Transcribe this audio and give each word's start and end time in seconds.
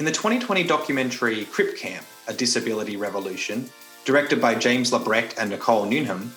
In 0.00 0.06
the 0.06 0.12
2020 0.12 0.64
documentary 0.64 1.44
Crip 1.44 1.76
Camp, 1.76 2.06
A 2.26 2.32
Disability 2.32 2.96
Revolution, 2.96 3.68
directed 4.06 4.40
by 4.40 4.54
James 4.54 4.92
LeBrecht 4.92 5.36
and 5.36 5.50
Nicole 5.50 5.84
Newnham, 5.84 6.32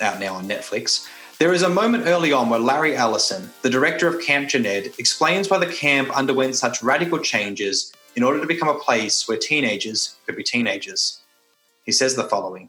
out 0.00 0.20
now 0.20 0.36
on 0.36 0.46
Netflix, 0.46 1.08
there 1.40 1.52
is 1.52 1.62
a 1.62 1.68
moment 1.68 2.06
early 2.06 2.32
on 2.32 2.48
where 2.48 2.60
Larry 2.60 2.94
Allison, 2.94 3.50
the 3.62 3.70
director 3.70 4.06
of 4.06 4.22
Camp 4.22 4.48
Jened, 4.48 4.94
explains 5.00 5.50
why 5.50 5.58
the 5.58 5.66
camp 5.66 6.16
underwent 6.16 6.54
such 6.54 6.80
radical 6.80 7.18
changes 7.18 7.92
in 8.14 8.22
order 8.22 8.40
to 8.40 8.46
become 8.46 8.68
a 8.68 8.78
place 8.78 9.26
where 9.26 9.36
teenagers 9.36 10.14
could 10.24 10.36
be 10.36 10.44
teenagers. 10.44 11.22
He 11.82 11.90
says 11.90 12.14
the 12.14 12.28
following 12.28 12.68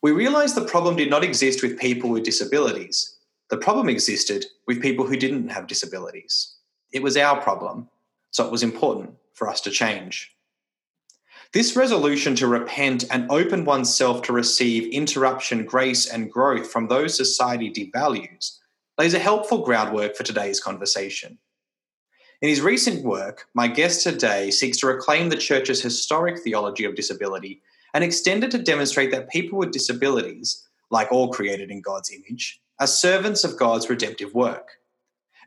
We 0.00 0.12
realized 0.12 0.54
the 0.54 0.64
problem 0.64 0.96
did 0.96 1.10
not 1.10 1.22
exist 1.22 1.62
with 1.62 1.78
people 1.78 2.08
with 2.08 2.24
disabilities. 2.24 3.16
The 3.50 3.58
problem 3.58 3.90
existed 3.90 4.46
with 4.66 4.80
people 4.80 5.06
who 5.06 5.18
didn't 5.18 5.50
have 5.50 5.66
disabilities. 5.66 6.54
It 6.90 7.02
was 7.02 7.18
our 7.18 7.38
problem, 7.38 7.90
so 8.30 8.42
it 8.42 8.50
was 8.50 8.62
important 8.62 9.14
for 9.36 9.48
us 9.48 9.60
to 9.60 9.70
change. 9.70 10.34
This 11.52 11.76
resolution 11.76 12.34
to 12.36 12.48
repent 12.48 13.04
and 13.10 13.30
open 13.30 13.64
oneself 13.64 14.22
to 14.22 14.32
receive 14.32 14.92
interruption, 14.92 15.64
grace, 15.64 16.08
and 16.08 16.30
growth 16.30 16.70
from 16.70 16.88
those 16.88 17.16
society 17.16 17.70
devalues 17.70 18.58
lays 18.98 19.14
a 19.14 19.18
helpful 19.18 19.58
groundwork 19.58 20.16
for 20.16 20.24
today's 20.24 20.58
conversation. 20.58 21.38
In 22.42 22.48
his 22.48 22.60
recent 22.60 23.04
work, 23.04 23.46
my 23.54 23.68
guest 23.68 24.02
today 24.02 24.50
seeks 24.50 24.78
to 24.78 24.86
reclaim 24.86 25.28
the 25.28 25.36
Church's 25.36 25.80
historic 25.80 26.40
theology 26.40 26.84
of 26.84 26.96
disability 26.96 27.62
and 27.94 28.02
extend 28.02 28.44
it 28.44 28.50
to 28.50 28.58
demonstrate 28.58 29.10
that 29.12 29.30
people 29.30 29.58
with 29.58 29.70
disabilities, 29.70 30.66
like 30.90 31.10
all 31.12 31.32
created 31.32 31.70
in 31.70 31.80
God's 31.80 32.10
image, 32.10 32.60
are 32.78 32.86
servants 32.86 33.44
of 33.44 33.58
God's 33.58 33.88
redemptive 33.88 34.34
work. 34.34 34.78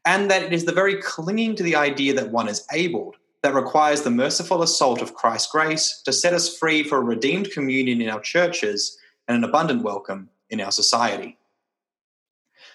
And 0.06 0.32
that 0.32 0.44
it 0.44 0.54
is 0.54 0.66
the 0.66 0.72
very 0.72 1.02
clinging 1.02 1.56
to 1.58 1.64
the 1.64 1.76
idea 1.76 2.14
that 2.14 2.32
one 2.32 2.48
is 2.48 2.66
abled 2.72 3.18
that 3.42 3.54
requires 3.54 4.02
the 4.02 4.10
merciful 4.10 4.62
assault 4.62 5.02
of 5.02 5.14
Christ's 5.14 5.52
grace 5.52 6.02
to 6.06 6.14
set 6.14 6.34
us 6.34 6.58
free 6.58 6.84
for 6.84 6.98
a 6.98 7.04
redeemed 7.04 7.52
communion 7.52 8.02
in 8.02 8.10
our 8.10 8.20
churches 8.20 8.98
and 9.28 9.38
an 9.38 9.44
abundant 9.44 9.84
welcome 9.84 10.30
in 10.50 10.60
our 10.60 10.72
society. 10.72 11.38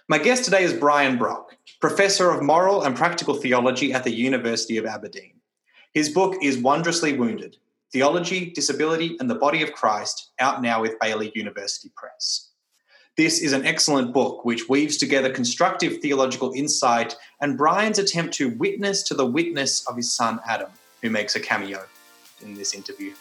My 0.08 0.18
guest 0.18 0.44
today 0.44 0.64
is 0.64 0.72
Brian 0.72 1.18
Brock, 1.18 1.56
Professor 1.80 2.30
of 2.30 2.42
Moral 2.42 2.82
and 2.82 2.96
Practical 2.96 3.34
Theology 3.34 3.92
at 3.92 4.04
the 4.04 4.14
University 4.14 4.76
of 4.76 4.86
Aberdeen. 4.86 5.40
His 5.92 6.08
book 6.08 6.36
is 6.42 6.58
Wondrously 6.58 7.16
Wounded 7.16 7.56
Theology, 7.92 8.50
Disability, 8.50 9.16
and 9.20 9.30
the 9.30 9.36
Body 9.36 9.62
of 9.62 9.72
Christ, 9.72 10.32
out 10.40 10.60
now 10.60 10.82
with 10.82 10.98
Baylor 11.00 11.28
University 11.34 11.92
Press. 11.94 12.43
This 13.16 13.40
is 13.40 13.52
an 13.52 13.64
excellent 13.64 14.12
book 14.12 14.44
which 14.44 14.68
weaves 14.68 14.96
together 14.96 15.30
constructive 15.30 16.00
theological 16.02 16.52
insight 16.52 17.14
and 17.40 17.56
Brian's 17.56 18.00
attempt 18.00 18.34
to 18.34 18.48
witness 18.50 19.04
to 19.04 19.14
the 19.14 19.24
witness 19.24 19.86
of 19.86 19.94
his 19.94 20.12
son 20.12 20.40
Adam, 20.44 20.70
who 21.00 21.10
makes 21.10 21.36
a 21.36 21.40
cameo 21.40 21.84
in 22.42 22.54
this 22.54 22.74
interview. 22.74 23.12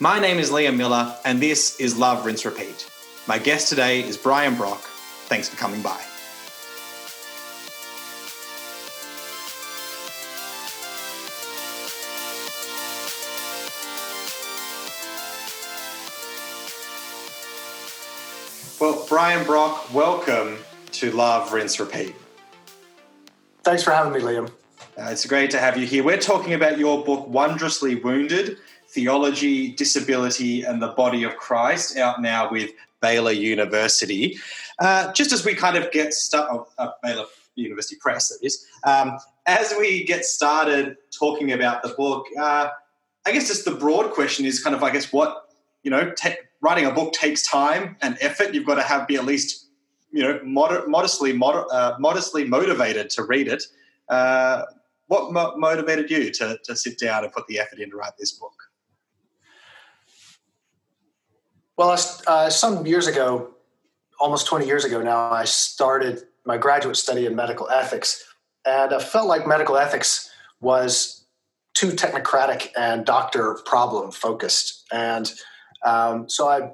My 0.00 0.20
name 0.20 0.38
is 0.38 0.50
Liam 0.50 0.76
Miller, 0.76 1.16
and 1.24 1.40
this 1.40 1.80
is 1.80 1.96
Love, 1.96 2.26
Rinse, 2.26 2.44
Repeat. 2.44 2.90
My 3.26 3.38
guest 3.38 3.70
today 3.70 4.00
is 4.00 4.18
Brian 4.18 4.54
Brock. 4.54 4.82
Thanks 5.28 5.48
for 5.48 5.56
coming 5.56 5.80
by. 5.80 5.98
Well, 18.86 19.04
Brian 19.08 19.44
Brock, 19.44 19.92
welcome 19.92 20.58
to 20.92 21.10
Love, 21.10 21.52
Rinse, 21.52 21.80
Repeat. 21.80 22.14
Thanks 23.64 23.82
for 23.82 23.90
having 23.90 24.12
me, 24.12 24.20
Liam. 24.20 24.48
Uh, 24.96 25.08
it's 25.10 25.26
great 25.26 25.50
to 25.50 25.58
have 25.58 25.76
you 25.76 25.84
here. 25.84 26.04
We're 26.04 26.18
talking 26.18 26.54
about 26.54 26.78
your 26.78 27.04
book, 27.04 27.26
Wondrously 27.26 27.96
Wounded 27.96 28.58
Theology, 28.90 29.72
Disability, 29.72 30.62
and 30.62 30.80
the 30.80 30.90
Body 30.90 31.24
of 31.24 31.36
Christ, 31.36 31.96
out 31.96 32.22
now 32.22 32.48
with 32.48 32.70
Baylor 33.02 33.32
University. 33.32 34.38
Uh, 34.78 35.12
just 35.14 35.32
as 35.32 35.44
we 35.44 35.56
kind 35.56 35.76
of 35.76 35.90
get 35.90 36.14
started, 36.14 36.54
oh, 36.54 36.68
uh, 36.78 36.92
Baylor 37.02 37.24
University 37.56 37.96
Press, 38.00 38.28
that 38.28 38.38
is, 38.46 38.68
um, 38.84 39.18
as 39.46 39.74
we 39.80 40.04
get 40.04 40.24
started 40.24 40.96
talking 41.10 41.50
about 41.50 41.82
the 41.82 41.88
book, 41.88 42.26
uh, 42.38 42.68
I 43.26 43.32
guess 43.32 43.48
just 43.48 43.64
the 43.64 43.74
broad 43.74 44.12
question 44.12 44.46
is 44.46 44.62
kind 44.62 44.76
of, 44.76 44.84
I 44.84 44.92
guess, 44.92 45.12
what, 45.12 45.48
you 45.82 45.90
know, 45.90 46.12
te- 46.12 46.36
writing 46.66 46.86
a 46.86 46.90
book 46.90 47.12
takes 47.12 47.42
time 47.42 47.96
and 48.02 48.18
effort. 48.20 48.52
You've 48.52 48.66
got 48.66 48.74
to 48.74 48.82
have 48.82 49.06
be 49.06 49.14
at 49.14 49.24
least 49.24 49.68
you 50.12 50.22
know 50.22 50.40
mod- 50.42 50.88
modestly 50.88 51.32
mod- 51.32 51.66
uh, 51.70 51.94
modestly 52.00 52.42
motivated 52.44 53.08
to 53.10 53.22
read 53.22 53.46
it. 53.46 53.62
Uh, 54.08 54.62
what 55.06 55.32
mo- 55.32 55.54
motivated 55.56 56.10
you 56.10 56.32
to, 56.32 56.58
to 56.64 56.74
sit 56.74 56.98
down 56.98 57.22
and 57.22 57.32
put 57.32 57.46
the 57.46 57.60
effort 57.60 57.78
in 57.78 57.90
to 57.90 57.96
write 57.96 58.16
this 58.18 58.32
book? 58.32 58.56
Well, 61.76 61.96
uh, 62.26 62.50
some 62.50 62.84
years 62.86 63.06
ago, 63.06 63.54
almost 64.18 64.46
20 64.48 64.66
years 64.66 64.84
ago 64.84 65.00
now, 65.02 65.30
I 65.30 65.44
started 65.44 66.22
my 66.44 66.56
graduate 66.56 66.96
study 66.96 67.26
in 67.26 67.36
medical 67.36 67.68
ethics. 67.68 68.24
And 68.64 68.92
I 68.92 68.98
felt 68.98 69.28
like 69.28 69.46
medical 69.46 69.76
ethics 69.76 70.30
was 70.60 71.26
too 71.74 71.90
technocratic 71.90 72.70
and 72.76 73.04
doctor 73.04 73.58
problem 73.66 74.10
focused. 74.10 74.86
And 74.90 75.30
um, 75.84 76.28
so 76.28 76.48
I 76.48 76.72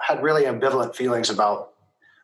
had 0.00 0.22
really 0.22 0.44
ambivalent 0.44 0.94
feelings 0.94 1.30
about 1.30 1.70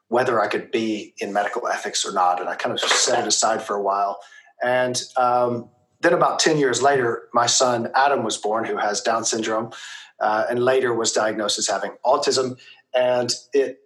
whether 0.09 0.41
I 0.41 0.49
could 0.49 0.71
be 0.71 1.15
in 1.19 1.33
medical 1.33 1.69
ethics 1.69 2.05
or 2.05 2.13
not. 2.13 2.41
And 2.41 2.49
I 2.49 2.57
kind 2.57 2.73
of 2.73 2.81
set 2.81 3.21
it 3.21 3.29
aside 3.29 3.63
for 3.63 3.77
a 3.77 3.83
while. 3.83 4.19
And 4.63 5.01
um, 5.17 5.71
then 6.01 6.13
about 6.13 6.41
10 6.41 6.59
years 6.59 6.83
later, 6.83 7.29
my 7.33 7.47
son 7.47 7.91
Adam 7.95 8.25
was 8.25 8.37
born, 8.37 8.65
who 8.65 8.77
has 8.77 9.01
Down 9.01 9.25
syndrome, 9.25 9.71
uh, 10.19 10.47
and 10.51 10.65
later 10.65 10.93
was 10.93 11.13
diagnosed 11.13 11.59
as 11.59 11.69
having 11.69 11.93
autism. 12.05 12.59
And 12.93 13.33
it 13.53 13.79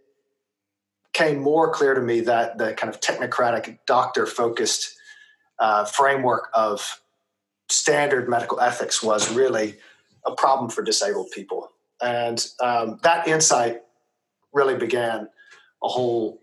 came 1.12 1.40
more 1.40 1.70
clear 1.70 1.94
to 1.94 2.00
me 2.00 2.20
that 2.20 2.56
the 2.56 2.72
kind 2.72 2.92
of 2.92 3.00
technocratic, 3.00 3.78
doctor 3.86 4.26
focused 4.26 4.96
uh, 5.58 5.84
framework 5.84 6.48
of 6.54 7.02
standard 7.68 8.28
medical 8.28 8.60
ethics 8.60 9.02
was 9.02 9.32
really 9.32 9.76
a 10.26 10.34
problem 10.34 10.70
for 10.70 10.82
disabled 10.82 11.30
people. 11.32 11.70
And 12.04 12.46
um, 12.60 12.98
that 13.02 13.26
insight 13.26 13.80
really 14.52 14.76
began 14.76 15.28
a 15.82 15.88
whole 15.88 16.38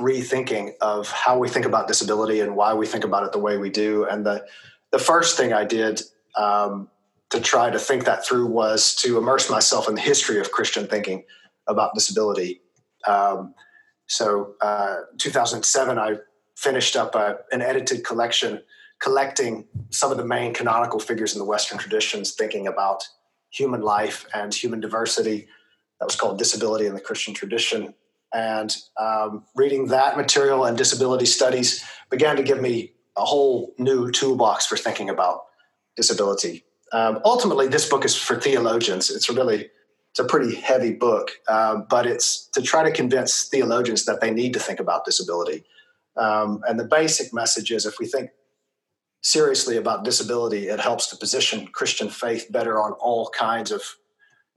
rethinking 0.00 0.72
of 0.80 1.10
how 1.10 1.38
we 1.38 1.48
think 1.48 1.66
about 1.66 1.86
disability 1.86 2.40
and 2.40 2.56
why 2.56 2.74
we 2.74 2.86
think 2.86 3.04
about 3.04 3.24
it 3.24 3.32
the 3.32 3.38
way 3.38 3.58
we 3.58 3.70
do. 3.70 4.04
And 4.04 4.24
the 4.24 4.44
the 4.92 4.98
first 4.98 5.36
thing 5.36 5.52
I 5.52 5.64
did 5.64 6.00
um, 6.36 6.88
to 7.30 7.40
try 7.40 7.70
to 7.70 7.78
think 7.78 8.04
that 8.04 8.24
through 8.24 8.46
was 8.46 8.94
to 8.96 9.18
immerse 9.18 9.50
myself 9.50 9.88
in 9.88 9.94
the 9.94 10.00
history 10.00 10.40
of 10.40 10.50
Christian 10.52 10.86
thinking 10.86 11.24
about 11.66 11.94
disability. 11.94 12.62
Um, 13.06 13.54
so, 14.06 14.54
uh, 14.62 14.96
2007, 15.18 15.98
I 15.98 16.16
finished 16.56 16.96
up 16.96 17.14
a, 17.14 17.38
an 17.50 17.60
edited 17.60 18.04
collection 18.04 18.62
collecting 19.00 19.66
some 19.90 20.10
of 20.10 20.16
the 20.16 20.24
main 20.24 20.54
canonical 20.54 21.00
figures 21.00 21.34
in 21.34 21.38
the 21.38 21.44
Western 21.44 21.76
traditions, 21.76 22.32
thinking 22.32 22.66
about 22.66 23.06
human 23.50 23.82
life 23.82 24.26
and 24.34 24.54
human 24.54 24.80
diversity. 24.80 25.48
That 26.00 26.06
was 26.06 26.16
called 26.16 26.38
Disability 26.38 26.86
in 26.86 26.94
the 26.94 27.00
Christian 27.00 27.34
Tradition. 27.34 27.94
And 28.34 28.76
um, 29.00 29.44
reading 29.54 29.86
that 29.88 30.16
material 30.16 30.64
and 30.64 30.76
disability 30.76 31.26
studies 31.26 31.84
began 32.10 32.36
to 32.36 32.42
give 32.42 32.60
me 32.60 32.92
a 33.16 33.24
whole 33.24 33.74
new 33.78 34.10
toolbox 34.10 34.66
for 34.66 34.76
thinking 34.76 35.08
about 35.08 35.44
disability. 35.96 36.64
Um, 36.92 37.20
ultimately, 37.24 37.66
this 37.66 37.88
book 37.88 38.04
is 38.04 38.14
for 38.14 38.38
theologians. 38.38 39.10
It's 39.10 39.28
really 39.28 39.70
it's 40.10 40.20
a 40.20 40.24
pretty 40.24 40.54
heavy 40.54 40.92
book, 40.94 41.30
uh, 41.46 41.76
but 41.90 42.06
it's 42.06 42.46
to 42.54 42.62
try 42.62 42.82
to 42.82 42.90
convince 42.90 43.48
theologians 43.48 44.06
that 44.06 44.20
they 44.22 44.30
need 44.30 44.54
to 44.54 44.58
think 44.58 44.80
about 44.80 45.04
disability. 45.04 45.64
Um, 46.16 46.62
and 46.66 46.80
the 46.80 46.84
basic 46.84 47.34
message 47.34 47.70
is 47.70 47.84
if 47.84 47.98
we 47.98 48.06
think 48.06 48.30
seriously 49.26 49.76
about 49.76 50.04
disability, 50.04 50.68
it 50.68 50.78
helps 50.78 51.08
to 51.08 51.16
position 51.16 51.66
Christian 51.66 52.08
faith 52.08 52.46
better 52.48 52.80
on 52.80 52.92
all 52.92 53.28
kinds 53.30 53.72
of 53.72 53.82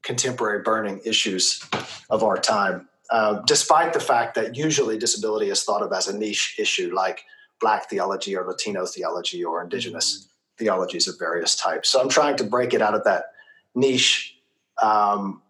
contemporary 0.03 0.61
burning 0.61 1.01
issues 1.03 1.67
of 2.11 2.23
our 2.23 2.37
time. 2.37 2.87
Uh, 3.09 3.41
despite 3.47 3.93
the 3.93 3.99
fact 3.99 4.35
that 4.35 4.55
usually 4.55 4.99
disability 4.99 5.49
is 5.49 5.63
thought 5.63 5.81
of 5.81 5.91
as 5.91 6.07
a 6.07 6.15
niche 6.15 6.55
issue 6.59 6.93
like 6.93 7.23
Black 7.59 7.89
theology 7.89 8.37
or 8.37 8.45
Latino 8.45 8.85
theology 8.85 9.43
or 9.43 9.63
indigenous 9.63 10.29
theologies 10.59 11.07
of 11.07 11.17
various 11.17 11.55
types. 11.55 11.89
So 11.89 11.99
I'm 11.99 12.07
trying 12.07 12.37
to 12.37 12.43
break 12.43 12.75
it 12.75 12.81
out 12.81 12.93
of 12.93 13.03
that 13.05 13.31
niche 13.73 14.37
um, 14.79 15.41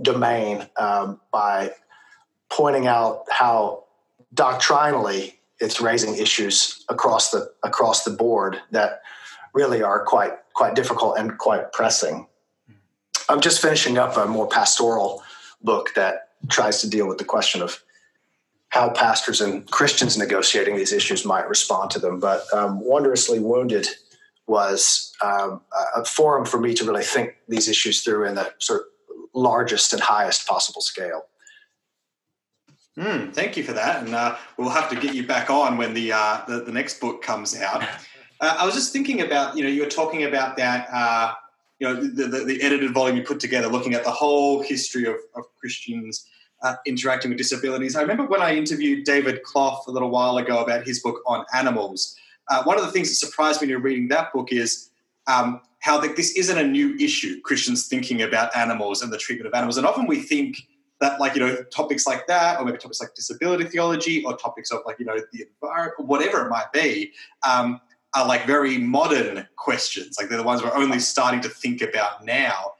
domain 0.00 0.66
um, 0.78 1.20
by 1.30 1.72
pointing 2.48 2.86
out 2.86 3.24
how 3.28 3.84
doctrinally 4.32 5.37
it's 5.60 5.80
raising 5.80 6.16
issues 6.16 6.84
across 6.88 7.30
the 7.30 7.50
across 7.62 8.04
the 8.04 8.10
board 8.10 8.60
that 8.70 9.02
really 9.54 9.82
are 9.82 10.04
quite 10.04 10.34
quite 10.54 10.74
difficult 10.74 11.18
and 11.18 11.38
quite 11.38 11.72
pressing. 11.72 12.26
I'm 13.28 13.40
just 13.40 13.60
finishing 13.60 13.98
up 13.98 14.16
a 14.16 14.26
more 14.26 14.48
pastoral 14.48 15.22
book 15.62 15.90
that 15.94 16.30
tries 16.48 16.80
to 16.80 16.88
deal 16.88 17.06
with 17.06 17.18
the 17.18 17.24
question 17.24 17.62
of 17.62 17.82
how 18.70 18.90
pastors 18.90 19.40
and 19.40 19.68
Christians 19.70 20.16
negotiating 20.16 20.76
these 20.76 20.92
issues 20.92 21.24
might 21.24 21.48
respond 21.48 21.90
to 21.90 21.98
them. 21.98 22.20
But 22.20 22.42
um, 22.52 22.80
Wondrously 22.80 23.38
Wounded 23.38 23.88
was 24.46 25.12
um, 25.22 25.60
a 25.96 26.04
forum 26.04 26.44
for 26.44 26.60
me 26.60 26.74
to 26.74 26.84
really 26.84 27.02
think 27.02 27.34
these 27.48 27.68
issues 27.68 28.02
through 28.02 28.24
in 28.26 28.34
the 28.34 28.52
sort 28.58 28.80
of 28.80 28.86
largest 29.34 29.92
and 29.92 30.02
highest 30.02 30.46
possible 30.46 30.80
scale. 30.80 31.26
Mm, 32.98 33.32
thank 33.32 33.56
you 33.56 33.62
for 33.62 33.72
that, 33.74 34.04
and 34.04 34.12
uh, 34.12 34.36
we'll 34.56 34.70
have 34.70 34.90
to 34.90 34.96
get 34.96 35.14
you 35.14 35.24
back 35.24 35.50
on 35.50 35.76
when 35.76 35.94
the 35.94 36.12
uh, 36.12 36.40
the, 36.48 36.62
the, 36.62 36.72
next 36.72 37.00
book 37.00 37.22
comes 37.22 37.58
out. 37.58 37.84
Uh, 38.40 38.56
I 38.56 38.64
was 38.64 38.76
just 38.76 38.92
thinking 38.92 39.22
about 39.22 39.56
you 39.56 39.64
know 39.64 39.68
you 39.68 39.82
were 39.82 39.90
talking 39.90 40.22
about 40.22 40.56
that 40.58 40.88
uh, 40.92 41.34
you 41.80 41.88
know 41.88 42.00
the, 42.00 42.28
the, 42.28 42.44
the, 42.44 42.62
edited 42.62 42.92
volume 42.94 43.16
you 43.16 43.24
put 43.24 43.40
together, 43.40 43.66
looking 43.66 43.94
at 43.94 44.04
the 44.04 44.12
whole 44.12 44.62
history 44.62 45.06
of, 45.06 45.16
of 45.34 45.42
Christians 45.58 46.24
uh, 46.62 46.76
interacting 46.86 47.32
with 47.32 47.38
disabilities. 47.38 47.96
I 47.96 48.00
remember 48.02 48.26
when 48.26 48.40
I 48.40 48.54
interviewed 48.54 49.04
David 49.04 49.42
Clough 49.42 49.82
a 49.88 49.90
little 49.90 50.10
while 50.10 50.36
ago 50.36 50.62
about 50.62 50.86
his 50.86 51.00
book 51.00 51.20
on 51.26 51.44
animals. 51.52 52.16
Uh, 52.46 52.62
one 52.62 52.78
of 52.78 52.86
the 52.86 52.92
things 52.92 53.08
that 53.08 53.16
surprised 53.16 53.60
me 53.60 53.72
in 53.72 53.82
reading 53.82 54.06
that 54.06 54.32
book 54.32 54.52
is 54.52 54.90
um, 55.26 55.60
how 55.80 55.98
this 55.98 56.36
isn't 56.36 56.58
a 56.58 56.64
new 56.64 56.94
issue. 56.98 57.40
Christians 57.40 57.88
thinking 57.88 58.22
about 58.22 58.54
animals 58.56 59.02
and 59.02 59.12
the 59.12 59.18
treatment 59.18 59.48
of 59.48 59.54
animals, 59.54 59.78
and 59.78 59.84
often 59.84 60.06
we 60.06 60.20
think 60.20 60.58
that 61.00 61.20
like 61.20 61.34
you 61.34 61.40
know 61.40 61.62
topics 61.64 62.06
like 62.06 62.26
that 62.26 62.58
or 62.58 62.64
maybe 62.64 62.78
topics 62.78 63.00
like 63.00 63.14
disability 63.14 63.64
theology 63.64 64.24
or 64.24 64.36
topics 64.36 64.70
of 64.70 64.80
like 64.86 64.98
you 64.98 65.04
know 65.04 65.18
the 65.32 65.44
environment 65.62 66.08
whatever 66.08 66.46
it 66.46 66.50
might 66.50 66.72
be 66.72 67.12
um, 67.48 67.80
are 68.14 68.26
like 68.26 68.46
very 68.46 68.78
modern 68.78 69.46
questions. 69.56 70.16
Like 70.18 70.28
they're 70.28 70.38
the 70.38 70.44
ones 70.44 70.62
we're 70.62 70.74
only 70.74 70.98
starting 70.98 71.40
to 71.42 71.48
think 71.48 71.82
about 71.82 72.24
now. 72.24 72.72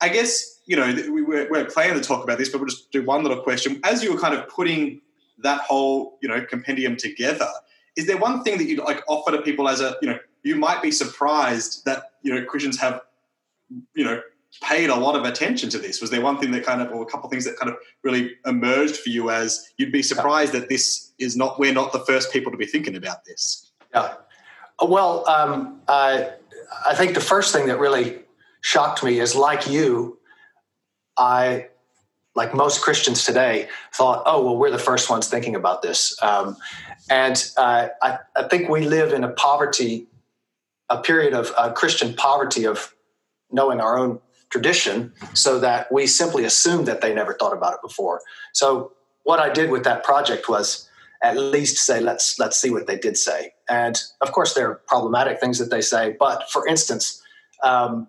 I 0.00 0.08
guess 0.08 0.60
you 0.66 0.76
know 0.76 0.86
we, 1.12 1.22
we're, 1.22 1.50
we're 1.50 1.64
planning 1.66 2.00
to 2.00 2.06
talk 2.06 2.24
about 2.24 2.38
this 2.38 2.48
but 2.48 2.58
we'll 2.58 2.68
just 2.68 2.90
do 2.90 3.04
one 3.04 3.22
little 3.22 3.42
question. 3.42 3.80
As 3.84 4.02
you 4.02 4.12
were 4.12 4.20
kind 4.20 4.34
of 4.34 4.48
putting 4.48 5.00
that 5.42 5.60
whole 5.62 6.18
you 6.22 6.28
know 6.28 6.44
compendium 6.44 6.96
together 6.96 7.48
is 7.96 8.06
there 8.06 8.16
one 8.16 8.42
thing 8.42 8.58
that 8.58 8.64
you'd 8.64 8.78
like 8.80 9.02
offer 9.08 9.30
to 9.32 9.42
people 9.42 9.68
as 9.68 9.80
a 9.80 9.96
you 10.02 10.08
know 10.08 10.18
you 10.42 10.56
might 10.56 10.82
be 10.82 10.90
surprised 10.90 11.84
that 11.84 12.12
you 12.22 12.34
know 12.34 12.44
christians 12.44 12.78
have 12.78 13.00
you 13.94 14.04
know 14.04 14.20
paid 14.62 14.90
a 14.90 14.96
lot 14.96 15.16
of 15.16 15.24
attention 15.24 15.70
to 15.70 15.78
this? 15.78 16.00
Was 16.00 16.10
there 16.10 16.20
one 16.20 16.38
thing 16.38 16.50
that 16.52 16.64
kind 16.64 16.82
of, 16.82 16.90
or 16.92 17.02
a 17.02 17.06
couple 17.06 17.26
of 17.26 17.30
things 17.30 17.44
that 17.44 17.56
kind 17.56 17.70
of 17.70 17.78
really 18.02 18.32
emerged 18.46 18.96
for 18.96 19.08
you 19.08 19.30
as 19.30 19.68
you'd 19.76 19.92
be 19.92 20.02
surprised 20.02 20.52
that 20.52 20.68
this 20.68 21.12
is 21.18 21.36
not, 21.36 21.58
we're 21.58 21.72
not 21.72 21.92
the 21.92 22.00
first 22.00 22.32
people 22.32 22.50
to 22.50 22.58
be 22.58 22.66
thinking 22.66 22.96
about 22.96 23.24
this? 23.24 23.70
Yeah. 23.94 24.14
Well, 24.82 25.28
um, 25.28 25.80
I, 25.88 26.30
I 26.86 26.94
think 26.94 27.14
the 27.14 27.20
first 27.20 27.52
thing 27.52 27.66
that 27.66 27.78
really 27.78 28.20
shocked 28.60 29.02
me 29.02 29.20
is 29.20 29.34
like 29.34 29.68
you, 29.68 30.18
I, 31.16 31.68
like 32.34 32.54
most 32.54 32.80
Christians 32.80 33.24
today, 33.24 33.68
thought, 33.92 34.22
oh, 34.24 34.44
well, 34.44 34.56
we're 34.56 34.70
the 34.70 34.78
first 34.78 35.10
ones 35.10 35.28
thinking 35.28 35.54
about 35.54 35.82
this. 35.82 36.16
Um, 36.22 36.56
and 37.08 37.44
uh, 37.56 37.88
I, 38.00 38.18
I, 38.36 38.44
think 38.44 38.68
we 38.68 38.82
live 38.82 39.12
in 39.12 39.24
a 39.24 39.28
poverty, 39.28 40.06
a 40.88 40.98
period 40.98 41.34
of 41.34 41.52
uh, 41.56 41.72
Christian 41.72 42.14
poverty 42.14 42.64
of 42.64 42.94
knowing 43.50 43.80
our 43.80 43.98
own 43.98 44.20
tradition 44.50 45.12
so 45.32 45.58
that 45.60 45.90
we 45.90 46.06
simply 46.06 46.44
assumed 46.44 46.86
that 46.86 47.00
they 47.00 47.14
never 47.14 47.34
thought 47.34 47.52
about 47.52 47.74
it 47.74 47.82
before. 47.82 48.20
So 48.52 48.92
what 49.22 49.38
I 49.38 49.48
did 49.50 49.70
with 49.70 49.84
that 49.84 50.04
project 50.04 50.48
was 50.48 50.88
at 51.22 51.36
least 51.36 51.78
say 51.78 52.00
let's 52.00 52.38
let's 52.38 52.58
see 52.58 52.70
what 52.70 52.86
they 52.86 52.96
did 52.96 53.16
say. 53.16 53.52
And 53.68 54.00
of 54.20 54.32
course 54.32 54.54
there 54.54 54.70
are 54.70 54.74
problematic 54.86 55.40
things 55.40 55.58
that 55.58 55.70
they 55.70 55.80
say, 55.80 56.16
but 56.18 56.50
for 56.50 56.66
instance, 56.66 57.22
um, 57.62 58.08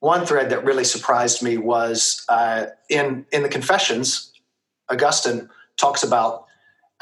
one 0.00 0.26
thread 0.26 0.50
that 0.50 0.64
really 0.64 0.84
surprised 0.84 1.42
me 1.42 1.56
was 1.56 2.24
uh, 2.28 2.66
in 2.88 3.26
in 3.32 3.42
the 3.42 3.48
Confessions, 3.48 4.32
Augustine 4.88 5.48
talks 5.76 6.02
about 6.02 6.46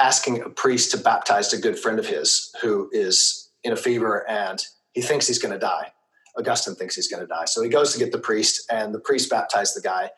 asking 0.00 0.40
a 0.40 0.48
priest 0.48 0.90
to 0.92 0.96
baptize 0.96 1.52
a 1.52 1.58
good 1.58 1.78
friend 1.78 1.98
of 1.98 2.06
his 2.06 2.52
who 2.62 2.88
is 2.92 3.50
in 3.62 3.72
a 3.72 3.76
fever 3.76 4.28
and 4.28 4.64
he 4.92 5.00
thinks 5.00 5.26
he's 5.26 5.38
going 5.38 5.52
to 5.52 5.58
die. 5.58 5.92
Augustine 6.38 6.74
thinks 6.74 6.96
he's 6.96 7.08
going 7.08 7.22
to 7.22 7.26
die. 7.26 7.44
So 7.44 7.62
he 7.62 7.68
goes 7.68 7.92
to 7.92 7.98
get 7.98 8.12
the 8.12 8.18
priest, 8.18 8.70
and 8.70 8.94
the 8.94 9.00
priest 9.00 9.30
baptizes 9.30 9.74
the 9.74 9.80
guy 9.80 10.10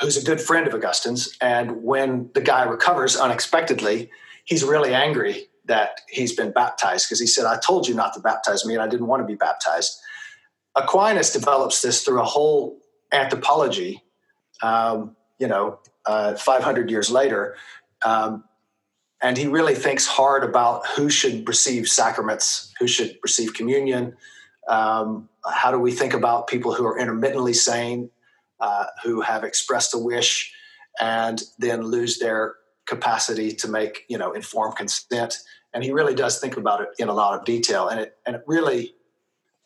who's 0.00 0.16
a 0.16 0.24
good 0.24 0.40
friend 0.40 0.66
of 0.66 0.74
Augustine's. 0.74 1.36
And 1.40 1.82
when 1.82 2.30
the 2.34 2.40
guy 2.40 2.62
recovers 2.64 3.16
unexpectedly, 3.16 4.10
he's 4.44 4.62
really 4.62 4.94
angry 4.94 5.48
that 5.66 6.00
he's 6.08 6.34
been 6.34 6.52
baptized 6.52 7.06
because 7.06 7.20
he 7.20 7.26
said, 7.26 7.44
I 7.44 7.58
told 7.58 7.86
you 7.86 7.94
not 7.94 8.14
to 8.14 8.20
baptize 8.20 8.64
me, 8.64 8.74
and 8.74 8.82
I 8.82 8.88
didn't 8.88 9.06
want 9.06 9.22
to 9.22 9.26
be 9.26 9.34
baptized. 9.34 9.98
Aquinas 10.74 11.32
develops 11.32 11.82
this 11.82 12.04
through 12.04 12.20
a 12.20 12.24
whole 12.24 12.78
anthropology, 13.12 14.02
um, 14.62 15.16
you 15.38 15.46
know, 15.46 15.78
uh, 16.06 16.34
500 16.36 16.90
years 16.90 17.10
later. 17.10 17.56
Um, 18.04 18.44
and 19.20 19.36
he 19.36 19.46
really 19.46 19.74
thinks 19.74 20.06
hard 20.06 20.44
about 20.44 20.86
who 20.86 21.10
should 21.10 21.46
receive 21.48 21.88
sacraments, 21.88 22.72
who 22.78 22.86
should 22.86 23.18
receive 23.22 23.52
communion, 23.52 24.16
um, 24.68 25.28
how 25.52 25.70
do 25.70 25.78
we 25.78 25.92
think 25.92 26.14
about 26.14 26.46
people 26.46 26.72
who 26.74 26.86
are 26.86 26.98
intermittently 26.98 27.52
sane, 27.52 28.10
uh, 28.60 28.86
who 29.04 29.20
have 29.20 29.44
expressed 29.44 29.94
a 29.94 29.98
wish 29.98 30.52
and 31.00 31.42
then 31.58 31.82
lose 31.82 32.18
their 32.18 32.56
capacity 32.86 33.52
to 33.52 33.68
make 33.68 34.04
you 34.08 34.18
know 34.18 34.32
informed 34.32 34.76
consent? 34.76 35.38
And 35.74 35.84
he 35.84 35.92
really 35.92 36.14
does 36.14 36.40
think 36.40 36.56
about 36.56 36.80
it 36.80 36.88
in 36.98 37.08
a 37.08 37.14
lot 37.14 37.38
of 37.38 37.44
detail, 37.44 37.88
and 37.88 38.00
it 38.00 38.16
and 38.26 38.36
it 38.36 38.42
really 38.46 38.94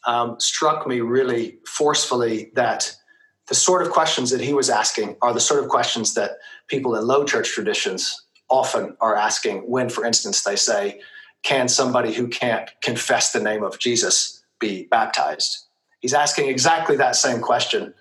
um, 0.07 0.39
struck 0.41 0.87
me 0.87 1.01
really 1.01 1.59
forcefully 1.67 2.51
that 2.55 2.95
the 3.49 3.55
sort 3.55 3.83
of 3.83 3.91
questions 3.91 4.31
that 4.31 4.41
he 4.41 4.55
was 4.55 4.71
asking 4.71 5.17
are 5.23 5.33
the 5.33 5.41
sort 5.41 5.63
of 5.63 5.69
questions 5.69 6.15
that 6.15 6.39
people 6.69 6.95
in 6.95 7.07
low 7.07 7.25
church 7.25 7.51
traditions 7.51 8.23
often 8.49 8.97
are 9.01 9.17
asking 9.17 9.59
when, 9.61 9.89
for 9.89 10.05
instance, 10.05 10.43
they 10.43 10.57
say, 10.57 11.01
Can 11.43 11.69
somebody 11.69 12.13
who 12.13 12.29
can't 12.29 12.71
confess 12.83 13.33
the 13.33 13.41
name 13.41 13.63
of 13.63 13.79
Jesus 13.79 14.43
be 14.61 14.87
baptized? 14.91 15.67
He's 16.03 16.15
asking 16.15 16.49
exactly 16.49 16.97
that 16.97 17.17
same 17.17 17.41
question 17.41 17.95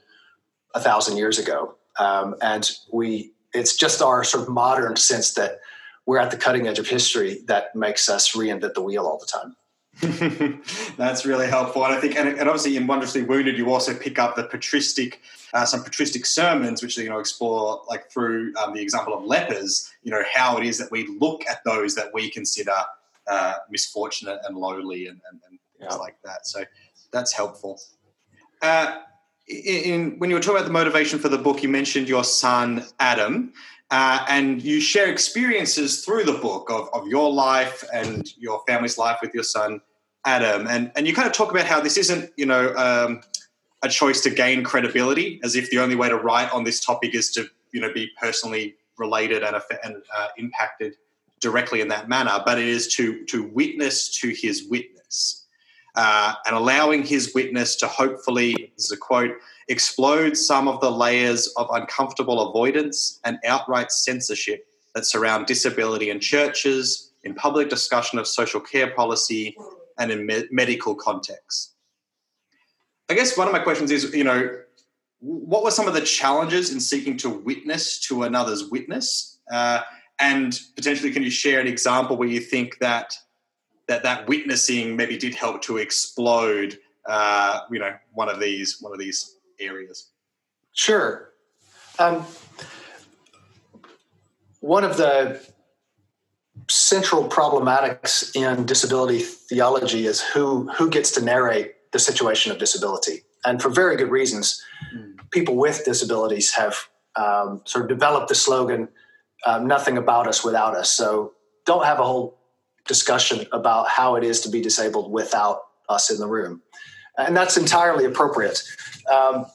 a 0.76 0.80
thousand 0.80 1.18
years 1.18 1.40
ago. 1.40 1.76
Um, 2.00 2.36
and 2.42 2.70
we, 2.92 3.32
it's 3.54 3.76
just 3.78 4.02
our 4.02 4.24
sort 4.24 4.44
of 4.44 4.50
modern 4.50 4.96
sense 4.96 5.34
that 5.36 5.60
we're 6.06 6.18
at 6.18 6.32
the 6.32 6.38
cutting 6.38 6.68
edge 6.68 6.80
of 6.80 6.88
history 6.88 7.42
that 7.46 7.76
makes 7.76 8.10
us 8.10 8.34
reinvent 8.34 8.74
the 8.74 8.82
wheel 8.82 9.06
all 9.06 9.20
the 9.20 9.26
time. 9.26 9.56
That's 10.98 11.26
really 11.26 11.48
helpful, 11.48 11.86
and 11.86 11.94
I 11.94 12.00
think, 12.00 12.16
and, 12.16 12.28
and, 12.28 12.50
obviously 12.50 12.76
in 12.78 12.88
Wondrously 12.88 13.24
Wounded, 13.24 13.58
you 13.58 13.72
also 13.72 13.94
pick 13.94 14.18
up 14.18 14.36
the 14.36 14.44
patristic, 14.44 15.22
uh, 15.54 15.66
some 15.66 15.84
patristic 15.84 16.26
sermons, 16.26 16.82
which 16.82 16.98
you 16.98 17.10
know 17.10 17.20
explore 17.20 17.82
like 17.88 18.10
through 18.10 18.54
um, 18.56 18.74
the 18.74 18.82
example 18.82 19.14
of 19.14 19.26
lepers. 19.26 19.92
You 20.02 20.12
know 20.12 20.24
how 20.34 20.58
it 20.58 20.66
is 20.66 20.78
that 20.80 20.90
we 20.92 21.08
look 21.20 21.44
at 21.48 21.60
those 21.66 21.94
that 21.96 22.14
we 22.14 22.32
consider 22.32 22.74
uh, 23.28 23.56
misfortunate 23.70 24.40
and 24.46 24.58
lowly, 24.58 25.08
and, 25.08 25.22
and, 25.30 25.42
and 25.50 25.60
things 25.78 25.92
yeah. 25.92 25.98
like 25.98 26.16
that. 26.24 26.48
So 26.48 26.64
that's 27.12 27.34
helpful. 27.34 27.80
Uh, 28.62 29.00
in, 29.48 30.18
when 30.20 30.30
you 30.30 30.36
were 30.36 30.42
talking 30.42 30.58
about 30.58 30.68
the 30.68 30.74
motivation 30.74 31.20
for 31.20 31.30
the 31.30 31.38
book, 31.38 31.62
you 31.62 31.70
mentioned 31.70 32.08
your 32.08 32.24
son 32.24 32.86
Adam, 33.00 33.54
uh, 33.90 34.26
and 34.30 34.62
you 34.62 34.80
share 34.80 35.12
experiences 35.12 36.06
through 36.06 36.24
the 36.24 36.34
book 36.34 36.70
of, 36.70 36.90
of 36.94 37.08
your 37.08 37.32
life 37.32 37.84
and 37.94 38.34
your 38.38 38.64
family's 38.68 38.98
life 38.98 39.18
with 39.22 39.34
your 39.34 39.44
son 39.44 39.82
Adam, 40.26 40.68
and 40.68 40.92
and 40.96 41.08
you 41.08 41.14
kind 41.14 41.28
of 41.28 41.34
talk 41.34 41.52
about 41.52 41.66
how 41.66 41.82
this 41.82 41.98
isn't 41.98 42.32
you 42.38 42.46
know 42.46 42.74
um, 42.76 43.22
a 43.82 43.90
choice 43.90 44.22
to 44.22 44.30
gain 44.30 44.64
credibility, 44.64 45.40
as 45.44 45.56
if 45.56 45.70
the 45.70 45.80
only 45.80 45.96
way 45.96 46.08
to 46.08 46.18
write 46.18 46.52
on 46.54 46.64
this 46.64 46.80
topic 46.80 47.16
is 47.16 47.32
to 47.32 47.48
you 47.74 47.82
know 47.82 47.92
be 47.92 48.10
personally 48.20 48.76
related 48.98 49.44
and, 49.44 49.60
and 49.84 49.96
uh, 50.16 50.28
impacted 50.38 50.96
directly 51.40 51.82
in 51.82 51.88
that 51.88 52.08
manner, 52.08 52.40
but 52.46 52.60
it 52.60 52.68
is 52.68 52.88
to 52.88 53.26
to 53.26 53.44
witness 53.44 54.10
to 54.20 54.30
his 54.30 54.68
witness 54.70 55.41
uh, 55.96 56.34
and 56.46 56.56
allowing 56.56 57.04
his 57.04 57.34
witness 57.34 57.76
to 57.78 57.88
hopefully, 57.88 58.72
this 58.76 58.86
is 58.86 58.92
a 58.92 58.98
quote, 58.98 59.32
explode 59.68 60.38
some 60.38 60.68
of 60.68 60.80
the 60.82 60.92
layers 60.92 61.48
of 61.58 61.68
uncomfortable 61.72 62.50
avoidance 62.50 63.20
and 63.24 63.38
outright 63.46 63.92
censorship 63.92 64.66
that 64.96 65.06
surround 65.06 65.46
disability 65.46 66.10
in 66.10 66.20
churches, 66.20 67.12
in 67.24 67.34
public 67.34 67.70
discussion 67.70 68.20
of 68.20 68.28
social 68.28 68.60
care 68.60 68.92
policy, 68.92 69.56
and 69.98 70.12
in 70.12 70.26
me- 70.26 70.48
medical 70.52 70.96
contexts. 70.96 71.74
I 73.10 73.14
guess 73.14 73.38
one 73.38 73.48
of 73.48 73.54
my 73.54 73.60
questions 73.60 73.92
is, 73.92 74.14
you 74.14 74.24
know, 74.24 74.58
what 75.20 75.64
were 75.64 75.72
some 75.72 75.88
of 75.88 75.94
the 75.94 76.02
challenges 76.02 76.74
in 76.74 76.80
seeking 76.80 77.18
to 77.18 77.30
witness 77.30 78.00
to 78.08 78.24
another's 78.24 78.70
witness? 78.70 79.40
Uh, 79.52 79.82
and 80.20 80.60
potentially, 80.76 81.12
can 81.12 81.24
you 81.24 81.30
share 81.30 81.60
an 81.60 81.68
example 81.68 82.16
where 82.16 82.28
you 82.28 82.40
think 82.40 82.80
that 82.80 83.16
that 83.92 84.04
that 84.04 84.26
witnessing 84.26 84.96
maybe 84.96 85.18
did 85.18 85.36
help 85.36 85.62
to 85.62 85.78
explode 85.78 86.80
uh, 87.08 87.60
you 87.70 87.78
know 87.78 87.94
one 88.14 88.30
of 88.30 88.40
these 88.40 88.78
one 88.80 88.94
of 88.94 89.00
these 89.00 89.36
areas. 89.60 90.12
Sure. 90.72 91.30
Um, 92.00 92.26
one 94.62 94.86
of 94.86 94.96
the 94.96 95.42
central 96.70 97.28
problematics 97.28 98.34
in 98.34 98.66
disability 98.66 99.20
theology 99.20 100.06
is 100.06 100.22
who 100.22 100.70
who 100.70 100.90
gets 100.90 101.12
to 101.12 101.22
narrate 101.22 101.74
the 101.92 102.00
situation 102.00 102.52
of 102.54 102.58
disability. 102.58 103.24
And 103.44 103.62
for 103.62 103.70
very 103.70 103.98
good 103.98 104.10
reasons. 104.10 104.64
Mm. 104.96 105.30
people 105.32 105.56
with 105.56 105.86
disabilities 105.86 106.54
have 106.56 106.76
um, 107.16 107.62
sort 107.66 107.84
of 107.84 107.90
developed 107.90 108.30
the 108.30 108.36
slogan 108.36 108.88
um, 109.46 109.68
nothing 109.68 109.98
about 109.98 110.28
us 110.28 110.44
without 110.44 110.76
us. 110.76 110.92
So 110.92 111.34
don't 111.66 111.86
have 111.86 112.00
a 112.00 112.04
whole 112.04 112.41
discussion 112.88 113.46
about 113.52 113.90
how 113.90 114.16
it 114.16 114.24
is 114.24 114.42
to 114.42 114.50
be 114.50 114.62
disabled 114.62 115.12
without 115.12 115.62
us 115.90 116.10
in 116.10 116.20
the 116.20 116.28
room. 116.28 116.62
And 117.18 117.36
that's 117.36 117.58
entirely 117.58 118.06
appropriate. 118.06 118.64
Um, 119.12 119.46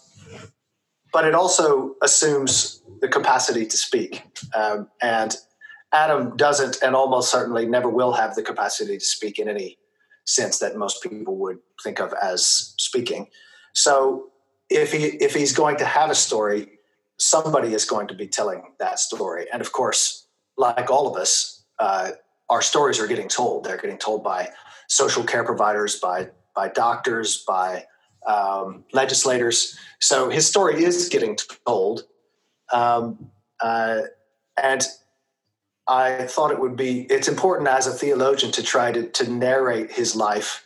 but 1.12 1.24
it 1.24 1.34
also 1.34 1.94
assumes 2.02 2.82
the 3.00 3.08
capacity 3.08 3.66
to 3.66 3.76
speak. 3.76 4.22
Um, 4.54 4.88
and 5.02 5.34
Adam 5.92 6.36
doesn't, 6.36 6.76
and 6.82 6.94
almost 6.94 7.30
certainly 7.30 7.66
never 7.66 7.88
will 7.88 8.12
have 8.12 8.34
the 8.34 8.42
capacity 8.42 8.98
to 8.98 9.04
speak 9.04 9.38
in 9.38 9.48
any 9.48 9.78
sense 10.24 10.58
that 10.58 10.76
most 10.76 11.02
people 11.02 11.36
would 11.36 11.58
think 11.82 12.00
of 12.00 12.12
as 12.22 12.74
speaking. 12.76 13.28
So 13.72 14.30
if 14.68 14.92
he 14.92 15.04
if 15.04 15.34
he's 15.34 15.52
going 15.52 15.76
to 15.76 15.84
have 15.84 16.10
a 16.10 16.14
story, 16.14 16.78
somebody 17.18 17.72
is 17.72 17.84
going 17.84 18.08
to 18.08 18.14
be 18.14 18.26
telling 18.26 18.74
that 18.78 18.98
story. 18.98 19.46
And 19.52 19.62
of 19.62 19.72
course, 19.72 20.26
like 20.56 20.90
all 20.90 21.06
of 21.06 21.16
us, 21.16 21.64
uh, 21.78 22.12
our 22.48 22.62
stories 22.62 23.00
are 23.00 23.06
getting 23.06 23.28
told. 23.28 23.64
They're 23.64 23.76
getting 23.76 23.98
told 23.98 24.22
by 24.22 24.50
social 24.88 25.24
care 25.24 25.44
providers, 25.44 25.98
by 25.98 26.30
by 26.54 26.68
doctors, 26.68 27.44
by 27.46 27.84
um, 28.26 28.84
legislators. 28.92 29.78
So 30.00 30.30
his 30.30 30.46
story 30.46 30.82
is 30.82 31.08
getting 31.08 31.36
told, 31.66 32.04
um, 32.72 33.30
uh, 33.60 34.02
and 34.60 34.86
I 35.86 36.26
thought 36.26 36.50
it 36.50 36.60
would 36.60 36.76
be. 36.76 37.02
It's 37.02 37.28
important 37.28 37.68
as 37.68 37.86
a 37.86 37.92
theologian 37.92 38.52
to 38.52 38.62
try 38.62 38.92
to 38.92 39.08
to 39.08 39.30
narrate 39.30 39.92
his 39.92 40.16
life 40.16 40.64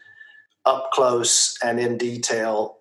up 0.65 0.91
close 0.93 1.59
and 1.63 1.81
in 1.81 1.97
detail 1.97 2.79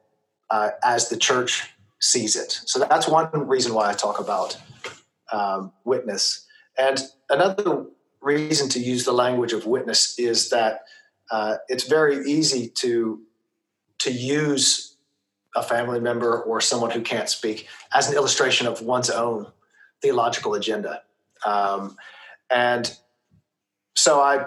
uh, 0.50 0.72
as 0.84 1.10
the 1.10 1.18
church 1.18 1.70
sees 2.02 2.36
it. 2.36 2.62
So 2.66 2.80
that's 2.80 3.08
one 3.08 3.30
reason 3.48 3.74
why 3.74 3.90
I 3.90 3.94
talk 3.94 4.20
about 4.20 4.58
um, 5.32 5.72
witness. 5.86 6.46
And 6.78 7.02
another 7.30 7.86
reason 8.22 8.70
to 8.70 8.80
use 8.80 9.06
the 9.06 9.14
language 9.14 9.54
of 9.54 9.66
witness 9.66 10.18
is 10.20 10.50
that 10.50 10.82
uh, 11.32 11.58
it's 11.68 11.86
very 11.86 12.26
easy 12.26 12.70
to 12.70 13.22
to 14.00 14.12
use 14.12 14.98
a 15.56 15.64
family 15.64 16.00
member 16.00 16.42
or 16.42 16.62
someone 16.62 16.92
who 16.92 17.02
can't 17.02 17.30
speak 17.30 17.68
as 17.94 18.08
an 18.10 18.16
illustration 18.16 18.68
of 18.68 18.82
one's 18.82 19.10
own 19.10 19.48
theological 20.02 20.54
agenda. 20.54 21.02
Um, 21.46 21.98
and 22.50 22.96
so 23.96 24.22
I 24.22 24.46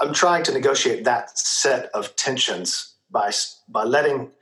I'm 0.00 0.12
trying 0.12 0.42
to 0.44 0.52
negotiate 0.52 1.04
that 1.04 1.38
set 1.38 1.86
of 1.94 2.16
tensions 2.16 2.94
by 3.10 3.30
by 3.68 3.84
letting 3.84 4.32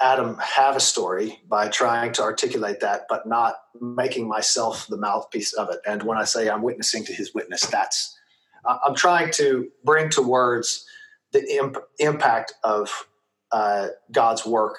Adam 0.00 0.36
have 0.38 0.76
a 0.76 0.80
story 0.80 1.40
by 1.48 1.68
trying 1.68 2.12
to 2.12 2.22
articulate 2.22 2.80
that, 2.80 3.06
but 3.08 3.26
not 3.26 3.56
making 3.80 4.28
myself 4.28 4.86
the 4.88 4.96
mouthpiece 4.96 5.52
of 5.52 5.70
it. 5.70 5.80
And 5.86 6.02
when 6.02 6.18
I 6.18 6.24
say 6.24 6.48
I'm 6.48 6.62
witnessing 6.62 7.04
to 7.06 7.12
his 7.12 7.32
witness, 7.34 7.66
that's 7.66 8.16
I'm 8.64 8.94
trying 8.94 9.30
to 9.32 9.68
bring 9.84 10.10
to 10.10 10.22
words 10.22 10.86
the 11.32 11.44
imp- 11.56 11.78
impact 11.98 12.54
of 12.62 13.06
uh, 13.52 13.88
God's 14.10 14.46
work 14.46 14.78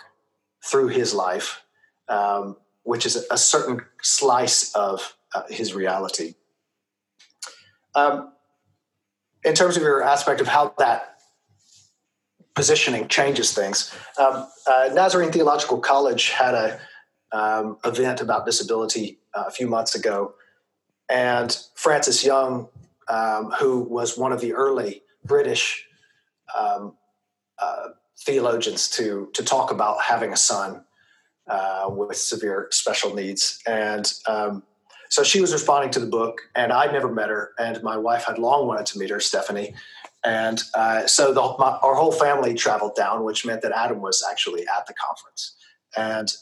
through 0.63 0.87
his 0.87 1.13
life, 1.13 1.61
um, 2.07 2.57
which 2.83 3.05
is 3.05 3.25
a, 3.29 3.37
certain 3.37 3.81
slice 4.01 4.73
of 4.73 5.15
uh, 5.35 5.43
his 5.49 5.73
reality. 5.73 6.33
Um, 7.93 8.33
in 9.43 9.53
terms 9.53 9.77
of 9.77 9.83
your 9.83 10.01
aspect 10.01 10.41
of 10.41 10.47
how 10.47 10.73
that 10.79 11.14
positioning 12.55 13.07
changes 13.07 13.53
things. 13.53 13.93
Um, 14.17 14.47
uh, 14.65 14.89
Nazarene 14.93 15.31
Theological 15.31 15.79
College 15.79 16.29
had 16.29 16.53
a 16.53 16.79
um, 17.31 17.77
event 17.85 18.21
about 18.21 18.45
disability 18.45 19.19
uh, 19.35 19.43
a 19.47 19.51
few 19.51 19.67
months 19.67 19.93
ago, 19.93 20.33
and 21.09 21.55
Frances 21.75 22.23
Young, 22.23 22.69
um, 23.09 23.51
who 23.59 23.81
was 23.81 24.17
one 24.17 24.31
of 24.31 24.41
the 24.41 24.53
early 24.53 25.03
British 25.25 25.85
um, 26.57 26.95
uh, 27.59 27.89
theologians 28.17 28.89
to 28.91 29.29
to 29.33 29.43
talk 29.43 29.71
about 29.71 30.01
having 30.01 30.31
a 30.31 30.37
son 30.37 30.83
uh, 31.47 31.87
with 31.89 32.15
severe 32.15 32.67
special 32.71 33.13
needs, 33.13 33.59
and 33.67 34.13
um, 34.27 34.63
so 35.09 35.23
she 35.23 35.41
was 35.41 35.51
responding 35.51 35.91
to 35.91 35.99
the 35.99 36.07
book, 36.07 36.41
and 36.55 36.71
I'd 36.71 36.93
never 36.93 37.11
met 37.11 37.29
her, 37.29 37.51
and 37.59 37.83
my 37.83 37.97
wife 37.97 38.23
had 38.23 38.37
long 38.39 38.65
wanted 38.67 38.85
to 38.87 38.99
meet 38.99 39.09
her, 39.09 39.19
Stephanie. 39.19 39.75
And 40.25 40.61
uh, 40.73 41.05
so 41.05 41.33
the, 41.33 41.41
my, 41.59 41.77
our 41.81 41.95
whole 41.95 42.11
family 42.11 42.55
traveled 42.55 42.95
down, 42.95 43.23
which 43.23 43.45
meant 43.45 43.61
that 43.61 43.71
Adam 43.71 44.01
was 44.01 44.25
actually 44.29 44.61
at 44.61 44.87
the 44.87 44.93
conference. 44.93 45.55
And 45.95 46.33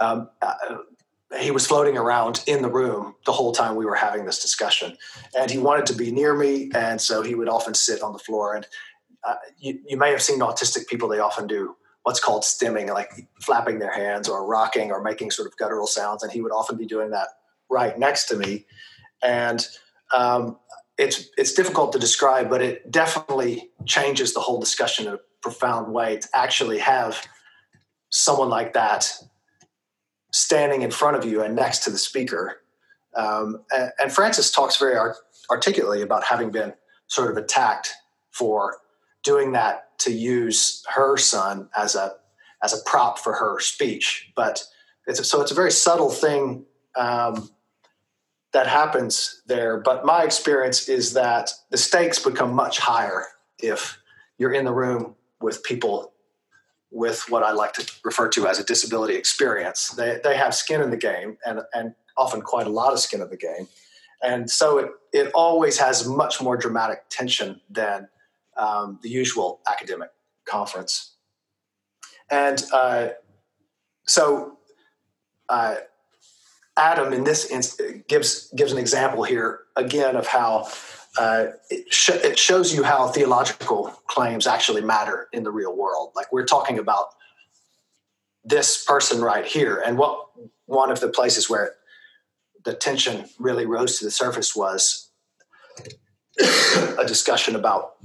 um, 0.00 0.30
uh, 0.40 0.54
he 1.38 1.50
was 1.50 1.66
floating 1.66 1.98
around 1.98 2.42
in 2.46 2.62
the 2.62 2.70
room 2.70 3.14
the 3.26 3.32
whole 3.32 3.52
time 3.52 3.76
we 3.76 3.84
were 3.84 3.94
having 3.94 4.24
this 4.24 4.40
discussion. 4.40 4.96
And 5.38 5.50
he 5.50 5.58
wanted 5.58 5.86
to 5.86 5.94
be 5.94 6.10
near 6.10 6.34
me. 6.34 6.70
And 6.74 7.00
so 7.00 7.22
he 7.22 7.34
would 7.34 7.48
often 7.48 7.74
sit 7.74 8.02
on 8.02 8.14
the 8.14 8.18
floor. 8.18 8.54
And 8.54 8.66
uh, 9.24 9.34
you, 9.58 9.80
you 9.86 9.96
may 9.98 10.10
have 10.10 10.22
seen 10.22 10.40
autistic 10.40 10.86
people, 10.86 11.08
they 11.08 11.18
often 11.18 11.46
do 11.46 11.76
what's 12.04 12.20
called 12.20 12.44
stimming, 12.44 12.88
like 12.94 13.10
flapping 13.42 13.78
their 13.78 13.92
hands 13.92 14.28
or 14.28 14.46
rocking 14.46 14.90
or 14.90 15.02
making 15.02 15.30
sort 15.30 15.46
of 15.46 15.56
guttural 15.58 15.86
sounds. 15.86 16.22
And 16.22 16.32
he 16.32 16.40
would 16.40 16.52
often 16.52 16.78
be 16.78 16.86
doing 16.86 17.10
that 17.10 17.28
right 17.68 17.98
next 17.98 18.26
to 18.28 18.36
me. 18.36 18.64
And 19.22 19.66
um, 20.14 20.56
it's 20.98 21.30
it's 21.38 21.54
difficult 21.54 21.92
to 21.92 21.98
describe, 21.98 22.50
but 22.50 22.60
it 22.60 22.90
definitely 22.90 23.70
changes 23.86 24.34
the 24.34 24.40
whole 24.40 24.58
discussion 24.58 25.06
in 25.06 25.14
a 25.14 25.18
profound 25.40 25.92
way 25.92 26.18
to 26.18 26.28
actually 26.34 26.78
have 26.78 27.26
someone 28.10 28.48
like 28.48 28.72
that 28.72 29.12
standing 30.32 30.82
in 30.82 30.90
front 30.90 31.16
of 31.16 31.24
you 31.24 31.42
and 31.42 31.54
next 31.54 31.84
to 31.84 31.90
the 31.90 31.98
speaker. 31.98 32.60
Um, 33.16 33.62
and, 33.70 33.90
and, 33.98 34.12
Frances 34.12 34.50
talks 34.50 34.76
very 34.76 34.96
art- 34.96 35.16
articulately 35.50 36.02
about 36.02 36.24
having 36.24 36.50
been 36.50 36.74
sort 37.06 37.30
of 37.30 37.36
attacked 37.36 37.92
for 38.30 38.76
doing 39.24 39.52
that 39.52 39.98
to 40.00 40.12
use 40.12 40.84
her 40.94 41.16
son 41.16 41.68
as 41.76 41.94
a 41.94 42.12
as 42.62 42.74
a 42.74 42.82
prop 42.84 43.18
for 43.18 43.32
her 43.34 43.60
speech. 43.60 44.30
But 44.34 44.62
it's 45.06 45.20
a, 45.20 45.24
so 45.24 45.40
it's 45.40 45.52
a 45.52 45.54
very 45.54 45.70
subtle 45.70 46.10
thing. 46.10 46.66
Um, 46.96 47.50
that 48.52 48.66
happens 48.66 49.42
there. 49.46 49.78
But 49.78 50.04
my 50.04 50.24
experience 50.24 50.88
is 50.88 51.12
that 51.14 51.52
the 51.70 51.76
stakes 51.76 52.18
become 52.18 52.52
much 52.54 52.78
higher 52.78 53.26
if 53.58 53.98
you're 54.38 54.52
in 54.52 54.64
the 54.64 54.72
room 54.72 55.14
with 55.40 55.62
people 55.62 56.12
with 56.90 57.24
what 57.28 57.42
I 57.42 57.52
like 57.52 57.74
to 57.74 57.92
refer 58.04 58.28
to 58.30 58.46
as 58.46 58.58
a 58.58 58.64
disability 58.64 59.14
experience. 59.14 59.90
They, 59.90 60.20
they 60.24 60.36
have 60.36 60.54
skin 60.54 60.80
in 60.80 60.90
the 60.90 60.96
game 60.96 61.36
and, 61.44 61.60
and 61.74 61.94
often 62.16 62.40
quite 62.40 62.66
a 62.66 62.70
lot 62.70 62.92
of 62.92 62.98
skin 62.98 63.20
in 63.20 63.28
the 63.28 63.36
game. 63.36 63.68
And 64.22 64.50
so 64.50 64.78
it, 64.78 64.90
it 65.12 65.30
always 65.34 65.78
has 65.78 66.06
much 66.06 66.40
more 66.40 66.56
dramatic 66.56 67.08
tension 67.10 67.60
than 67.70 68.08
um, 68.56 68.98
the 69.02 69.08
usual 69.08 69.60
academic 69.70 70.10
conference. 70.44 71.14
And 72.30 72.64
uh, 72.72 73.08
so 74.06 74.58
uh, 75.48 75.76
Adam, 76.78 77.12
in 77.12 77.24
this 77.24 77.50
instance, 77.50 78.02
gives 78.08 78.50
gives 78.52 78.72
an 78.72 78.78
example 78.78 79.24
here 79.24 79.60
again 79.76 80.16
of 80.16 80.26
how 80.26 80.68
uh, 81.18 81.48
it, 81.70 81.92
sh- 81.92 82.10
it, 82.10 82.38
shows 82.38 82.72
you 82.72 82.84
how 82.84 83.08
theological 83.08 83.88
claims 84.06 84.46
actually 84.46 84.80
matter 84.80 85.28
in 85.32 85.42
the 85.42 85.50
real 85.50 85.76
world. 85.76 86.12
Like 86.14 86.32
we're 86.32 86.46
talking 86.46 86.78
about 86.78 87.06
this 88.44 88.84
person 88.84 89.20
right 89.20 89.44
here, 89.44 89.82
and 89.84 89.98
what 89.98 90.26
one 90.66 90.90
of 90.90 91.00
the 91.00 91.08
places 91.08 91.50
where 91.50 91.74
the 92.64 92.74
tension 92.74 93.24
really 93.38 93.66
rose 93.66 93.98
to 93.98 94.04
the 94.04 94.10
surface 94.10 94.54
was 94.54 95.10
a 96.40 97.04
discussion 97.06 97.56
about 97.56 97.96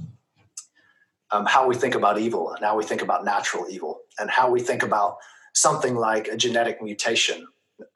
um, 1.30 1.46
how 1.46 1.68
we 1.68 1.76
think 1.76 1.94
about 1.94 2.18
evil 2.18 2.52
and 2.52 2.64
how 2.64 2.76
we 2.76 2.84
think 2.84 3.02
about 3.02 3.24
natural 3.24 3.66
evil 3.68 4.00
and 4.18 4.30
how 4.30 4.50
we 4.50 4.60
think 4.60 4.82
about 4.82 5.18
something 5.52 5.94
like 5.94 6.26
a 6.28 6.36
genetic 6.36 6.82
mutation. 6.82 7.46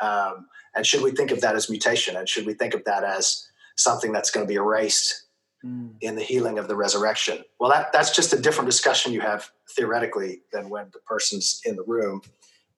Um, 0.01 0.49
and 0.75 0.87
should 0.87 1.03
we 1.03 1.11
think 1.11 1.31
of 1.31 1.41
that 1.41 1.57
as 1.57 1.69
mutation? 1.69 2.17
And 2.17 2.29
should 2.29 2.47
we 2.47 2.55
think 2.55 2.75
of 2.75 2.85
that 2.85 3.05
as 3.05 3.49
something 3.77 4.13
that's 4.13 4.31
going 4.31 4.47
to 4.47 4.49
be 4.49 4.57
erased 4.57 5.25
mm. 5.65 5.93
in 6.01 6.17
the 6.17 6.23
healing 6.23 6.59
of 6.59 6.69
the 6.69 6.77
resurrection? 6.77 7.45
Well, 7.59 7.71
that, 7.71 7.93
that's 7.93 8.15
just 8.15 8.33
a 8.33 8.41
different 8.41 8.69
discussion 8.71 9.13
you 9.13 9.21
have 9.21 9.51
theoretically 9.77 10.41
than 10.53 10.69
when 10.69 10.87
the 10.93 11.01
person's 11.01 11.61
in 11.65 11.77
the 11.77 11.85
room. 11.85 12.23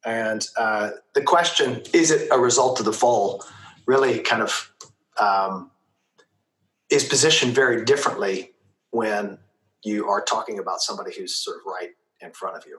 And 0.04 0.46
uh, 0.56 0.90
the 1.14 1.22
question, 1.22 1.82
is 1.92 2.10
it 2.10 2.28
a 2.30 2.38
result 2.38 2.78
of 2.78 2.86
the 2.86 2.92
fall, 2.92 3.44
really 3.86 4.20
kind 4.20 4.42
of 4.42 4.72
um, 5.18 5.70
is 6.90 7.04
positioned 7.04 7.54
very 7.54 7.84
differently 7.84 8.52
when 8.90 9.38
you 9.82 10.08
are 10.08 10.22
talking 10.22 10.58
about 10.58 10.80
somebody 10.80 11.14
who's 11.16 11.34
sort 11.34 11.58
of 11.58 11.62
right 11.66 11.90
in 12.20 12.32
front 12.32 12.56
of 12.56 12.64
you. 12.66 12.78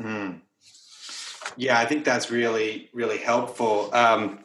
Mm. 0.00 0.40
Yeah, 1.56 1.78
I 1.78 1.86
think 1.86 2.04
that's 2.04 2.30
really, 2.30 2.88
really 2.92 3.18
helpful. 3.18 3.90
Um, 3.94 4.44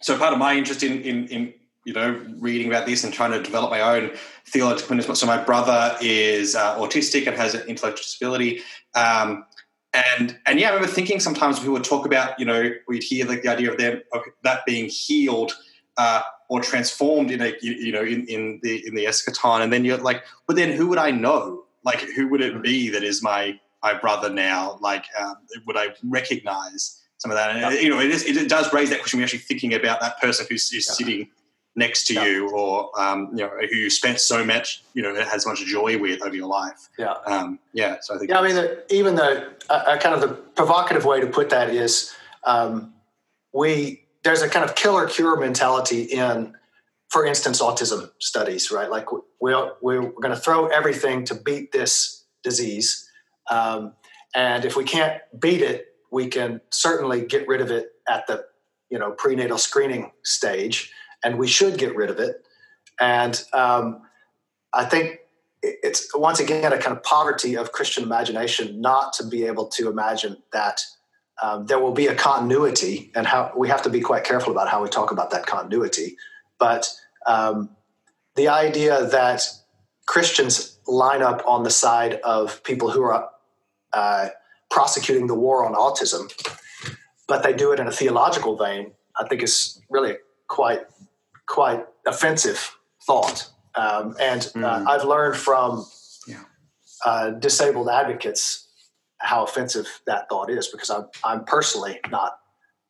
so 0.00 0.18
part 0.18 0.32
of 0.32 0.38
my 0.38 0.54
interest 0.56 0.82
in, 0.82 1.02
in, 1.02 1.26
in, 1.28 1.54
you 1.84 1.92
know, 1.92 2.20
reading 2.38 2.68
about 2.68 2.86
this 2.86 3.04
and 3.04 3.12
trying 3.12 3.32
to 3.32 3.42
develop 3.42 3.70
my 3.70 3.80
own 3.80 4.12
theological 4.46 4.96
witness. 4.96 5.18
So 5.18 5.26
my 5.26 5.42
brother 5.42 5.96
is 6.00 6.54
uh, 6.54 6.76
autistic 6.76 7.26
and 7.26 7.36
has 7.36 7.54
an 7.54 7.62
intellectual 7.68 8.02
disability. 8.02 8.62
Um, 8.94 9.44
and 9.92 10.38
and 10.46 10.58
yeah, 10.58 10.68
I 10.68 10.74
remember 10.74 10.92
thinking 10.92 11.20
sometimes 11.20 11.60
we 11.60 11.68
would 11.68 11.84
talk 11.84 12.06
about, 12.06 12.38
you 12.38 12.46
know, 12.46 12.72
we'd 12.88 13.02
hear 13.02 13.26
like 13.26 13.42
the 13.42 13.48
idea 13.48 13.70
of 13.70 13.78
them 13.78 14.00
of 14.12 14.22
that 14.42 14.64
being 14.64 14.88
healed 14.88 15.52
uh, 15.96 16.22
or 16.48 16.60
transformed 16.60 17.30
in 17.30 17.42
a 17.42 17.54
you, 17.60 17.72
you 17.72 17.92
know 17.92 18.02
in, 18.02 18.26
in 18.26 18.60
the 18.62 18.86
in 18.86 18.94
the 18.94 19.04
eschaton, 19.04 19.60
and 19.60 19.72
then 19.72 19.84
you're 19.84 19.98
like, 19.98 20.22
but 20.46 20.56
then 20.56 20.72
who 20.72 20.88
would 20.88 20.98
I 20.98 21.10
know 21.10 21.64
like 21.84 22.00
who 22.00 22.28
would 22.28 22.40
it 22.40 22.62
be 22.62 22.88
that 22.90 23.02
is 23.02 23.22
my 23.22 23.58
my 23.82 23.94
brother 23.94 24.30
now? 24.30 24.78
Like, 24.80 25.04
um, 25.20 25.36
would 25.66 25.76
I 25.76 25.88
recognize 26.04 27.00
some 27.18 27.30
of 27.30 27.36
that? 27.36 27.50
And, 27.50 27.60
Yeah. 27.60 27.80
you 27.80 27.90
know, 27.90 28.00
it, 28.00 28.10
is, 28.10 28.24
it 28.24 28.48
does 28.48 28.72
raise 28.72 28.90
that 28.90 29.00
question. 29.00 29.18
We're 29.18 29.24
actually 29.24 29.40
thinking 29.40 29.74
about 29.74 30.00
that 30.00 30.20
person 30.20 30.46
who's, 30.48 30.70
who's 30.70 30.86
Yeah. 30.88 30.94
sitting 30.94 31.30
next 31.74 32.06
to 32.08 32.14
Yeah. 32.14 32.24
you, 32.26 32.50
or 32.50 32.90
um, 33.00 33.30
you 33.32 33.42
know, 33.44 33.50
who 33.70 33.76
you 33.76 33.90
spent 33.90 34.20
so 34.20 34.44
much, 34.44 34.82
you 34.94 35.02
know, 35.02 35.14
has 35.14 35.44
so 35.44 35.50
much 35.50 35.64
joy 35.64 35.98
with 35.98 36.22
over 36.22 36.34
your 36.36 36.48
life. 36.48 36.88
Yeah. 36.98 37.14
Um, 37.26 37.58
yeah. 37.72 37.96
So 38.02 38.14
I 38.14 38.18
think. 38.18 38.30
Yeah, 38.30 38.40
I 38.40 38.46
mean, 38.46 38.56
the, 38.56 38.94
even 38.94 39.14
though 39.14 39.48
uh, 39.70 39.72
uh, 39.72 39.98
kind 39.98 40.14
of 40.14 40.20
the 40.20 40.28
provocative 40.28 41.04
way 41.04 41.20
to 41.20 41.26
put 41.26 41.48
that 41.50 41.70
is 41.70 42.12
um, 42.44 42.92
we 43.52 44.04
there's 44.22 44.42
a 44.42 44.48
kind 44.48 44.64
of 44.64 44.74
killer 44.76 45.08
cure 45.08 45.36
mentality 45.40 46.02
in, 46.02 46.54
for 47.08 47.24
instance, 47.26 47.60
autism 47.60 48.10
studies, 48.18 48.70
right? 48.70 48.90
Like 48.90 49.06
we're 49.40 49.72
we're 49.80 50.02
going 50.10 50.30
to 50.30 50.36
throw 50.36 50.66
everything 50.66 51.24
to 51.24 51.34
beat 51.34 51.72
this 51.72 52.24
disease, 52.42 53.08
um, 53.50 53.94
and 54.34 54.64
if 54.64 54.76
we 54.76 54.84
can't 54.84 55.20
beat 55.38 55.60
it, 55.60 55.86
we 56.10 56.28
can 56.28 56.60
certainly 56.70 57.24
get 57.24 57.48
rid 57.48 57.60
of 57.60 57.70
it 57.70 57.92
at 58.08 58.26
the 58.26 58.44
you 58.90 58.98
know 58.98 59.12
prenatal 59.12 59.58
screening 59.58 60.12
stage, 60.22 60.92
and 61.24 61.38
we 61.38 61.48
should 61.48 61.78
get 61.78 61.96
rid 61.96 62.10
of 62.10 62.18
it. 62.18 62.46
And 63.00 63.42
um, 63.52 64.02
I 64.72 64.84
think 64.84 65.20
it's 65.62 66.14
once 66.14 66.40
again 66.40 66.72
a 66.72 66.78
kind 66.78 66.96
of 66.96 67.02
poverty 67.02 67.56
of 67.56 67.72
Christian 67.72 68.02
imagination 68.02 68.80
not 68.80 69.12
to 69.14 69.26
be 69.26 69.44
able 69.44 69.66
to 69.68 69.88
imagine 69.88 70.36
that 70.52 70.82
um, 71.42 71.66
there 71.66 71.78
will 71.78 71.92
be 71.92 72.06
a 72.06 72.14
continuity, 72.14 73.10
and 73.14 73.26
how 73.26 73.52
we 73.56 73.68
have 73.68 73.82
to 73.82 73.90
be 73.90 74.00
quite 74.00 74.24
careful 74.24 74.52
about 74.52 74.68
how 74.68 74.82
we 74.82 74.88
talk 74.88 75.10
about 75.10 75.30
that 75.30 75.46
continuity. 75.46 76.16
But 76.58 76.92
um, 77.26 77.70
the 78.36 78.48
idea 78.48 79.06
that 79.06 79.42
Christians 80.06 80.71
line 80.86 81.22
up 81.22 81.42
on 81.46 81.62
the 81.62 81.70
side 81.70 82.14
of 82.24 82.62
people 82.64 82.90
who 82.90 83.02
are 83.02 83.30
uh, 83.92 84.28
prosecuting 84.70 85.26
the 85.26 85.34
war 85.34 85.64
on 85.64 85.74
autism, 85.74 86.32
but 87.28 87.42
they 87.42 87.52
do 87.52 87.72
it 87.72 87.80
in 87.80 87.86
a 87.86 87.92
theological 87.92 88.56
vein, 88.56 88.92
I 89.18 89.26
think 89.28 89.42
is 89.42 89.80
really 89.90 90.16
quite 90.48 90.82
quite 91.46 91.84
offensive 92.06 92.76
thought. 93.06 93.50
Um, 93.74 94.14
and 94.20 94.42
uh, 94.56 94.58
Mm. 94.80 94.86
I've 94.88 95.04
learned 95.04 95.36
from 95.36 95.86
Yeah. 96.26 96.44
uh, 97.04 97.30
disabled 97.30 97.88
advocates 97.88 98.68
how 99.18 99.44
offensive 99.44 99.86
that 100.06 100.28
thought 100.28 100.50
is 100.50 100.68
because 100.68 100.90
I'm, 100.90 101.06
I'm 101.24 101.44
personally 101.44 102.00
not 102.10 102.38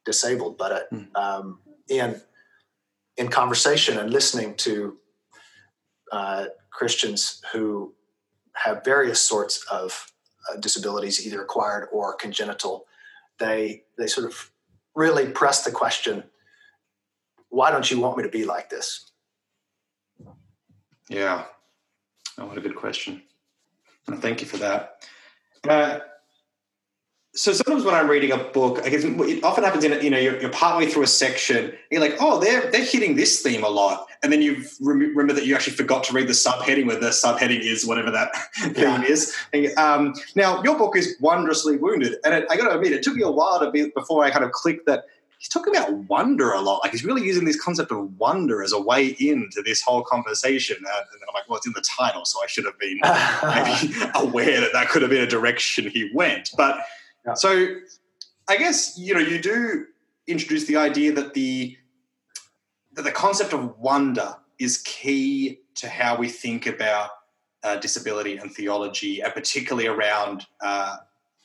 disabled, 0.05 0.57
but 0.59 0.73
uh, 0.73 0.81
Mm. 0.93 1.17
um, 1.17 1.59
in 1.89 2.21
in 3.17 3.29
conversation 3.29 3.99
and 3.99 4.11
listening 4.11 4.55
to 4.57 4.97
uh, 6.13 6.47
Christians 6.71 7.43
who 7.53 7.95
have 8.55 8.85
various 8.85 9.21
sorts 9.21 9.65
of 9.71 10.13
uh, 10.49 10.57
disabilities, 10.59 11.27
either 11.27 11.43
acquired 11.43 11.89
or 11.93 12.15
congenital, 12.15 12.87
they 13.39 13.83
they 13.99 14.07
sort 14.07 14.27
of 14.27 14.51
really 14.95 15.27
press 15.29 15.65
the 15.65 15.73
question: 15.73 16.25
Why 17.49 17.71
don't 17.71 17.91
you 17.91 17.99
want 17.99 18.17
me 18.17 18.23
to 18.23 18.29
be 18.29 18.45
like 18.45 18.71
this? 18.71 19.11
Yeah. 21.09 21.45
Oh, 22.39 22.47
what 22.47 22.59
a 22.59 22.61
good 22.61 22.77
question. 22.77 23.23
Thank 24.07 24.41
you 24.41 24.47
for 24.47 24.57
that. 24.59 25.05
Uh, 25.69 26.01
so 27.35 27.53
sometimes 27.55 27.85
when 27.85 27.95
I'm 27.95 28.11
reading 28.11 28.31
a 28.31 28.37
book, 28.37 28.81
I 28.85 28.91
guess 28.91 29.05
it 29.05 29.43
often 29.43 29.65
happens 29.65 29.85
in 29.85 30.03
you 30.03 30.11
know 30.11 30.19
you're, 30.19 30.39
you're 30.39 30.51
partway 30.51 30.87
through 30.87 31.05
a 31.05 31.07
section, 31.07 31.65
and 31.65 31.75
you're 31.91 32.01
like, 32.01 32.17
oh, 32.21 32.39
they're 32.39 32.71
they're 32.71 32.85
hitting 32.85 33.17
this 33.17 33.41
theme 33.43 33.65
a 33.65 33.69
lot, 33.69 34.07
and 34.23 34.31
then 34.31 34.43
you 34.43 34.65
rem- 34.81 35.01
remember 35.01 35.33
that 35.33 35.47
you 35.47 35.55
actually 35.55 35.75
forgot 35.75 36.05
to 36.05 36.13
read 36.13 36.29
the 36.29 36.35
subheading, 36.35 36.87
where 36.87 37.01
the 37.01 37.09
subheading 37.09 37.61
is 37.61 37.87
whatever 37.87 38.11
that 38.11 38.31
theme 38.75 39.03
is. 39.05 39.35
And, 39.55 39.75
um, 39.79 40.15
now 40.35 40.63
your 40.63 40.77
book 40.77 40.95
is 40.95 41.17
wondrously 41.21 41.79
wounded, 41.79 42.17
and 42.25 42.35
it, 42.35 42.47
I 42.51 42.57
got 42.57 42.69
to 42.69 42.75
admit, 42.75 42.93
it 42.93 43.03
took 43.03 43.17
me 43.17 43.23
a 43.23 43.31
while 43.31 43.61
to 43.61 43.71
be 43.71 43.89
before 43.89 44.25
I 44.25 44.31
kind 44.31 44.45
of 44.45 44.53
clicked 44.53 44.85
that 44.87 45.05
he's 45.39 45.49
talking 45.49 45.75
about 45.75 45.91
wonder 46.11 46.53
a 46.53 46.61
lot. 46.61 46.81
Like 46.85 46.93
he's 46.93 47.05
really 47.05 47.23
using 47.23 47.47
this 47.47 47.61
concept 47.61 47.91
of 47.91 48.19
wonder 48.19 48.63
as 48.63 48.73
a 48.73 48.81
way 48.81 49.07
into 49.19 49.63
this 49.63 49.81
whole 49.81 50.03
conversation. 50.03 50.77
Uh, 50.87 50.99
and 50.99 51.21
then 51.21 51.29
I'm 51.29 51.35
like, 51.35 51.49
well, 51.49 51.57
it's 51.57 51.67
in 51.67 51.73
the 51.73 51.81
title, 51.81 52.27
so 52.27 52.41
I 52.45 52.47
should 52.47 52.65
have 52.67 52.79
been 52.79 53.01
maybe 53.03 53.95
aware 54.15 54.61
that 54.61 54.75
that 54.75 54.91
could 54.91 55.01
have 55.01 55.11
been 55.11 55.23
a 55.23 55.27
direction 55.27 55.89
he 55.89 56.11
went. 56.15 56.51
But 56.57 56.79
Yeah. 57.27 57.35
so 57.35 57.77
I 58.49 58.57
guess 58.57 58.99
you 58.99 59.15
know 59.15 59.21
you 59.21 59.41
do 59.41 59.87
introduce 60.27 60.67
the 60.67 60.77
idea 60.77 61.13
that 61.13 61.35
the 61.35 61.77
that 62.95 63.03
the 63.03 63.13
concept 63.13 63.53
of 63.53 63.79
wonder 63.79 64.37
is 64.59 64.79
key 64.79 65.61
to 65.77 65.89
how 65.89 66.17
we 66.17 66.29
think 66.29 66.67
about 66.67 67.11
uh, 67.63 67.77
disability 67.77 68.37
and 68.37 68.53
theology, 68.53 69.21
and 69.21 69.33
particularly 69.33 69.87
around 69.87 70.47
uh, 70.61 70.97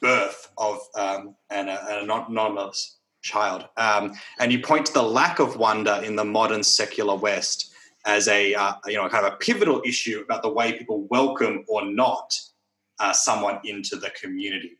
birth 0.01 0.51
of 0.57 0.79
um, 0.95 1.35
an, 1.49 1.69
an 1.69 2.09
anonymous 2.09 2.97
child. 3.21 3.65
Um, 3.77 4.13
and 4.39 4.51
you 4.51 4.59
point 4.59 4.87
to 4.87 4.93
the 4.93 5.03
lack 5.03 5.39
of 5.39 5.57
wonder 5.57 6.01
in 6.03 6.15
the 6.15 6.25
modern 6.25 6.63
secular 6.63 7.15
West 7.15 7.73
as 8.05 8.27
a 8.27 8.53
uh, 8.53 8.73
you 8.85 8.95
know 8.95 9.07
kind 9.09 9.25
of 9.25 9.33
a 9.33 9.37
pivotal 9.37 9.81
issue 9.85 10.21
about 10.23 10.41
the 10.41 10.49
way 10.49 10.73
people 10.73 11.07
welcome 11.09 11.65
or 11.67 11.85
not 11.85 12.39
uh, 12.99 13.13
someone 13.13 13.59
into 13.63 13.95
the 13.95 14.09
community. 14.11 14.76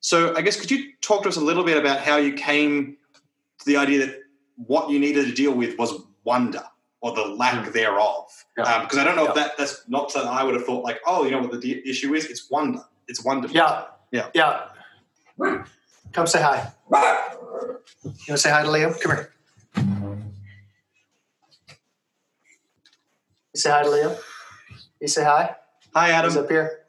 So 0.00 0.34
I 0.36 0.42
guess 0.42 0.58
could 0.60 0.70
you 0.70 0.92
talk 1.00 1.22
to 1.24 1.28
us 1.28 1.36
a 1.36 1.40
little 1.40 1.64
bit 1.64 1.76
about 1.76 2.00
how 2.00 2.16
you 2.16 2.32
came 2.34 2.96
to 3.58 3.64
the 3.66 3.76
idea 3.76 4.06
that 4.06 4.20
what 4.56 4.90
you 4.90 4.98
needed 4.98 5.26
to 5.26 5.32
deal 5.34 5.52
with 5.52 5.78
was 5.78 5.92
wonder 6.24 6.62
or 7.00 7.14
the 7.14 7.22
lack 7.26 7.66
Mm. 7.66 7.72
thereof? 7.72 8.26
Yeah. 8.56 8.64
Um, 8.64 8.82
because 8.82 8.98
I 8.98 9.04
don't 9.04 9.16
know 9.16 9.26
if 9.28 9.34
that 9.34 9.56
that's 9.58 9.82
not 9.88 10.10
something 10.10 10.30
I 10.30 10.42
would 10.44 10.54
have 10.54 10.64
thought 10.64 10.84
like, 10.84 11.00
oh, 11.06 11.24
you 11.24 11.30
know 11.32 11.40
what 11.40 11.50
the 11.52 11.58
de- 11.58 11.88
issue 11.88 12.14
is? 12.14 12.26
It's 12.26 12.50
wonder. 12.50 12.80
It's 13.08 13.24
wonderful. 13.24 13.56
Yeah. 13.56 13.84
Yeah. 14.12 14.28
Yeah. 14.34 14.68
Come 16.12 16.26
say 16.26 16.40
hi. 16.42 16.72
You 16.90 18.10
want 18.10 18.24
to 18.26 18.38
say 18.38 18.50
hi 18.50 18.62
to 18.62 18.68
Liam? 18.68 19.00
Come 19.00 19.12
here. 19.16 19.32
You 23.54 23.60
say 23.60 23.70
hi 23.70 23.82
to 23.82 23.88
Liam? 23.88 24.18
You 25.00 25.08
say 25.08 25.24
hi? 25.24 25.54
Hi, 25.94 26.10
Adam. 26.10 26.30
He's 26.30 26.36
up 26.38 26.48
here. 26.50 26.80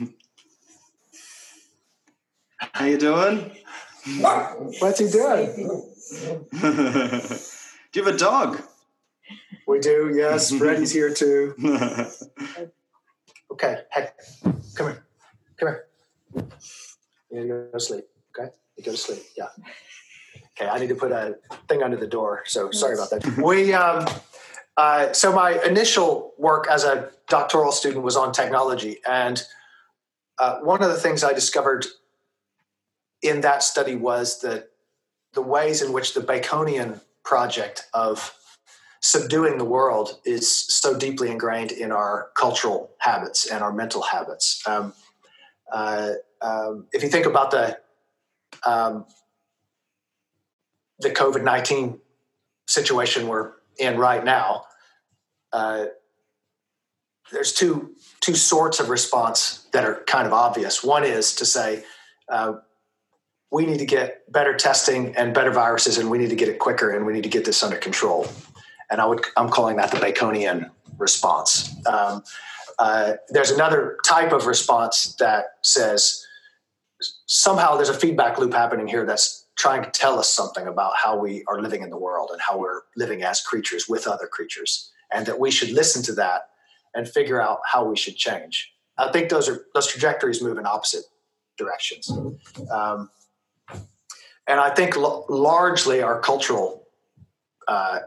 How 2.76 2.84
you 2.84 2.98
doing? 2.98 3.52
What's 4.80 4.98
he 4.98 5.08
doing? 5.08 5.46
Do 6.60 6.60
you 7.94 8.04
have 8.04 8.14
a 8.14 8.18
dog? 8.18 8.60
We 9.66 9.80
do, 9.80 10.12
yes. 10.14 10.52
Freddie's 10.58 10.92
here 10.92 11.12
too. 11.12 11.54
Okay. 13.52 13.78
Hey, 13.90 14.08
come 14.74 14.88
here. 14.88 15.06
Come 15.58 15.68
here. 15.68 15.86
You 17.30 17.40
need 17.40 17.42
to 17.42 17.48
go 17.48 17.70
to 17.72 17.80
sleep. 17.80 18.04
Okay. 18.38 18.50
You 18.76 18.84
go 18.84 18.90
to 18.90 18.96
sleep. 18.98 19.22
Yeah. 19.34 19.46
Okay. 20.50 20.68
I 20.68 20.78
need 20.78 20.88
to 20.88 20.94
put 20.94 21.10
a 21.10 21.38
thing 21.66 21.82
under 21.82 21.96
the 21.96 22.08
door. 22.08 22.42
So 22.44 22.70
sorry 22.72 22.96
about 22.96 23.08
that. 23.10 23.38
We 23.38 23.72
um, 23.72 24.06
uh, 24.76 25.14
so 25.14 25.32
my 25.32 25.52
initial 25.64 26.34
work 26.36 26.66
as 26.70 26.84
a 26.84 27.08
doctoral 27.28 27.72
student 27.72 28.04
was 28.04 28.14
on 28.14 28.32
technology, 28.32 28.98
and 29.08 29.42
uh, 30.38 30.58
one 30.58 30.82
of 30.82 30.90
the 30.90 30.98
things 30.98 31.24
I 31.24 31.32
discovered 31.32 31.86
in 33.22 33.40
that 33.40 33.62
study 33.62 33.96
was 33.96 34.40
that 34.40 34.70
the 35.32 35.42
ways 35.42 35.82
in 35.82 35.92
which 35.92 36.14
the 36.14 36.20
Baconian 36.20 37.00
project 37.24 37.86
of 37.92 38.34
subduing 39.00 39.58
the 39.58 39.64
world 39.64 40.20
is 40.24 40.50
so 40.50 40.98
deeply 40.98 41.30
ingrained 41.30 41.70
in 41.70 41.92
our 41.92 42.30
cultural 42.36 42.90
habits 42.98 43.46
and 43.46 43.62
our 43.62 43.72
mental 43.72 44.02
habits. 44.02 44.62
Um, 44.66 44.94
uh, 45.72 46.12
um, 46.40 46.86
if 46.92 47.02
you 47.02 47.08
think 47.08 47.26
about 47.26 47.50
the 47.50 47.78
um, 48.64 49.04
the 51.00 51.10
COVID 51.10 51.44
nineteen 51.44 52.00
situation 52.66 53.28
we're 53.28 53.52
in 53.78 53.98
right 53.98 54.24
now, 54.24 54.64
uh, 55.52 55.86
there's 57.30 57.52
two 57.52 57.94
two 58.20 58.34
sorts 58.34 58.80
of 58.80 58.88
response 58.88 59.66
that 59.72 59.84
are 59.84 60.02
kind 60.06 60.26
of 60.26 60.32
obvious. 60.32 60.82
One 60.82 61.04
is 61.04 61.34
to 61.36 61.44
say. 61.44 61.84
Uh, 62.28 62.54
we 63.50 63.64
need 63.64 63.78
to 63.78 63.86
get 63.86 64.30
better 64.32 64.54
testing 64.54 65.14
and 65.16 65.34
better 65.34 65.50
viruses, 65.50 65.98
and 65.98 66.10
we 66.10 66.18
need 66.18 66.30
to 66.30 66.36
get 66.36 66.48
it 66.48 66.58
quicker, 66.58 66.90
and 66.90 67.06
we 67.06 67.12
need 67.12 67.22
to 67.22 67.28
get 67.28 67.44
this 67.44 67.62
under 67.62 67.76
control 67.76 68.28
and 68.90 69.00
I 69.00 69.06
would 69.06 69.24
I'm 69.36 69.48
calling 69.48 69.76
that 69.76 69.90
the 69.90 69.98
Baconian 69.98 70.70
response. 70.98 71.74
Um, 71.86 72.22
uh, 72.78 73.14
there's 73.30 73.50
another 73.50 73.98
type 74.04 74.32
of 74.32 74.46
response 74.46 75.14
that 75.18 75.56
says 75.62 76.24
somehow 77.26 77.76
there's 77.76 77.88
a 77.88 77.94
feedback 77.94 78.38
loop 78.38 78.52
happening 78.52 78.86
here 78.86 79.04
that's 79.04 79.46
trying 79.56 79.82
to 79.82 79.90
tell 79.90 80.18
us 80.18 80.28
something 80.28 80.66
about 80.66 80.94
how 80.96 81.16
we 81.16 81.42
are 81.48 81.60
living 81.60 81.82
in 81.82 81.88
the 81.88 81.96
world 81.96 82.28
and 82.30 82.40
how 82.40 82.58
we're 82.58 82.82
living 82.94 83.22
as 83.22 83.40
creatures 83.40 83.88
with 83.88 84.06
other 84.06 84.26
creatures, 84.26 84.90
and 85.12 85.26
that 85.26 85.38
we 85.38 85.50
should 85.50 85.70
listen 85.70 86.02
to 86.02 86.12
that 86.12 86.48
and 86.94 87.08
figure 87.08 87.40
out 87.40 87.60
how 87.70 87.84
we 87.84 87.96
should 87.96 88.16
change. 88.16 88.72
I 88.98 89.10
think 89.12 89.28
those 89.28 89.48
are 89.48 89.64
those 89.74 89.86
trajectories 89.86 90.42
move 90.42 90.58
in 90.58 90.66
opposite 90.66 91.04
directions. 91.58 92.10
Um, 92.70 93.10
and 94.46 94.60
I 94.60 94.70
think 94.70 94.96
l- 94.96 95.26
largely 95.28 96.02
our 96.02 96.20
cultural 96.20 96.86
uh, 97.68 98.00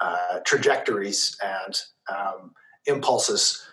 uh, 0.00 0.40
trajectories 0.44 1.36
and 1.42 1.80
um, 2.08 2.54
impulses 2.86 3.64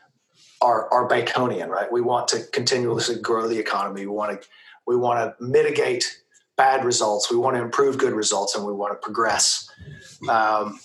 are, 0.62 0.92
are 0.92 1.08
Baconian, 1.08 1.68
right? 1.68 1.92
We 1.92 2.02
want 2.02 2.28
to 2.30 2.44
continuously 2.52 3.20
grow 3.20 3.48
the 3.48 3.58
economy. 3.58 4.02
We 4.02 4.14
want 4.14 4.42
to 4.42 4.48
we 4.86 4.96
want 4.96 5.38
to 5.38 5.44
mitigate 5.44 6.22
bad 6.58 6.84
results. 6.84 7.30
We 7.30 7.38
want 7.38 7.56
to 7.56 7.62
improve 7.62 7.98
good 8.00 8.14
results, 8.14 8.56
and 8.56 8.66
we 8.66 8.74
want 8.74 8.92
to 8.92 9.06
progress 9.06 9.70
um, 10.28 10.80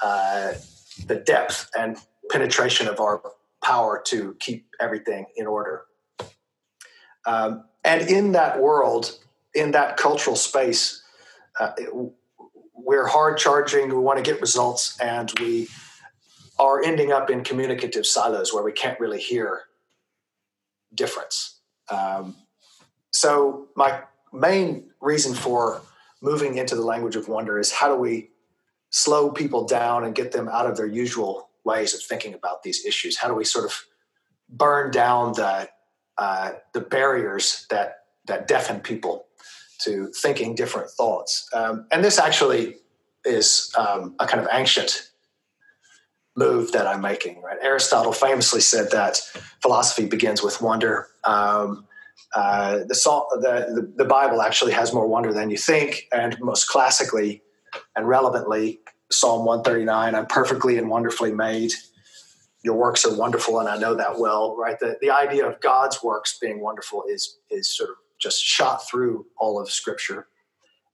uh, 0.00 0.52
the 1.06 1.16
depth 1.16 1.70
and 1.76 1.96
penetration 2.30 2.86
of 2.86 3.00
our 3.00 3.22
power 3.62 4.02
to 4.06 4.36
keep 4.40 4.66
everything 4.78 5.24
in 5.36 5.46
order. 5.46 5.84
Um, 7.26 7.64
and 7.82 8.02
in 8.08 8.32
that 8.32 8.60
world, 8.60 9.18
in 9.54 9.70
that 9.72 9.96
cultural 9.96 10.36
space, 10.36 11.02
uh, 11.58 11.72
we're 12.74 13.06
hard 13.06 13.38
charging. 13.38 13.88
We 13.88 13.96
want 13.96 14.22
to 14.22 14.30
get 14.30 14.40
results, 14.40 14.98
and 15.00 15.32
we 15.40 15.68
are 16.58 16.82
ending 16.82 17.12
up 17.12 17.30
in 17.30 17.42
communicative 17.42 18.06
silos 18.06 18.52
where 18.52 18.62
we 18.62 18.72
can't 18.72 18.98
really 19.00 19.20
hear 19.20 19.62
difference. 20.94 21.60
Um, 21.90 22.36
so, 23.12 23.68
my 23.76 24.02
main 24.32 24.90
reason 25.00 25.34
for 25.34 25.82
moving 26.20 26.56
into 26.56 26.74
the 26.74 26.82
language 26.82 27.16
of 27.16 27.28
wonder 27.28 27.58
is 27.58 27.70
how 27.70 27.88
do 27.88 28.00
we 28.00 28.30
slow 28.90 29.30
people 29.30 29.66
down 29.66 30.04
and 30.04 30.14
get 30.14 30.32
them 30.32 30.48
out 30.48 30.66
of 30.66 30.76
their 30.76 30.86
usual 30.86 31.50
ways 31.64 31.94
of 31.94 32.02
thinking 32.02 32.34
about 32.34 32.62
these 32.62 32.84
issues? 32.84 33.18
How 33.18 33.28
do 33.28 33.34
we 33.34 33.44
sort 33.44 33.64
of 33.64 33.84
burn 34.48 34.90
down 34.90 35.32
the 35.34 35.68
uh, 36.16 36.52
the 36.72 36.80
barriers 36.80 37.66
that 37.70 38.03
that 38.26 38.48
deafen 38.48 38.80
people 38.80 39.26
to 39.80 40.10
thinking 40.20 40.54
different 40.54 40.90
thoughts? 40.90 41.48
Um, 41.52 41.86
and 41.90 42.04
this 42.04 42.18
actually 42.18 42.76
is 43.24 43.72
um, 43.76 44.14
a 44.18 44.26
kind 44.26 44.42
of 44.42 44.48
ancient 44.52 45.10
move 46.36 46.72
that 46.72 46.86
I'm 46.86 47.00
making. 47.00 47.40
Right? 47.40 47.58
Aristotle 47.62 48.12
famously 48.12 48.60
said 48.60 48.90
that 48.90 49.20
philosophy 49.62 50.06
begins 50.06 50.42
with 50.42 50.60
wonder. 50.60 51.08
Um, 51.24 51.86
uh, 52.34 52.78
the, 52.78 52.94
the, 53.74 53.92
the 53.96 54.04
Bible 54.04 54.42
actually 54.42 54.72
has 54.72 54.92
more 54.92 55.06
wonder 55.06 55.32
than 55.32 55.50
you 55.50 55.56
think, 55.56 56.08
and 56.12 56.36
most 56.40 56.68
classically 56.68 57.42
and 57.96 58.08
relevantly, 58.08 58.80
Psalm 59.10 59.44
139, 59.44 60.14
I'm 60.14 60.26
perfectly 60.26 60.76
and 60.76 60.88
wonderfully 60.88 61.32
made. 61.32 61.72
Your 62.62 62.76
works 62.76 63.04
are 63.04 63.16
wonderful, 63.16 63.60
and 63.60 63.68
I 63.68 63.76
know 63.76 63.94
that 63.94 64.18
well, 64.18 64.56
right? 64.56 64.78
The, 64.78 64.96
the 65.00 65.10
idea 65.10 65.46
of 65.46 65.60
God's 65.60 66.02
works 66.02 66.38
being 66.38 66.60
wonderful 66.60 67.04
is, 67.08 67.38
is 67.50 67.74
sort 67.74 67.90
of 67.90 67.96
just 68.24 68.42
shot 68.42 68.88
through 68.88 69.26
all 69.38 69.60
of 69.60 69.70
Scripture. 69.70 70.26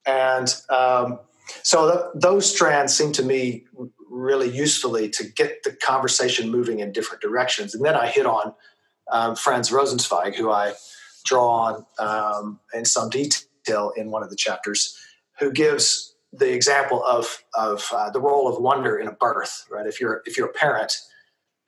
And 0.06 0.48
um, 0.68 1.20
so 1.62 1.90
th- 1.90 2.04
those 2.14 2.52
strands 2.52 2.94
seem 2.94 3.12
to 3.12 3.22
me 3.22 3.64
really 4.10 4.50
usefully 4.50 5.08
to 5.10 5.24
get 5.24 5.62
the 5.62 5.72
conversation 5.72 6.50
moving 6.50 6.80
in 6.80 6.92
different 6.92 7.22
directions. 7.22 7.74
And 7.74 7.84
then 7.84 7.94
I 7.94 8.06
hit 8.08 8.26
on 8.26 8.54
um, 9.10 9.36
Franz 9.36 9.70
Rosenzweig, 9.70 10.34
who 10.34 10.50
I 10.50 10.74
draw 11.24 11.48
on 11.48 11.86
um, 11.98 12.60
in 12.74 12.84
some 12.84 13.08
detail 13.08 13.92
in 13.96 14.10
one 14.10 14.22
of 14.22 14.30
the 14.30 14.36
chapters, 14.36 14.98
who 15.38 15.52
gives 15.52 16.14
the 16.32 16.52
example 16.52 17.02
of 17.04 17.42
of 17.54 17.88
uh, 17.92 18.10
the 18.10 18.20
role 18.20 18.46
of 18.48 18.62
wonder 18.62 18.98
in 18.98 19.08
a 19.08 19.12
birth. 19.12 19.66
Right, 19.70 19.86
if 19.86 20.00
you're 20.00 20.22
if 20.26 20.36
you're 20.36 20.48
a 20.48 20.52
parent, 20.52 20.92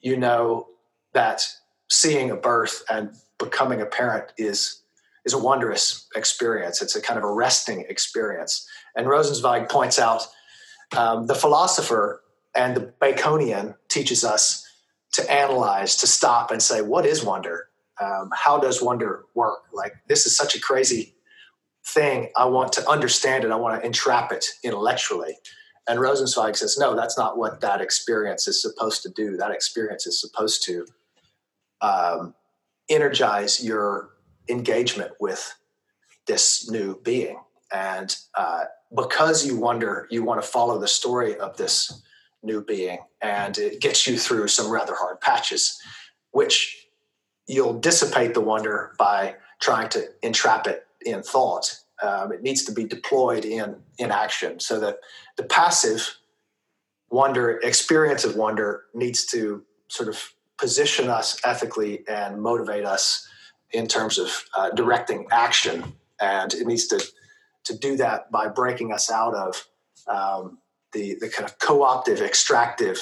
you 0.00 0.16
know 0.16 0.68
that 1.14 1.42
seeing 1.90 2.30
a 2.30 2.36
birth 2.36 2.84
and 2.90 3.10
becoming 3.38 3.80
a 3.80 3.86
parent 3.86 4.32
is 4.38 4.81
is 5.24 5.32
a 5.32 5.38
wondrous 5.38 6.08
experience. 6.14 6.82
It's 6.82 6.96
a 6.96 7.02
kind 7.02 7.18
of 7.18 7.24
arresting 7.24 7.84
experience. 7.88 8.66
And 8.96 9.06
Rosenzweig 9.06 9.68
points 9.68 9.98
out 9.98 10.26
um, 10.96 11.26
the 11.26 11.34
philosopher 11.34 12.22
and 12.54 12.76
the 12.76 12.92
Baconian 13.00 13.76
teaches 13.88 14.24
us 14.24 14.66
to 15.12 15.30
analyze, 15.30 15.96
to 15.96 16.06
stop 16.06 16.50
and 16.50 16.62
say, 16.62 16.82
what 16.82 17.06
is 17.06 17.24
wonder? 17.24 17.68
Um, 18.00 18.30
how 18.34 18.58
does 18.58 18.82
wonder 18.82 19.24
work? 19.34 19.60
Like, 19.72 19.94
this 20.08 20.26
is 20.26 20.36
such 20.36 20.54
a 20.54 20.60
crazy 20.60 21.14
thing. 21.86 22.30
I 22.36 22.46
want 22.46 22.72
to 22.74 22.88
understand 22.88 23.44
it. 23.44 23.50
I 23.50 23.56
want 23.56 23.80
to 23.80 23.86
entrap 23.86 24.32
it 24.32 24.46
intellectually. 24.64 25.36
And 25.88 25.98
Rosenzweig 25.98 26.56
says, 26.56 26.78
no, 26.78 26.94
that's 26.94 27.18
not 27.18 27.36
what 27.36 27.60
that 27.60 27.80
experience 27.80 28.46
is 28.46 28.62
supposed 28.62 29.02
to 29.02 29.10
do. 29.10 29.36
That 29.36 29.50
experience 29.50 30.06
is 30.06 30.20
supposed 30.20 30.64
to 30.64 30.86
um, 31.80 32.34
energize 32.88 33.64
your 33.64 34.10
engagement 34.48 35.12
with 35.20 35.54
this 36.26 36.70
new 36.70 37.00
being. 37.02 37.38
And 37.72 38.14
uh, 38.34 38.64
because 38.94 39.46
you 39.46 39.56
wonder, 39.56 40.06
you 40.10 40.22
want 40.22 40.42
to 40.42 40.46
follow 40.46 40.78
the 40.78 40.88
story 40.88 41.36
of 41.38 41.56
this 41.56 42.02
new 42.42 42.62
being, 42.62 42.98
and 43.20 43.56
it 43.56 43.80
gets 43.80 44.06
you 44.06 44.18
through 44.18 44.48
some 44.48 44.70
rather 44.70 44.94
hard 44.94 45.20
patches, 45.20 45.80
which 46.32 46.86
you'll 47.46 47.78
dissipate 47.78 48.34
the 48.34 48.40
wonder 48.40 48.94
by 48.98 49.36
trying 49.60 49.88
to 49.90 50.08
entrap 50.22 50.66
it 50.66 50.86
in 51.04 51.22
thought. 51.22 51.78
Um, 52.02 52.32
it 52.32 52.42
needs 52.42 52.64
to 52.64 52.72
be 52.72 52.84
deployed 52.84 53.44
in 53.44 53.76
in 53.98 54.10
action, 54.10 54.60
so 54.60 54.80
that 54.80 54.98
the 55.36 55.44
passive 55.44 56.16
wonder 57.10 57.58
experience 57.62 58.24
of 58.24 58.36
wonder 58.36 58.84
needs 58.92 59.24
to 59.26 59.62
sort 59.88 60.08
of 60.08 60.34
position 60.58 61.08
us 61.08 61.38
ethically 61.44 62.04
and 62.08 62.40
motivate 62.40 62.84
us 62.84 63.28
in 63.72 63.86
terms 63.86 64.18
of 64.18 64.30
uh, 64.56 64.70
directing 64.70 65.26
action, 65.30 65.84
and 66.20 66.54
it 66.54 66.66
needs 66.66 66.86
to 66.88 67.02
to 67.64 67.78
do 67.78 67.96
that 67.96 68.30
by 68.30 68.48
breaking 68.48 68.92
us 68.92 69.10
out 69.10 69.34
of 69.34 69.66
um, 70.08 70.58
the 70.92 71.16
the 71.20 71.28
kind 71.28 71.48
of 71.48 71.58
co-optive, 71.58 72.20
extractive, 72.20 72.98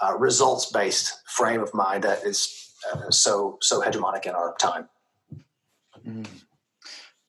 uh, 0.00 0.16
results 0.16 0.70
based 0.70 1.20
frame 1.26 1.60
of 1.60 1.72
mind 1.74 2.04
that 2.04 2.24
is 2.24 2.72
uh, 2.92 3.10
so 3.10 3.58
so 3.60 3.80
hegemonic 3.80 4.26
in 4.26 4.34
our 4.34 4.54
time. 4.58 4.88
Mm. 6.06 6.26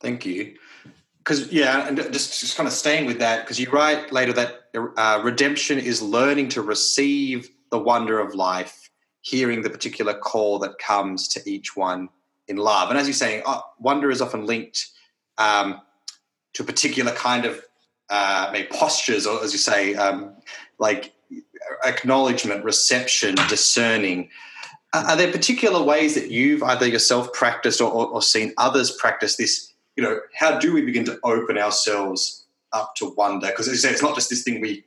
Thank 0.02 0.26
you. 0.26 0.56
Because 1.20 1.52
yeah, 1.52 1.88
and 1.88 1.98
just 1.98 2.40
just 2.40 2.56
kind 2.56 2.68
of 2.68 2.74
staying 2.74 3.06
with 3.08 3.20
that, 3.20 3.42
because 3.42 3.60
you 3.60 3.70
write 3.72 4.12
later 4.12 4.34
that 4.34 4.66
uh, 4.98 5.22
redemption 5.24 5.80
is 5.80 6.02
learning 6.02 6.50
to 6.50 6.62
receive 6.62 7.50
the 7.72 7.80
wonder 7.80 8.20
of 8.20 8.36
life, 8.36 8.92
hearing 9.22 9.64
the 9.64 9.70
particular 9.70 10.14
call 10.14 10.60
that 10.60 10.78
comes 10.78 11.28
to 11.30 11.42
each 11.50 11.76
one 11.76 12.10
in 12.48 12.58
love. 12.58 12.90
And 12.90 13.00
as 13.00 13.08
you're 13.08 13.14
saying, 13.14 13.44
uh, 13.46 13.62
wonder 13.80 14.10
is 14.12 14.22
often 14.22 14.46
linked 14.46 14.88
um, 15.38 15.82
to 16.54 16.64
a 16.64 16.66
particular 16.66 17.12
kind 17.12 17.46
of 17.46 17.62
uh, 18.10 18.50
maybe 18.52 18.68
postures, 18.72 19.26
or 19.26 19.44
as 19.44 19.52
you 19.52 19.60
say, 19.60 19.96
um, 19.96 20.36
like 20.80 21.14
acknowledgement, 21.84 22.64
reception, 22.64 23.36
discerning. 23.50 24.30
Uh, 24.94 25.06
are 25.10 25.16
there 25.16 25.32
particular 25.32 25.82
ways 25.82 26.16
that 26.16 26.30
you've 26.30 26.64
either 26.64 26.88
yourself 26.88 27.34
practiced 27.34 27.82
or, 27.82 27.92
or, 27.92 28.08
or 28.08 28.22
seen 28.22 28.54
others 28.58 28.92
practice 28.92 29.36
this? 29.38 29.74
You 29.96 30.04
know, 30.04 30.20
how 30.34 30.60
do 30.60 30.74
we 30.74 30.82
begin 30.82 31.06
to 31.06 31.20
open 31.24 31.58
ourselves 31.58 32.46
up 32.74 32.96
to 32.98 33.14
wonder? 33.16 33.48
Because 33.48 33.68
as 33.68 33.74
you 33.74 33.80
say, 33.80 33.92
it's 33.92 34.04
not 34.04 34.16
just 34.16 34.30
this 34.30 34.44
thing 34.44 34.62
we 34.62 34.86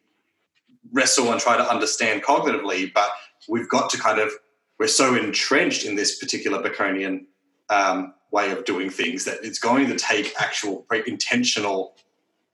wrestle 0.92 1.33
and 1.33 1.40
try 1.40 1.57
to 1.57 1.68
understand 1.68 2.23
cognitively, 2.23 2.92
but 2.92 3.11
we've 3.49 3.68
got 3.68 3.90
to 3.90 3.99
kind 3.99 4.18
of 4.18 4.31
we're 4.79 4.87
so 4.87 5.14
entrenched 5.16 5.85
in 5.85 5.97
this 5.97 6.18
particular 6.18 6.62
Baconian 6.62 7.25
um, 7.70 8.14
way 8.31 8.50
of 8.50 8.64
doing 8.64 8.90
things 8.90 9.24
that 9.24 9.38
it's 9.42 9.59
going 9.59 9.88
to 9.88 9.96
take 9.96 10.35
actual 10.40 10.87
intentional 11.07 11.96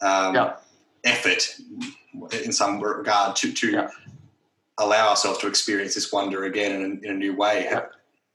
um, 0.00 0.34
yeah. 0.34 0.56
effort 1.04 1.56
in 2.44 2.52
some 2.52 2.80
regard 2.80 3.36
to, 3.36 3.52
to 3.52 3.70
yeah. 3.70 3.88
allow 4.78 5.08
ourselves 5.08 5.38
to 5.38 5.46
experience 5.46 5.94
this 5.94 6.12
wonder 6.12 6.44
again 6.44 6.80
in 6.80 6.82
a, 6.82 7.06
in 7.06 7.14
a 7.14 7.18
new 7.18 7.34
way. 7.34 7.64
Yeah. 7.64 7.86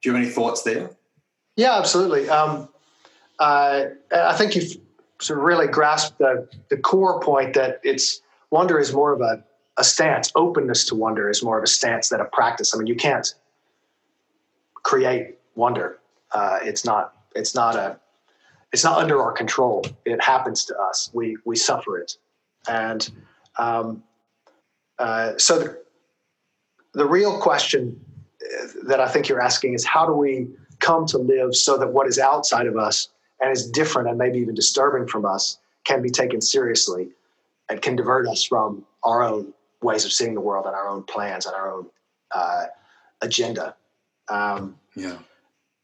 Do 0.02 0.10
you 0.10 0.16
have 0.16 0.24
any 0.24 0.32
thoughts 0.32 0.64
there? 0.64 0.92
Yeah, 1.56 1.78
absolutely. 1.78 2.30
Um, 2.30 2.70
uh, 3.40 3.86
I 4.12 4.34
think 4.38 4.56
you've 4.56 4.78
sort 5.20 5.40
of 5.40 5.46
really 5.46 5.68
grasped 5.68 6.18
the, 6.18 6.48
the 6.70 6.78
core 6.78 7.20
point 7.20 7.54
that 7.54 7.80
it's 7.84 8.22
wonder 8.52 8.80
is 8.80 8.94
more 8.94 9.14
of 9.14 9.22
a, 9.22 9.44
a 9.78 9.84
stance. 9.84 10.32
Openness 10.36 10.86
to 10.86 10.96
wonder 10.96 11.30
is 11.30 11.44
more 11.44 11.58
of 11.58 11.64
a 11.64 11.68
stance 11.68 12.10
than 12.10 12.22
a 12.22 12.26
practice. 12.26 12.74
I 12.74 12.78
mean, 12.78 12.88
you 12.88 12.96
can't 12.96 13.34
create 14.84 15.38
wonder. 15.56 15.99
Uh, 16.32 16.60
it's 16.64 16.86
not. 16.86 17.14
It's 17.36 17.56
not 17.56 17.76
a 17.76 18.00
it's 18.72 18.84
not 18.84 19.00
under 19.00 19.22
our 19.22 19.32
control. 19.32 19.86
It 20.06 20.22
happens 20.22 20.66
to 20.66 20.78
us. 20.78 21.10
We 21.14 21.38
we 21.46 21.56
suffer 21.56 21.98
it, 21.98 22.18
and 22.68 23.10
um, 23.58 24.04
uh, 25.00 25.38
so 25.38 25.60
the, 25.60 25.82
the 26.94 27.06
real 27.06 27.40
question 27.40 28.00
uh, 28.42 28.68
that 28.84 29.00
I 29.00 29.08
think 29.08 29.28
you're 29.28 29.42
asking 29.42 29.74
is 29.74 29.86
how 29.86 30.06
do 30.06 30.14
we 30.14 30.48
come 30.80 31.06
to 31.08 31.18
live 31.18 31.56
so 31.56 31.78
that 31.78 31.92
what 31.94 32.08
is 32.08 32.20
outside 32.20 32.68
of 32.68 32.78
us 32.78 33.10
and 33.40 33.52
is 33.52 33.70
different 33.70 34.10
and 34.10 34.18
maybe 34.18 34.40
even 34.40 34.56
disturbing 34.56 35.08
from 35.08 35.26
us 35.26 35.58
can 35.86 36.02
be 36.02 36.10
taken 36.10 36.42
seriously 36.42 37.10
and 37.70 37.82
can 37.82 37.96
divert 37.96 38.28
us 38.28 38.44
from 38.44 38.86
our 39.04 39.24
own 39.24 39.54
ways 39.82 40.06
of 40.06 40.12
seeing 40.12 40.34
the 40.34 40.42
world 40.42 40.66
and 40.66 40.76
our 40.76 40.88
own 40.88 41.04
plans 41.04 41.46
and 41.46 41.56
our 41.56 41.72
own 41.72 41.88
uh, 42.32 42.66
agenda. 43.22 43.76
Um, 44.30 44.78
yeah. 44.96 45.18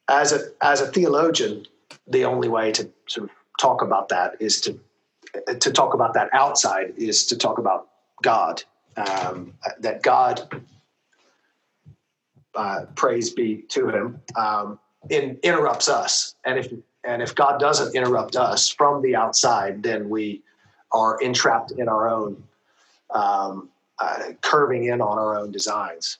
As 0.08 0.32
a 0.32 0.40
as 0.62 0.82
a 0.82 0.88
theologian, 0.88 1.66
the 2.08 2.26
only 2.26 2.48
way 2.48 2.72
to 2.72 2.90
sort 3.08 3.30
of 3.30 3.36
talk 3.60 3.82
about 3.82 4.10
that 4.10 4.36
is 4.40 4.62
to 4.62 4.80
to 5.60 5.72
talk 5.72 5.94
about 5.94 6.14
that 6.14 6.30
outside 6.34 6.94
is 6.98 7.26
to 7.28 7.38
talk 7.38 7.58
about 7.58 7.90
God. 8.22 8.64
Um, 8.98 9.54
that 9.82 10.04
God 10.04 10.64
uh, 12.56 12.86
praise 12.96 13.32
be 13.32 13.64
to 13.68 13.90
him, 13.90 14.22
um, 14.38 14.80
in, 15.10 15.38
interrupts 15.44 15.90
us. 15.90 16.36
And 16.46 16.58
if 16.58 16.72
and 17.04 17.22
if 17.22 17.36
God 17.36 17.60
doesn't 17.60 17.96
interrupt 17.96 18.36
us 18.36 18.70
from 18.70 19.02
the 19.02 19.16
outside, 19.16 19.84
then 19.84 20.10
we 20.10 20.42
are 20.92 21.20
entrapped 21.22 21.72
in 21.72 21.88
our 21.88 22.10
own 22.10 22.44
um, 23.12 23.70
uh, 24.00 24.32
curving 24.42 24.86
in 24.86 25.02
on 25.02 25.18
our 25.18 25.38
own 25.38 25.52
designs. 25.52 26.18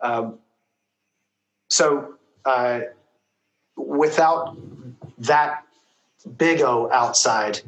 Um, 0.00 0.38
so, 1.68 2.13
uh, 2.44 2.80
without 3.76 4.56
that 5.18 5.64
big 6.36 6.60
O 6.60 6.90
outside 6.92 7.60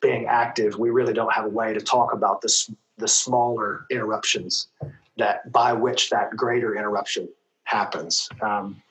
being 0.00 0.26
active, 0.26 0.78
we 0.78 0.90
really 0.90 1.12
don't 1.12 1.32
have 1.32 1.46
a 1.46 1.48
way 1.48 1.72
to 1.72 1.80
talk 1.80 2.12
about 2.12 2.40
this, 2.40 2.70
the 2.98 3.08
smaller 3.08 3.86
interruptions 3.90 4.68
that 5.16 5.50
by 5.52 5.72
which 5.72 6.10
that 6.10 6.30
greater 6.36 6.76
interruption 6.76 7.28
happens. 7.64 8.28
Um, 8.42 8.82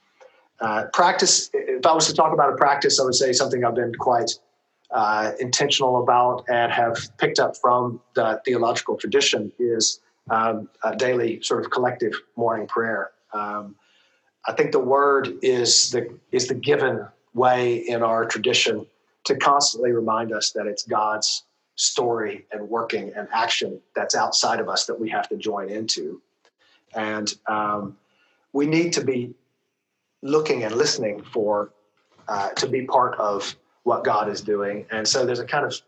uh, 0.59 0.85
practice, 0.93 1.49
if 1.53 1.85
I 1.85 1.93
was 1.93 2.07
to 2.07 2.13
talk 2.13 2.33
about 2.33 2.53
a 2.53 2.55
practice, 2.55 2.99
I 2.99 3.03
would 3.03 3.15
say 3.15 3.33
something 3.33 3.65
I've 3.65 3.75
been 3.75 3.93
quite 3.95 4.31
uh, 4.91 5.31
intentional 5.39 6.01
about 6.01 6.45
and 6.49 6.71
have 6.71 6.97
picked 7.17 7.39
up 7.39 7.57
from 7.57 7.99
the 8.13 8.41
theological 8.45 8.95
tradition 8.95 9.51
is 9.59 9.99
um, 10.29 10.69
a 10.83 10.95
daily 10.95 11.41
sort 11.41 11.65
of 11.65 11.71
collective 11.71 12.13
morning 12.35 12.67
prayer. 12.67 13.11
Um, 13.33 13.75
I 14.45 14.53
think 14.53 14.71
the 14.71 14.79
word 14.79 15.37
is 15.41 15.91
the 15.91 16.17
is 16.31 16.47
the 16.47 16.55
given 16.55 17.07
way 17.33 17.75
in 17.75 18.03
our 18.03 18.25
tradition 18.25 18.85
to 19.25 19.35
constantly 19.37 19.91
remind 19.91 20.33
us 20.33 20.51
that 20.51 20.67
it's 20.67 20.83
God's 20.83 21.43
story 21.75 22.45
and 22.51 22.69
working 22.69 23.11
and 23.15 23.27
action 23.33 23.79
that's 23.95 24.15
outside 24.15 24.59
of 24.59 24.69
us 24.69 24.85
that 24.85 24.99
we 24.99 25.09
have 25.09 25.29
to 25.29 25.37
join 25.37 25.69
into, 25.69 26.21
and 26.93 27.33
um, 27.47 27.97
we 28.51 28.65
need 28.65 28.93
to 28.93 29.03
be 29.03 29.33
looking 30.21 30.63
and 30.63 30.75
listening 30.75 31.23
for 31.23 31.71
uh, 32.27 32.49
to 32.51 32.67
be 32.67 32.85
part 32.85 33.17
of 33.19 33.55
what 33.83 34.03
God 34.03 34.29
is 34.29 34.41
doing. 34.41 34.85
And 34.91 35.07
so 35.07 35.25
there's 35.25 35.39
a 35.39 35.45
kind 35.45 35.65
of 35.65 35.81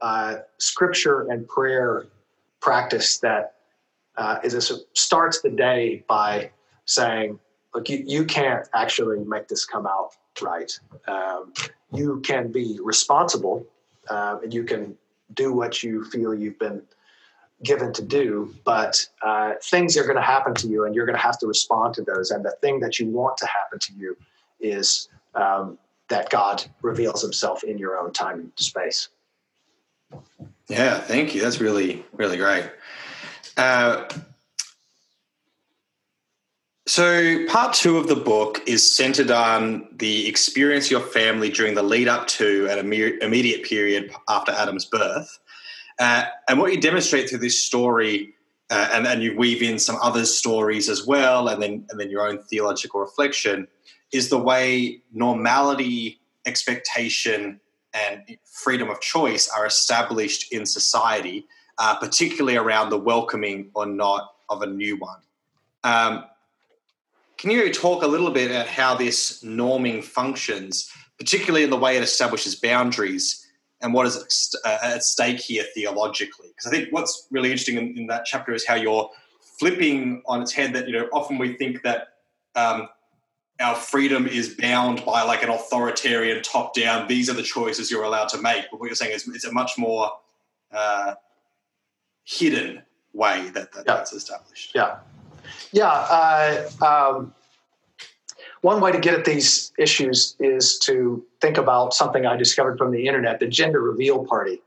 uh, 0.00 0.36
scripture 0.58 1.30
and 1.30 1.46
prayer 1.46 2.06
practice 2.60 3.18
that 3.18 3.54
uh, 4.16 4.38
is 4.42 4.70
a, 4.70 4.76
starts 4.94 5.40
the 5.40 5.50
day 5.50 6.04
by 6.08 6.50
saying, 6.86 7.38
look, 7.74 7.88
you, 7.88 8.02
you 8.06 8.24
can't 8.24 8.66
actually 8.74 9.18
make 9.24 9.48
this 9.48 9.64
come 9.64 9.86
out 9.86 10.16
right. 10.40 10.78
Um, 11.08 11.52
you 11.92 12.20
can 12.20 12.50
be 12.50 12.78
responsible 12.82 13.66
uh, 14.08 14.38
and 14.42 14.52
you 14.52 14.64
can 14.64 14.96
do 15.34 15.52
what 15.52 15.82
you 15.82 16.04
feel 16.04 16.34
you've 16.34 16.58
been 16.58 16.82
given 17.62 17.92
to 17.92 18.02
do, 18.02 18.54
but 18.64 19.06
uh, 19.22 19.52
things 19.62 19.96
are 19.96 20.02
going 20.02 20.16
to 20.16 20.22
happen 20.22 20.54
to 20.54 20.66
you 20.66 20.84
and 20.84 20.94
you're 20.94 21.06
going 21.06 21.16
to 21.16 21.22
have 21.22 21.38
to 21.38 21.46
respond 21.46 21.94
to 21.94 22.02
those. 22.02 22.30
And 22.30 22.44
the 22.44 22.54
thing 22.60 22.80
that 22.80 22.98
you 22.98 23.06
want 23.06 23.36
to 23.38 23.46
happen 23.46 23.78
to 23.78 23.92
you 23.94 24.16
is 24.60 25.08
um, 25.34 25.78
that 26.08 26.28
God 26.28 26.64
reveals 26.82 27.22
himself 27.22 27.62
in 27.62 27.78
your 27.78 27.96
own 27.98 28.12
time 28.12 28.40
and 28.40 28.52
space. 28.56 29.08
Yeah, 30.68 30.98
thank 30.98 31.34
you. 31.34 31.40
That's 31.40 31.60
really, 31.60 32.04
really 32.12 32.36
great. 32.36 32.70
Uh, 33.56 34.08
so, 36.86 37.46
part 37.46 37.74
two 37.74 37.96
of 37.96 38.08
the 38.08 38.16
book 38.16 38.60
is 38.66 38.94
centered 38.94 39.30
on 39.30 39.88
the 39.92 40.28
experience 40.28 40.90
your 40.90 41.00
family 41.00 41.48
during 41.48 41.74
the 41.74 41.82
lead 41.82 42.08
up 42.08 42.26
to 42.28 42.66
an 42.68 42.78
immediate 42.78 43.62
period 43.62 44.12
after 44.28 44.50
Adam's 44.52 44.84
birth. 44.84 45.38
Uh, 46.00 46.24
and 46.48 46.58
what 46.58 46.72
you 46.72 46.80
demonstrate 46.80 47.28
through 47.28 47.38
this 47.38 47.62
story, 47.62 48.34
uh, 48.70 48.88
and, 48.92 49.06
and 49.06 49.22
you 49.22 49.36
weave 49.36 49.62
in 49.62 49.78
some 49.78 49.96
other 50.02 50.24
stories 50.24 50.88
as 50.88 51.06
well, 51.06 51.46
and 51.46 51.62
then, 51.62 51.86
and 51.90 52.00
then 52.00 52.10
your 52.10 52.26
own 52.26 52.42
theological 52.50 52.98
reflection, 52.98 53.68
is 54.12 54.28
the 54.28 54.38
way 54.38 55.00
normality, 55.12 56.20
expectation, 56.46 57.60
and 57.94 58.36
freedom 58.44 58.90
of 58.90 59.00
choice 59.00 59.48
are 59.56 59.66
established 59.66 60.52
in 60.52 60.66
society, 60.66 61.46
uh, 61.78 61.94
particularly 61.96 62.56
around 62.56 62.90
the 62.90 62.98
welcoming 62.98 63.70
or 63.74 63.86
not 63.86 64.34
of 64.48 64.62
a 64.62 64.66
new 64.66 64.96
one. 64.96 65.18
Um, 65.84 66.24
can 67.42 67.50
you 67.50 67.72
talk 67.72 68.04
a 68.04 68.06
little 68.06 68.30
bit 68.30 68.52
about 68.52 68.68
how 68.68 68.94
this 68.94 69.42
norming 69.42 70.02
functions, 70.04 70.88
particularly 71.18 71.64
in 71.64 71.70
the 71.70 71.76
way 71.76 71.96
it 71.96 72.02
establishes 72.04 72.54
boundaries 72.54 73.44
and 73.80 73.92
what 73.92 74.06
is 74.06 74.54
at 74.64 75.02
stake 75.02 75.40
here 75.40 75.64
theologically? 75.74 76.50
Because 76.50 76.66
I 76.66 76.70
think 76.70 76.92
what's 76.92 77.26
really 77.32 77.50
interesting 77.50 77.78
in, 77.78 77.98
in, 77.98 78.06
that 78.06 78.26
chapter 78.26 78.54
is 78.54 78.64
how 78.64 78.76
you're 78.76 79.10
flipping 79.58 80.22
on 80.26 80.40
its 80.40 80.52
head 80.52 80.72
that 80.74 80.86
you 80.86 80.92
know 80.92 81.08
often 81.12 81.36
we 81.36 81.54
think 81.54 81.82
that 81.82 82.10
um, 82.54 82.88
our 83.58 83.74
freedom 83.74 84.28
is 84.28 84.54
bound 84.54 85.04
by 85.04 85.22
like 85.22 85.42
an 85.42 85.50
authoritarian 85.50 86.44
top 86.44 86.74
down 86.76 87.08
these 87.08 87.28
are 87.28 87.34
the 87.34 87.42
choices 87.42 87.90
you're 87.90 88.04
allowed 88.04 88.28
to 88.28 88.40
make 88.40 88.66
but 88.70 88.78
what 88.78 88.86
you're 88.86 88.94
saying 88.94 89.12
is 89.12 89.26
it's 89.28 89.44
a 89.44 89.52
much 89.52 89.76
more 89.76 90.12
uh, 90.72 91.14
hidden 92.24 92.82
way 93.12 93.50
that, 93.50 93.72
that 93.72 93.84
yeah. 93.86 93.96
that's 93.96 94.12
established 94.12 94.72
yeah 94.74 94.98
yeah 95.72 95.88
uh, 95.88 96.70
um, 96.84 97.34
one 98.60 98.80
way 98.80 98.92
to 98.92 98.98
get 98.98 99.14
at 99.14 99.24
these 99.24 99.72
issues 99.78 100.36
is 100.38 100.78
to 100.80 101.24
think 101.40 101.58
about 101.58 101.94
something 101.94 102.26
i 102.26 102.36
discovered 102.36 102.78
from 102.78 102.92
the 102.92 103.06
internet 103.06 103.40
the 103.40 103.46
gender 103.46 103.80
reveal 103.80 104.24
party. 104.24 104.60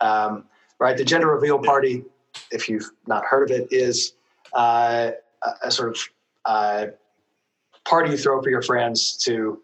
Um, 0.00 0.44
right 0.78 0.96
the 0.96 1.04
gender 1.04 1.28
reveal 1.28 1.58
party 1.58 2.04
if 2.50 2.68
you've 2.68 2.90
not 3.06 3.24
heard 3.24 3.50
of 3.50 3.58
it 3.58 3.68
is 3.70 4.12
uh, 4.52 5.10
a, 5.42 5.50
a, 5.62 5.70
sort 5.70 5.96
of 5.96 6.02
uh, 6.44 6.86
party 7.84 8.10
you 8.10 8.16
throw 8.16 8.42
for 8.42 8.50
your 8.50 8.62
friends 8.62 9.16
to 9.24 9.60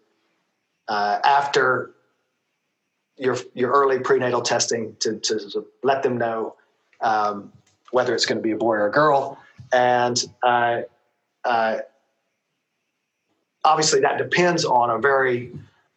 uh, 0.87 1.19
after 1.23 1.91
your 3.17 3.37
your 3.53 3.71
early 3.71 3.99
prenatal 3.99 4.41
testing 4.41 4.95
to 4.99 5.17
to 5.19 5.65
let 5.83 6.03
them 6.03 6.17
know 6.17 6.55
um, 7.01 7.51
whether 7.91 8.15
it's 8.15 8.25
going 8.25 8.37
to 8.37 8.41
be 8.41 8.51
a 8.51 8.57
boy 8.57 8.75
or 8.75 8.87
a 8.87 8.91
girl, 8.91 9.37
and 9.73 10.23
uh, 10.43 10.81
uh, 11.43 11.77
obviously 13.63 14.01
that 14.01 14.17
depends 14.17 14.65
on 14.65 14.89
a 14.89 14.99
very 14.99 15.51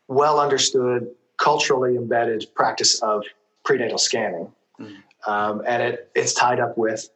well 0.09 0.41
understood, 0.41 1.11
culturally 1.39 1.97
embedded 1.97 2.47
practice 2.55 3.03
of 3.03 3.25
prenatal 3.65 3.99
scanning, 3.99 4.51
mm. 4.81 4.97
um, 5.27 5.63
and 5.67 5.83
it 5.83 6.11
it's 6.15 6.33
tied 6.33 6.61
up 6.61 6.79
with 6.79 7.11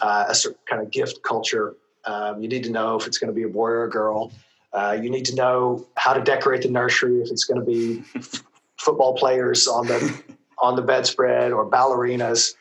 uh, 0.00 0.26
a 0.28 0.34
certain 0.34 0.58
kind 0.68 0.82
of 0.82 0.90
gift 0.90 1.22
culture 1.22 1.74
um, 2.06 2.42
you 2.42 2.48
need 2.48 2.64
to 2.64 2.70
know 2.70 2.96
if 2.96 3.06
it's 3.06 3.18
going 3.18 3.28
to 3.28 3.34
be 3.34 3.42
a 3.42 3.48
boy 3.48 3.68
or 3.68 3.84
a 3.84 3.90
girl. 3.90 4.32
Uh, 4.72 4.96
you 5.00 5.08
need 5.08 5.24
to 5.26 5.34
know 5.34 5.86
how 5.96 6.12
to 6.12 6.20
decorate 6.20 6.62
the 6.62 6.70
nursery 6.70 7.20
if 7.20 7.30
it's 7.30 7.44
going 7.44 7.60
to 7.60 7.66
be 7.66 8.02
f- 8.16 8.42
football 8.78 9.14
players 9.14 9.66
on 9.66 9.86
the 9.86 10.22
on 10.58 10.76
the 10.76 10.82
bedspread 10.82 11.52
or 11.52 11.68
ballerinas, 11.68 12.54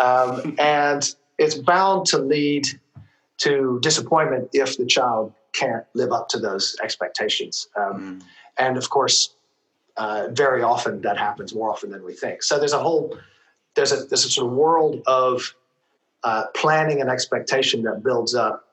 um, 0.00 0.56
and 0.58 1.14
it's 1.38 1.54
bound 1.54 2.06
to 2.06 2.18
lead 2.18 2.66
to 3.38 3.78
disappointment 3.82 4.48
if 4.52 4.76
the 4.76 4.86
child 4.86 5.32
can't 5.52 5.84
live 5.94 6.12
up 6.12 6.28
to 6.28 6.38
those 6.38 6.76
expectations. 6.82 7.68
Um, 7.76 8.20
mm. 8.20 8.24
And 8.58 8.76
of 8.76 8.88
course, 8.88 9.34
uh, 9.96 10.28
very 10.30 10.62
often 10.62 11.02
that 11.02 11.16
happens 11.16 11.54
more 11.54 11.70
often 11.70 11.90
than 11.90 12.04
we 12.04 12.14
think. 12.14 12.42
So 12.42 12.58
there's 12.58 12.72
a 12.72 12.78
whole 12.78 13.16
there's 13.74 13.92
a 13.92 14.04
there's 14.04 14.24
a 14.24 14.30
sort 14.30 14.48
of 14.48 14.52
world 14.54 15.02
of 15.06 15.54
uh, 16.24 16.46
planning 16.54 17.00
and 17.00 17.10
expectation 17.10 17.82
that 17.82 18.02
builds 18.02 18.34
up 18.34 18.68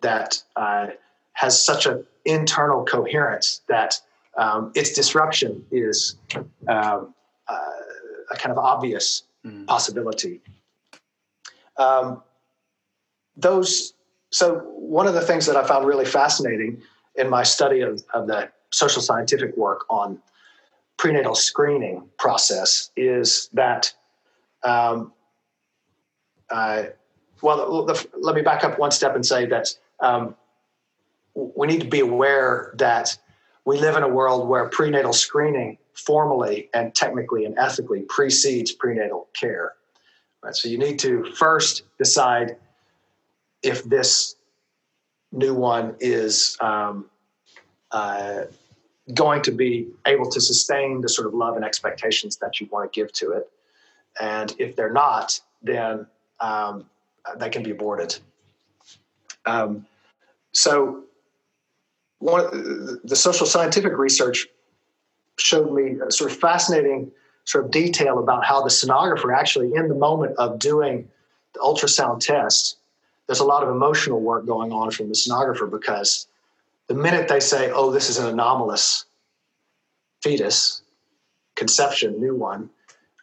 that 0.00 0.42
uh, 0.56 0.88
has 1.32 1.62
such 1.62 1.86
an 1.86 2.04
internal 2.24 2.84
coherence 2.84 3.62
that 3.68 4.00
um, 4.36 4.72
its 4.74 4.92
disruption 4.92 5.64
is 5.70 6.16
um, 6.68 7.14
uh, 7.48 7.70
a 8.30 8.36
kind 8.36 8.52
of 8.52 8.58
obvious 8.58 9.22
mm. 9.44 9.66
possibility. 9.66 10.40
Um, 11.78 12.22
those 13.36 13.94
so 14.30 14.56
one 14.76 15.06
of 15.06 15.14
the 15.14 15.20
things 15.20 15.46
that 15.46 15.56
I 15.56 15.66
found 15.66 15.86
really 15.86 16.04
fascinating 16.04 16.82
in 17.14 17.30
my 17.30 17.42
study 17.42 17.80
of, 17.80 18.02
of 18.12 18.26
the 18.26 18.50
social 18.70 19.00
scientific 19.00 19.56
work 19.56 19.84
on 19.88 20.18
prenatal 20.96 21.34
screening 21.34 22.08
process 22.18 22.90
is 22.96 23.48
that 23.52 23.92
um, 24.62 25.12
uh, 26.50 26.84
well, 27.42 27.84
the, 27.84 27.92
the, 27.92 28.08
let 28.18 28.34
me 28.34 28.42
back 28.42 28.64
up 28.64 28.78
one 28.78 28.90
step 28.90 29.14
and 29.14 29.24
say 29.24 29.46
that 29.46 29.68
um, 30.00 30.34
we 31.34 31.66
need 31.66 31.80
to 31.80 31.88
be 31.88 32.00
aware 32.00 32.74
that 32.78 33.16
we 33.64 33.78
live 33.78 33.96
in 33.96 34.02
a 34.02 34.08
world 34.08 34.48
where 34.48 34.68
prenatal 34.68 35.12
screening 35.12 35.78
formally 35.92 36.68
and 36.72 36.94
technically 36.94 37.44
and 37.44 37.58
ethically 37.58 38.02
precedes 38.08 38.72
prenatal 38.72 39.28
care. 39.38 39.74
Right? 40.46 40.54
So 40.54 40.68
you 40.68 40.78
need 40.78 41.00
to 41.00 41.24
first 41.32 41.82
decide 41.98 42.56
if 43.64 43.82
this 43.82 44.36
new 45.32 45.54
one 45.54 45.96
is 45.98 46.56
um, 46.60 47.06
uh, 47.90 48.42
going 49.12 49.42
to 49.42 49.50
be 49.50 49.88
able 50.06 50.30
to 50.30 50.40
sustain 50.40 51.00
the 51.00 51.08
sort 51.08 51.26
of 51.26 51.34
love 51.34 51.56
and 51.56 51.64
expectations 51.64 52.36
that 52.36 52.60
you 52.60 52.68
want 52.70 52.92
to 52.92 53.00
give 53.00 53.12
to 53.14 53.32
it. 53.32 53.50
And 54.20 54.54
if 54.60 54.76
they're 54.76 54.92
not, 54.92 55.40
then 55.62 56.06
um, 56.38 56.86
they 57.38 57.50
can 57.50 57.64
be 57.64 57.72
aborted. 57.72 58.16
Um, 59.46 59.84
so 60.52 61.02
one 62.20 63.00
the 63.02 63.16
social 63.16 63.46
scientific 63.46 63.98
research 63.98 64.46
showed 65.38 65.72
me 65.72 65.96
a 66.06 66.10
sort 66.12 66.30
of 66.30 66.38
fascinating 66.38 67.10
sort 67.46 67.64
of 67.64 67.70
detail 67.70 68.18
about 68.18 68.44
how 68.44 68.62
the 68.62 68.68
sonographer 68.68 69.34
actually 69.34 69.72
in 69.74 69.88
the 69.88 69.94
moment 69.94 70.36
of 70.36 70.58
doing 70.58 71.08
the 71.54 71.60
ultrasound 71.60 72.20
test 72.20 72.76
there's 73.26 73.40
a 73.40 73.44
lot 73.44 73.62
of 73.62 73.68
emotional 73.68 74.20
work 74.20 74.46
going 74.46 74.72
on 74.72 74.90
from 74.90 75.08
the 75.08 75.14
sonographer 75.14 75.68
because 75.68 76.28
the 76.88 76.94
minute 76.94 77.28
they 77.28 77.40
say 77.40 77.70
oh 77.70 77.90
this 77.90 78.10
is 78.10 78.18
an 78.18 78.28
anomalous 78.28 79.06
fetus 80.22 80.82
conception 81.54 82.20
new 82.20 82.34
one 82.34 82.68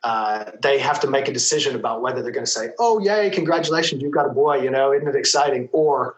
uh, 0.04 0.52
they 0.62 0.80
have 0.80 1.00
to 1.00 1.10
make 1.10 1.30
a 1.30 1.32
decision 1.32 1.78
about 1.78 2.02
whether 2.02 2.22
they're 2.22 2.32
going 2.32 2.46
to 2.46 2.52
say 2.52 2.70
oh 2.80 3.00
yay 3.00 3.30
congratulations 3.30 4.02
you've 4.02 4.12
got 4.12 4.26
a 4.26 4.34
boy 4.34 4.60
you 4.62 4.70
know 4.70 4.92
isn't 4.92 5.08
it 5.08 5.16
exciting? 5.16 5.70
Or 5.72 6.18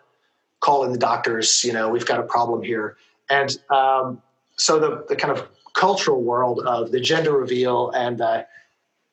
call 0.59 0.83
in 0.83 0.91
the 0.91 0.97
doctors 0.97 1.63
you 1.63 1.73
know 1.73 1.89
we've 1.89 2.05
got 2.05 2.19
a 2.19 2.23
problem 2.23 2.63
here. 2.63 2.97
And 3.29 3.55
um, 3.69 4.21
so 4.57 4.79
the, 4.79 5.05
the 5.09 5.15
kind 5.15 5.35
of 5.37 5.47
cultural 5.75 6.21
world 6.21 6.61
of 6.65 6.91
the 6.91 6.99
gender 6.99 7.33
reveal 7.33 7.91
and 7.91 8.21
uh, 8.21 8.43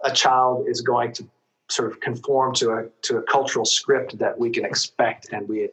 a 0.04 0.12
child 0.12 0.66
is 0.68 0.80
going 0.80 1.12
to 1.12 1.28
sort 1.68 1.90
of 1.90 2.00
conform 2.00 2.54
to 2.54 2.70
a 2.70 2.88
to 3.02 3.18
a 3.18 3.22
cultural 3.22 3.64
script 3.64 4.18
that 4.18 4.38
we 4.38 4.50
can 4.50 4.64
expect 4.64 5.28
and 5.32 5.48
we 5.48 5.68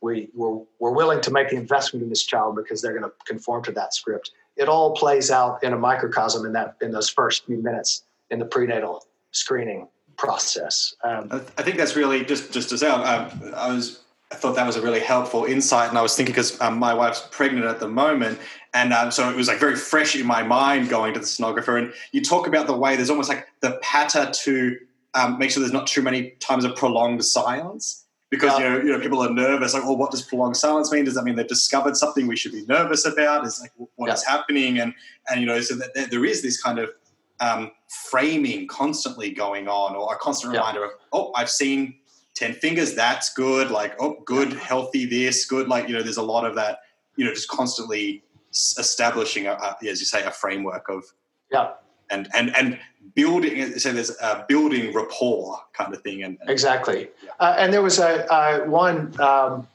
we 0.00 0.28
we're, 0.34 0.60
we're 0.78 0.92
willing 0.92 1.20
to 1.22 1.30
make 1.30 1.48
the 1.48 1.56
investment 1.56 2.02
in 2.02 2.10
this 2.10 2.22
child 2.22 2.56
because 2.56 2.82
they're 2.82 2.98
going 2.98 3.10
to 3.10 3.12
conform 3.26 3.62
to 3.64 3.72
that 3.72 3.94
script. 3.94 4.32
It 4.56 4.68
all 4.68 4.94
plays 4.94 5.30
out 5.30 5.62
in 5.64 5.72
a 5.72 5.78
microcosm 5.78 6.44
in 6.44 6.52
that 6.52 6.76
in 6.80 6.92
those 6.92 7.08
first 7.08 7.46
few 7.46 7.62
minutes 7.62 8.04
in 8.30 8.38
the 8.38 8.44
prenatal 8.44 9.06
screening 9.32 9.88
process. 10.16 10.94
Um, 11.02 11.28
i 11.58 11.62
think 11.62 11.76
that's 11.76 11.96
really 11.96 12.24
just 12.24 12.52
just 12.52 12.68
to 12.68 12.78
say 12.78 12.88
um, 12.88 13.52
i 13.56 13.72
was 13.72 14.03
I 14.34 14.36
thought 14.36 14.56
that 14.56 14.66
was 14.66 14.74
a 14.74 14.82
really 14.82 14.98
helpful 14.98 15.44
insight. 15.44 15.90
And 15.90 15.96
I 15.96 16.02
was 16.02 16.16
thinking 16.16 16.32
because 16.32 16.60
um, 16.60 16.76
my 16.76 16.92
wife's 16.92 17.28
pregnant 17.30 17.66
at 17.66 17.78
the 17.78 17.86
moment, 17.86 18.40
and 18.74 18.92
um, 18.92 19.12
so 19.12 19.30
it 19.30 19.36
was 19.36 19.46
like 19.46 19.60
very 19.60 19.76
fresh 19.76 20.16
in 20.16 20.26
my 20.26 20.42
mind 20.42 20.88
going 20.88 21.14
to 21.14 21.20
the 21.20 21.26
sonographer. 21.26 21.78
And 21.78 21.92
you 22.10 22.20
talk 22.20 22.48
about 22.48 22.66
the 22.66 22.76
way 22.76 22.96
there's 22.96 23.10
almost 23.10 23.28
like 23.28 23.46
the 23.60 23.78
patter 23.80 24.28
to 24.42 24.76
um, 25.14 25.38
make 25.38 25.52
sure 25.52 25.60
there's 25.60 25.72
not 25.72 25.86
too 25.86 26.02
many 26.02 26.30
times 26.40 26.64
of 26.64 26.74
prolonged 26.74 27.24
silence 27.24 28.04
because 28.28 28.58
yeah. 28.58 28.64
you, 28.64 28.70
know, 28.72 28.84
you 28.84 28.92
know 28.92 28.98
people 28.98 29.22
are 29.22 29.30
nervous. 29.30 29.72
Like, 29.72 29.84
oh, 29.84 29.92
what 29.92 30.10
does 30.10 30.22
prolonged 30.22 30.56
silence 30.56 30.90
mean? 30.90 31.04
Does 31.04 31.14
that 31.14 31.22
mean 31.22 31.36
they've 31.36 31.46
discovered 31.46 31.96
something 31.96 32.26
we 32.26 32.34
should 32.34 32.50
be 32.50 32.66
nervous 32.66 33.06
about? 33.06 33.46
Is 33.46 33.60
like 33.60 33.70
what 33.94 34.08
yeah. 34.08 34.14
is 34.14 34.24
happening? 34.24 34.80
And 34.80 34.94
and 35.30 35.40
you 35.40 35.46
know, 35.46 35.60
so 35.60 35.76
that 35.76 36.10
there 36.10 36.24
is 36.24 36.42
this 36.42 36.60
kind 36.60 36.80
of 36.80 36.90
um, 37.38 37.70
framing 38.10 38.66
constantly 38.66 39.30
going 39.30 39.68
on, 39.68 39.94
or 39.94 40.12
a 40.12 40.18
constant 40.18 40.52
reminder 40.54 40.80
yeah. 40.80 40.86
of, 40.86 40.92
oh, 41.12 41.32
I've 41.36 41.50
seen 41.50 41.94
10 42.34 42.54
fingers, 42.54 42.94
that's 42.94 43.32
good. 43.32 43.70
Like, 43.70 43.94
oh, 44.00 44.20
good, 44.24 44.52
healthy, 44.54 45.06
this, 45.06 45.44
good. 45.44 45.68
Like, 45.68 45.88
you 45.88 45.94
know, 45.94 46.02
there's 46.02 46.16
a 46.16 46.22
lot 46.22 46.44
of 46.44 46.54
that, 46.56 46.80
you 47.16 47.24
know, 47.24 47.32
just 47.32 47.48
constantly 47.48 48.22
establishing, 48.52 49.46
a, 49.46 49.52
a, 49.52 49.76
as 49.88 50.00
you 50.00 50.06
say, 50.06 50.24
a 50.24 50.30
framework 50.30 50.88
of, 50.88 51.04
yeah. 51.50 51.72
And, 52.10 52.28
and, 52.34 52.54
and 52.56 52.78
building, 53.14 53.78
so 53.78 53.92
there's 53.92 54.10
a 54.20 54.44
building 54.48 54.92
rapport 54.92 55.58
kind 55.72 55.94
of 55.94 56.02
thing. 56.02 56.22
And, 56.22 56.36
and 56.40 56.50
exactly. 56.50 57.08
Yeah. 57.22 57.30
Uh, 57.40 57.54
and 57.56 57.72
there 57.72 57.82
was 57.82 57.98
a, 57.98 58.30
uh, 58.32 58.64
one 58.66 59.18
um, 59.20 59.66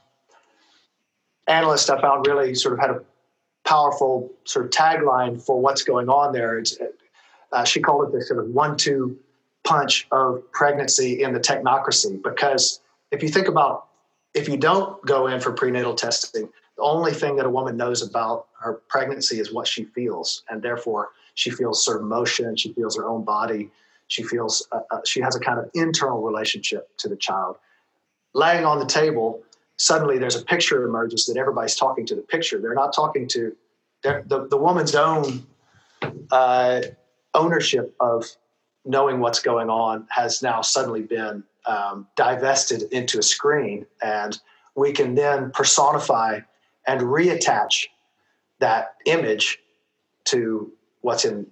analyst 1.47 1.89
I 1.89 1.99
found 1.99 2.27
really 2.27 2.53
sort 2.55 2.73
of 2.73 2.79
had 2.79 2.91
a 2.91 3.01
powerful 3.65 4.31
sort 4.45 4.65
of 4.65 4.71
tagline 4.71 5.41
for 5.41 5.59
what's 5.59 5.83
going 5.83 6.09
on 6.09 6.33
there. 6.33 6.61
Uh, 7.51 7.63
she 7.63 7.79
called 7.79 8.07
it 8.07 8.11
the 8.11 8.21
sort 8.21 8.43
of 8.43 8.51
one, 8.51 8.77
two, 8.77 9.17
punch 9.69 10.07
of 10.11 10.43
pregnancy 10.51 11.21
in 11.23 11.33
the 11.33 11.39
technocracy 11.39 12.21
because 12.23 12.81
if 13.11 13.21
you 13.23 13.29
think 13.29 13.47
about 13.47 13.87
if 14.33 14.47
you 14.47 14.57
don't 14.57 15.03
go 15.05 15.27
in 15.27 15.39
for 15.39 15.51
prenatal 15.51 15.93
testing 15.93 16.49
the 16.77 16.83
only 16.83 17.11
thing 17.11 17.35
that 17.35 17.45
a 17.45 17.49
woman 17.49 17.75
knows 17.77 18.01
about 18.01 18.47
her 18.59 18.81
pregnancy 18.87 19.39
is 19.39 19.53
what 19.53 19.67
she 19.67 19.83
feels 19.83 20.43
and 20.49 20.61
therefore 20.61 21.09
she 21.35 21.49
feels 21.49 21.87
of 21.87 22.01
motion 22.01 22.55
she 22.55 22.73
feels 22.73 22.97
her 22.97 23.07
own 23.07 23.23
body 23.23 23.69
she 24.09 24.23
feels 24.23 24.67
uh, 24.71 24.79
uh, 24.91 24.99
she 25.05 25.21
has 25.21 25.35
a 25.35 25.39
kind 25.39 25.59
of 25.59 25.69
internal 25.73 26.21
relationship 26.21 26.89
to 26.97 27.07
the 27.07 27.15
child. 27.15 27.57
Laying 28.33 28.65
on 28.65 28.79
the 28.79 28.85
table 28.85 29.41
suddenly 29.77 30.17
there's 30.17 30.35
a 30.35 30.43
picture 30.43 30.85
emerges 30.85 31.25
that 31.27 31.37
everybody's 31.37 31.75
talking 31.75 32.05
to 32.07 32.15
the 32.15 32.21
picture. 32.21 32.59
They're 32.59 32.73
not 32.73 32.93
talking 32.93 33.27
to 33.29 33.55
the, 34.01 34.47
the 34.49 34.57
woman's 34.57 34.95
own 34.95 35.45
uh, 36.31 36.81
ownership 37.33 37.95
of 37.99 38.25
knowing 38.85 39.19
what's 39.19 39.39
going 39.39 39.69
on 39.69 40.07
has 40.09 40.41
now 40.41 40.61
suddenly 40.61 41.01
been 41.01 41.43
um, 41.65 42.07
divested 42.15 42.83
into 42.91 43.19
a 43.19 43.23
screen, 43.23 43.85
and 44.01 44.39
we 44.75 44.91
can 44.91 45.15
then 45.15 45.51
personify 45.51 46.39
and 46.87 47.01
reattach 47.01 47.87
that 48.59 48.95
image 49.05 49.59
to 50.25 50.71
what's 51.01 51.25
in 51.25 51.45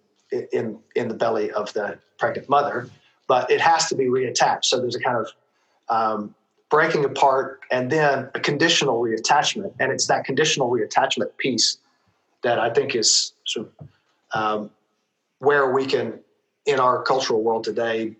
in 0.52 0.80
in 0.96 1.08
the 1.08 1.14
belly 1.14 1.52
of 1.52 1.72
the 1.74 1.98
pregnant 2.18 2.50
mother. 2.50 2.90
But 3.28 3.52
it 3.52 3.60
has 3.62 3.88
to 3.90 3.96
be 3.96 4.06
reattached. 4.06 4.66
So 4.66 4.80
there's 4.80 4.96
a 4.96 5.00
kind 5.00 5.18
of 5.18 5.28
um, 5.90 6.36
breaking 6.70 7.06
apart 7.06 7.60
and 7.72 7.92
then 7.92 8.30
a 8.34 8.40
conditional 8.40 9.02
reattachment, 9.02 9.74
and 9.80 9.92
it's 9.92 10.08
that 10.08 10.26
conditional 10.26 10.70
reattachment 10.70 11.36
piece 11.38 11.78
that 12.44 12.60
I 12.60 12.70
think 12.70 12.96
is 12.96 13.34
sort 13.46 13.68
of 13.80 13.88
um, 14.34 14.72
where 15.40 15.72
we 15.72 15.86
can 15.86 16.20
in 16.68 16.80
our 16.80 17.02
cultural 17.02 17.42
world 17.42 17.64
today 17.64 18.16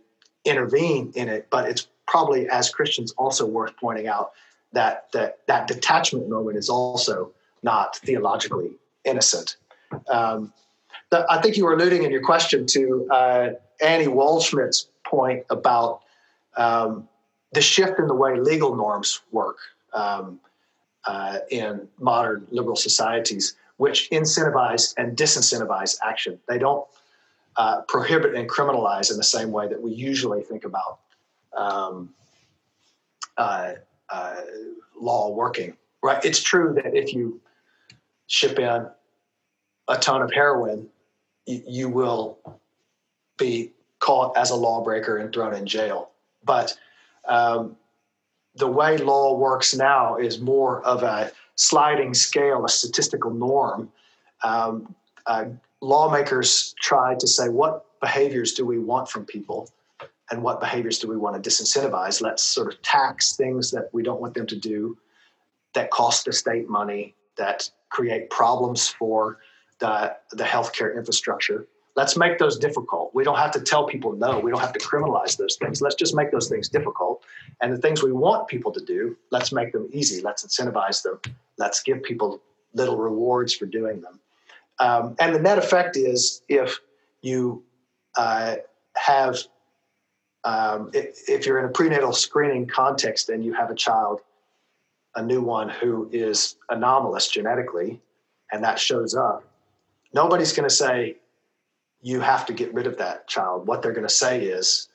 intervene 0.46 1.12
in 1.16 1.28
it, 1.28 1.48
but 1.52 1.70
it's 1.70 1.88
probably 2.08 2.50
as 2.50 2.70
Christians 2.70 3.14
also 3.18 3.46
worth 3.46 3.76
pointing 3.78 4.08
out 4.08 4.32
that 4.74 5.12
that 5.12 5.40
that 5.48 5.68
detachment 5.68 6.30
moment 6.30 6.58
is 6.58 6.70
also 6.70 7.32
not 7.62 7.98
theologically 7.98 8.72
innocent. 9.04 9.58
Um, 10.10 10.54
I 11.12 11.40
think 11.42 11.58
you 11.58 11.66
were 11.66 11.74
alluding 11.74 12.04
in 12.04 12.12
your 12.12 12.24
question 12.24 12.66
to 12.68 13.08
uh, 13.12 13.50
Annie 13.82 14.08
Waldschmidt's 14.08 14.90
point 15.06 15.46
about 15.50 16.02
um, 16.58 17.08
the 17.54 17.62
shift 17.62 18.00
in 18.00 18.08
the 18.08 18.16
way 18.16 18.40
legal 18.40 18.76
norms 18.76 19.22
work 19.32 19.58
um, 19.94 20.40
uh, 21.06 21.40
in 21.50 21.88
modern 22.00 22.46
liberal 22.52 22.76
societies, 22.76 23.56
which 23.78 24.10
incentivize 24.12 24.94
and 24.98 25.16
disincentivize 25.16 25.98
action. 26.04 26.40
They 26.48 26.58
don't 26.58 26.86
uh, 27.58 27.82
prohibit 27.82 28.36
and 28.36 28.50
criminalize 28.50 29.12
in 29.12 29.18
the 29.18 29.24
same 29.24 29.52
way 29.52 29.68
that 29.68 29.82
we 29.82 29.92
usually 29.92 30.44
think 30.44 30.64
about 30.64 31.00
um, 31.56 32.14
uh, 33.38 33.74
uh, 34.10 34.36
law 35.00 35.30
working. 35.30 35.76
Right? 36.04 36.24
It's 36.24 36.42
true 36.42 36.74
that 36.76 36.96
if 36.96 37.14
you 37.14 37.42
ship 38.28 38.60
in 38.60 38.88
a 39.88 39.98
ton 39.98 40.22
of 40.22 40.32
heroin, 40.32 40.88
you, 41.46 41.64
you 41.68 41.90
will 41.90 42.38
be 43.38 43.72
caught 44.00 44.38
as 44.38 44.52
a 44.52 44.56
lawbreaker 44.56 45.18
and 45.18 45.34
thrown 45.34 45.54
in 45.54 45.66
jail. 45.66 46.12
But 46.44 46.78
um, 47.28 47.76
the 48.56 48.68
way 48.68 48.98
law 48.98 49.36
works 49.36 49.76
now 49.76 50.18
is 50.18 50.40
more 50.40 50.82
of 50.84 51.04
a 51.04 51.32
sliding 51.56 52.14
scale, 52.14 52.66
a 52.66 52.70
statistical 52.70 53.32
norm. 53.32 53.92
Um, 54.44 54.96
uh, 55.26 55.46
lawmakers 55.82 56.74
try 56.82 57.16
to 57.16 57.28
say 57.28 57.50
what 57.50 57.86
behaviors 58.00 58.54
do 58.54 58.66
we 58.66 58.80
want 58.80 59.10
from 59.10 59.26
people? 59.26 59.70
And 60.30 60.44
what 60.44 60.60
behaviors 60.60 61.00
do 61.00 61.08
we 61.08 61.16
want 61.16 61.42
to 61.42 61.50
disincentivize? 61.50 62.22
Let's 62.22 62.44
sort 62.44 62.74
of 62.74 62.82
tax 62.82 63.36
things 63.36 63.72
that 63.72 63.90
we 63.94 64.04
don't 64.04 64.20
want 64.20 64.34
them 64.34 64.46
to 64.48 64.56
do 64.58 64.98
that 65.74 65.90
cost 65.90 66.26
the 66.26 66.34
state 66.34 66.70
money 66.70 67.16
that 67.38 67.70
create 67.90 68.30
problems 68.30 68.90
for 68.90 69.40
the, 69.80 70.16
the 70.32 70.44
healthcare 70.44 70.96
infrastructure. 70.98 71.68
Let's 71.96 72.18
make 72.18 72.40
those 72.40 72.60
difficult. 72.60 73.12
We 73.16 73.24
don't 73.24 73.38
have 73.38 73.52
to 73.52 73.62
tell 73.62 73.86
people 73.86 74.14
no. 74.14 74.40
We 74.40 74.52
don't 74.52 74.60
have 74.60 74.74
to 74.74 74.80
criminalize 74.80 75.38
those 75.38 75.56
things. 75.56 75.82
Let's 75.82 75.96
just 75.96 76.14
make 76.14 76.32
those 76.32 76.50
things 76.50 76.68
difficult. 76.68 77.24
And 77.62 77.72
the 77.72 77.78
things 77.78 78.04
we 78.04 78.12
want 78.12 78.48
people 78.48 78.72
to 78.74 78.84
do 78.84 79.16
let's 79.32 79.52
make 79.52 79.72
them 79.72 79.88
easy. 79.94 80.22
Let's 80.22 80.46
incentivize 80.46 81.02
them. 81.04 81.20
Let's 81.58 81.82
give 81.82 82.04
people 82.04 82.42
little 82.74 82.98
rewards 82.98 83.54
for 83.54 83.66
doing 83.66 84.02
them 84.02 84.20
um, 84.80 85.16
and 85.20 85.34
the 85.34 85.40
net 85.40 85.58
effect 85.58 85.98
is 85.98 86.42
if 86.48 86.80
you 87.22 87.64
uh, 88.16 88.56
have, 88.96 89.38
um, 90.44 90.92
if, 90.94 91.30
if, 91.30 91.46
you're 91.46 91.60
in 91.60 91.66
a 91.66 91.70
prenatal 91.70 92.14
screening 92.14 92.68
context 92.68 93.30
and 93.30 93.44
you 93.44 93.54
have 93.54 93.72
a 93.72 93.76
child, 93.76 94.22
a 95.16 95.24
new 95.24 95.42
one 95.42 95.70
who 95.70 96.10
is 96.12 96.56
anomalous 96.70 97.28
genetically, 97.28 98.00
and 98.52 98.64
that 98.64 98.80
shows 98.80 99.16
up, 99.16 99.44
nobody's 100.14 100.54
going 100.54 100.68
to 100.68 100.74
say, 100.74 101.18
you 102.02 102.20
have 102.20 102.46
to 102.46 102.54
get 102.54 102.74
rid 102.74 102.86
of 102.86 102.98
that 103.00 103.28
child. 103.28 103.68
What 103.68 103.82
they're 103.82 103.92
going 103.92 104.08
to 104.08 104.14
say 104.14 104.44
is, 104.44 104.88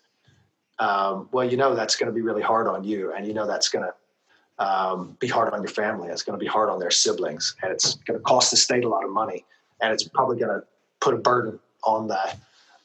um, 0.78 1.28
well, 1.32 1.48
you 1.48 1.56
know, 1.56 1.74
that's 1.74 1.96
going 1.96 2.06
to 2.06 2.12
be 2.12 2.22
really 2.22 2.42
hard 2.42 2.68
on 2.68 2.84
you, 2.84 3.12
and 3.12 3.26
you 3.26 3.34
know, 3.34 3.46
that's 3.46 3.68
going 3.68 3.84
to 3.84 4.64
um, 4.64 5.16
be 5.18 5.26
hard 5.26 5.52
on 5.52 5.60
your 5.60 5.70
family. 5.70 6.08
It's 6.08 6.22
going 6.22 6.38
to 6.38 6.42
be 6.42 6.48
hard 6.48 6.70
on 6.70 6.78
their 6.78 6.90
siblings, 6.90 7.56
and 7.62 7.72
it's 7.72 7.96
going 7.96 8.18
to 8.18 8.22
cost 8.22 8.52
the 8.52 8.56
state 8.56 8.84
a 8.84 8.88
lot 8.88 9.04
of 9.04 9.10
money 9.10 9.44
and 9.82 9.92
it's 9.92 10.04
probably 10.08 10.38
going 10.38 10.60
to 10.60 10.66
put 11.00 11.12
a 11.12 11.18
burden 11.18 11.58
on 11.84 12.08
the 12.08 12.34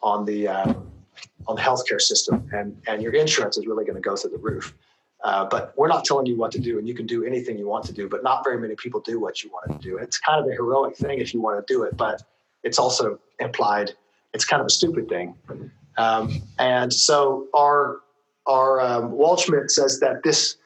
on 0.02 0.26
the 0.26 0.48
uh, 0.48 0.74
on 1.48 1.56
the 1.56 1.62
healthcare 1.62 2.02
system, 2.02 2.50
and 2.52 2.82
and 2.88 3.02
your 3.02 3.14
insurance 3.14 3.58
is 3.58 3.66
really 3.66 3.86
going 3.86 3.96
to 3.96 4.02
go 4.02 4.16
through 4.16 4.32
the 4.32 4.38
roof. 4.38 4.76
Uh, 5.24 5.46
but 5.46 5.74
we're 5.78 5.88
not 5.88 6.06
telling 6.06 6.26
you 6.26 6.36
what 6.36 6.52
to 6.52 6.60
do, 6.60 6.78
and 6.78 6.88
you 6.88 6.94
can 6.94 7.08
do 7.08 7.24
anything 7.24 7.58
you 7.58 7.68
want 7.68 7.86
to 7.86 7.94
do. 7.94 8.08
But 8.10 8.24
not 8.24 8.44
very 8.44 8.60
many 8.60 8.76
people 8.76 9.00
do 9.00 9.20
what 9.20 9.44
you 9.44 9.50
want 9.52 9.72
to 9.72 9.88
do. 9.88 9.98
It's 9.98 10.18
kind 10.18 10.40
of 10.40 10.52
a 10.52 10.54
heroic 10.54 10.96
thing 10.98 11.20
if 11.20 11.34
you 11.34 11.42
want 11.42 11.66
to 11.66 11.74
do 11.74 11.84
it, 11.84 11.96
but 11.98 12.22
it's 12.64 12.78
also 12.78 13.20
implied 13.40 13.94
it's 14.34 14.46
kind 14.46 14.62
of 14.62 14.68
a 14.68 14.70
stupid 14.70 15.08
thing. 15.10 15.36
Um, 15.98 16.42
and 16.60 16.94
so 16.94 17.48
our 17.56 18.00
our 18.46 18.80
um, 18.80 19.18
says 19.68 20.00
that 20.00 20.22
this 20.24 20.58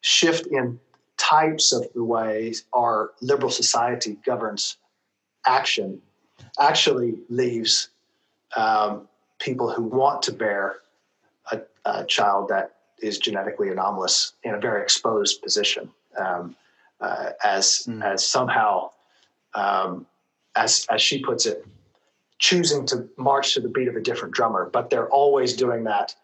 shift 0.00 0.46
in 0.46 0.78
types 1.18 1.72
of 1.72 1.86
the 1.94 2.02
ways 2.02 2.64
our 2.72 3.10
liberal 3.20 3.50
society 3.50 4.18
governs 4.24 4.78
action 5.46 6.00
actually 6.58 7.18
leaves 7.28 7.88
um, 8.56 9.08
people 9.38 9.70
who 9.70 9.82
want 9.82 10.22
to 10.22 10.32
bear 10.32 10.76
a, 11.52 11.60
a, 11.84 12.04
child 12.04 12.48
that 12.48 12.76
is 13.00 13.18
genetically 13.18 13.70
anomalous 13.70 14.34
in 14.42 14.54
a 14.54 14.60
very 14.60 14.82
exposed 14.82 15.42
position 15.42 15.90
um, 16.18 16.54
uh, 17.00 17.30
as 17.44 17.86
mm. 17.88 18.02
as 18.04 18.26
somehow 18.26 18.90
um, 19.54 20.06
as 20.56 20.86
as 20.90 21.00
she 21.00 21.22
puts 21.22 21.46
it 21.46 21.64
choosing 22.38 22.86
to 22.86 23.08
march 23.16 23.54
to 23.54 23.60
the 23.60 23.68
beat 23.68 23.88
of 23.88 23.96
a 23.96 24.00
different 24.00 24.34
drummer 24.34 24.68
but 24.72 24.90
they're 24.90 25.08
always 25.08 25.54
doing 25.54 25.84
that 25.84 26.14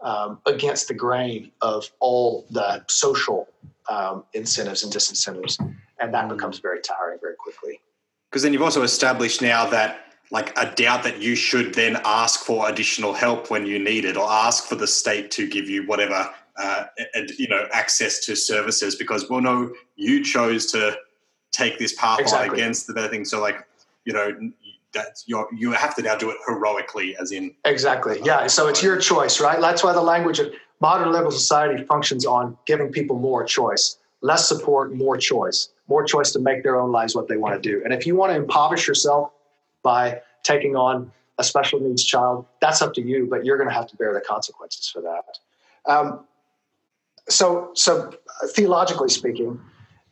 um, 0.00 0.38
against 0.46 0.88
the 0.88 0.94
grain 0.94 1.50
of 1.60 1.90
all 2.00 2.46
the 2.50 2.84
social 2.88 3.48
um, 3.88 4.24
incentives 4.32 4.82
and 4.82 4.92
disincentives 4.92 5.60
and 6.00 6.12
that 6.12 6.26
mm. 6.26 6.30
becomes 6.30 6.58
very 6.58 6.80
tiring 6.80 7.18
very 7.20 7.36
quickly 7.36 7.80
because 8.34 8.42
then 8.42 8.52
you've 8.52 8.62
also 8.62 8.82
established 8.82 9.40
now 9.40 9.64
that 9.64 10.06
like 10.32 10.52
a 10.58 10.74
doubt 10.74 11.04
that 11.04 11.22
you 11.22 11.36
should 11.36 11.72
then 11.72 12.00
ask 12.04 12.40
for 12.40 12.68
additional 12.68 13.12
help 13.12 13.48
when 13.48 13.64
you 13.64 13.78
need 13.78 14.04
it 14.04 14.16
or 14.16 14.28
ask 14.28 14.64
for 14.64 14.74
the 14.74 14.88
state 14.88 15.30
to 15.30 15.48
give 15.48 15.70
you 15.70 15.86
whatever 15.86 16.28
uh, 16.56 16.86
you 17.38 17.46
know 17.46 17.68
access 17.72 18.18
to 18.26 18.34
services 18.34 18.96
because 18.96 19.30
well 19.30 19.40
no 19.40 19.72
you 19.94 20.24
chose 20.24 20.66
to 20.66 20.96
take 21.52 21.78
this 21.78 21.92
path 21.92 22.18
exactly. 22.18 22.58
against 22.58 22.88
the 22.88 22.92
better 22.92 23.06
thing. 23.06 23.24
So 23.24 23.40
like 23.40 23.64
you 24.04 24.12
know 24.12 24.50
that 24.94 25.22
you 25.26 25.46
you 25.56 25.70
have 25.70 25.94
to 25.94 26.02
now 26.02 26.16
do 26.16 26.28
it 26.30 26.36
heroically 26.44 27.16
as 27.20 27.30
in 27.30 27.54
exactly. 27.64 28.20
yeah 28.24 28.48
so 28.48 28.66
it's 28.66 28.82
your 28.82 28.98
choice 28.98 29.40
right? 29.40 29.60
That's 29.60 29.84
why 29.84 29.92
the 29.92 30.02
language 30.02 30.40
of 30.40 30.52
modern 30.80 31.12
liberal 31.12 31.30
society 31.30 31.84
functions 31.84 32.26
on 32.26 32.58
giving 32.66 32.90
people 32.90 33.16
more 33.16 33.44
choice 33.44 33.96
less 34.24 34.48
support 34.48 34.94
more 34.94 35.18
choice. 35.18 35.68
More 35.86 36.02
choice 36.02 36.32
to 36.32 36.38
make 36.38 36.62
their 36.62 36.80
own 36.80 36.90
lives 36.90 37.14
what 37.14 37.28
they 37.28 37.36
want 37.36 37.62
to 37.62 37.68
do. 37.70 37.82
And 37.84 37.92
if 37.92 38.06
you 38.06 38.16
want 38.16 38.32
to 38.32 38.36
impoverish 38.36 38.88
yourself 38.88 39.30
by 39.82 40.22
taking 40.42 40.76
on 40.76 41.12
a 41.36 41.44
special 41.44 41.78
needs 41.78 42.02
child, 42.02 42.46
that's 42.58 42.80
up 42.80 42.94
to 42.94 43.02
you, 43.02 43.26
but 43.28 43.44
you're 43.44 43.58
going 43.58 43.68
to 43.68 43.74
have 43.74 43.86
to 43.88 43.96
bear 43.96 44.14
the 44.14 44.22
consequences 44.22 44.88
for 44.88 45.02
that. 45.02 45.92
Um, 45.92 46.20
so, 47.28 47.70
so 47.74 48.14
theologically 48.48 49.10
speaking, 49.10 49.60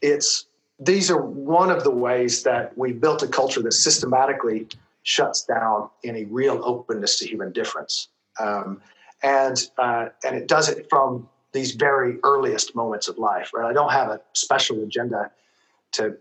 it's 0.03 0.45
these 0.79 1.11
are 1.11 1.23
one 1.23 1.71
of 1.71 1.83
the 1.83 1.91
ways 1.91 2.43
that 2.43 2.77
we 2.77 2.93
built 2.93 3.23
a 3.23 3.29
culture 3.29 3.63
that 3.63 3.73
systematically 3.73 4.69
shuts 5.05 5.43
down 5.43 5.89
any 6.05 6.25
real 6.27 6.61
openness 6.65 7.19
to 7.21 7.27
human 7.27 7.53
difference, 7.53 8.09
um, 8.41 8.81
and 9.23 9.71
uh, 9.79 10.07
and 10.25 10.37
it 10.37 10.49
does 10.49 10.69
it 10.69 10.87
from 10.91 11.29
these 11.53 11.73
very 11.73 12.19
earliest 12.25 12.75
moments 12.75 13.09
of 13.09 13.19
life. 13.19 13.51
Right? 13.55 13.69
I 13.69 13.73
don't 13.73 13.93
have 13.93 14.09
a 14.09 14.21
special 14.33 14.83
agenda 14.83 15.31
to 15.93 16.17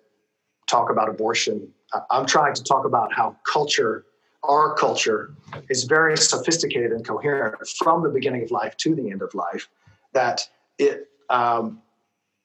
talk 0.68 0.90
about 0.90 1.10
abortion 1.10 1.74
I'm 2.10 2.26
trying 2.26 2.54
to 2.54 2.64
talk 2.64 2.86
about 2.86 3.14
how 3.14 3.36
culture, 3.52 4.06
our 4.44 4.76
culture, 4.76 5.34
is 5.70 5.84
very 5.84 6.18
sophisticated 6.18 6.92
and 6.92 7.06
coherent 7.06 7.68
from 7.68 8.04
the 8.04 8.10
beginning 8.10 8.44
of 8.44 8.52
life 8.52 8.78
to 8.78 8.96
the 8.96 9.10
end 9.12 9.22
of 9.22 9.34
life. 9.34 9.68
That 10.14 10.48
it 10.78 11.10
um, 11.30 11.82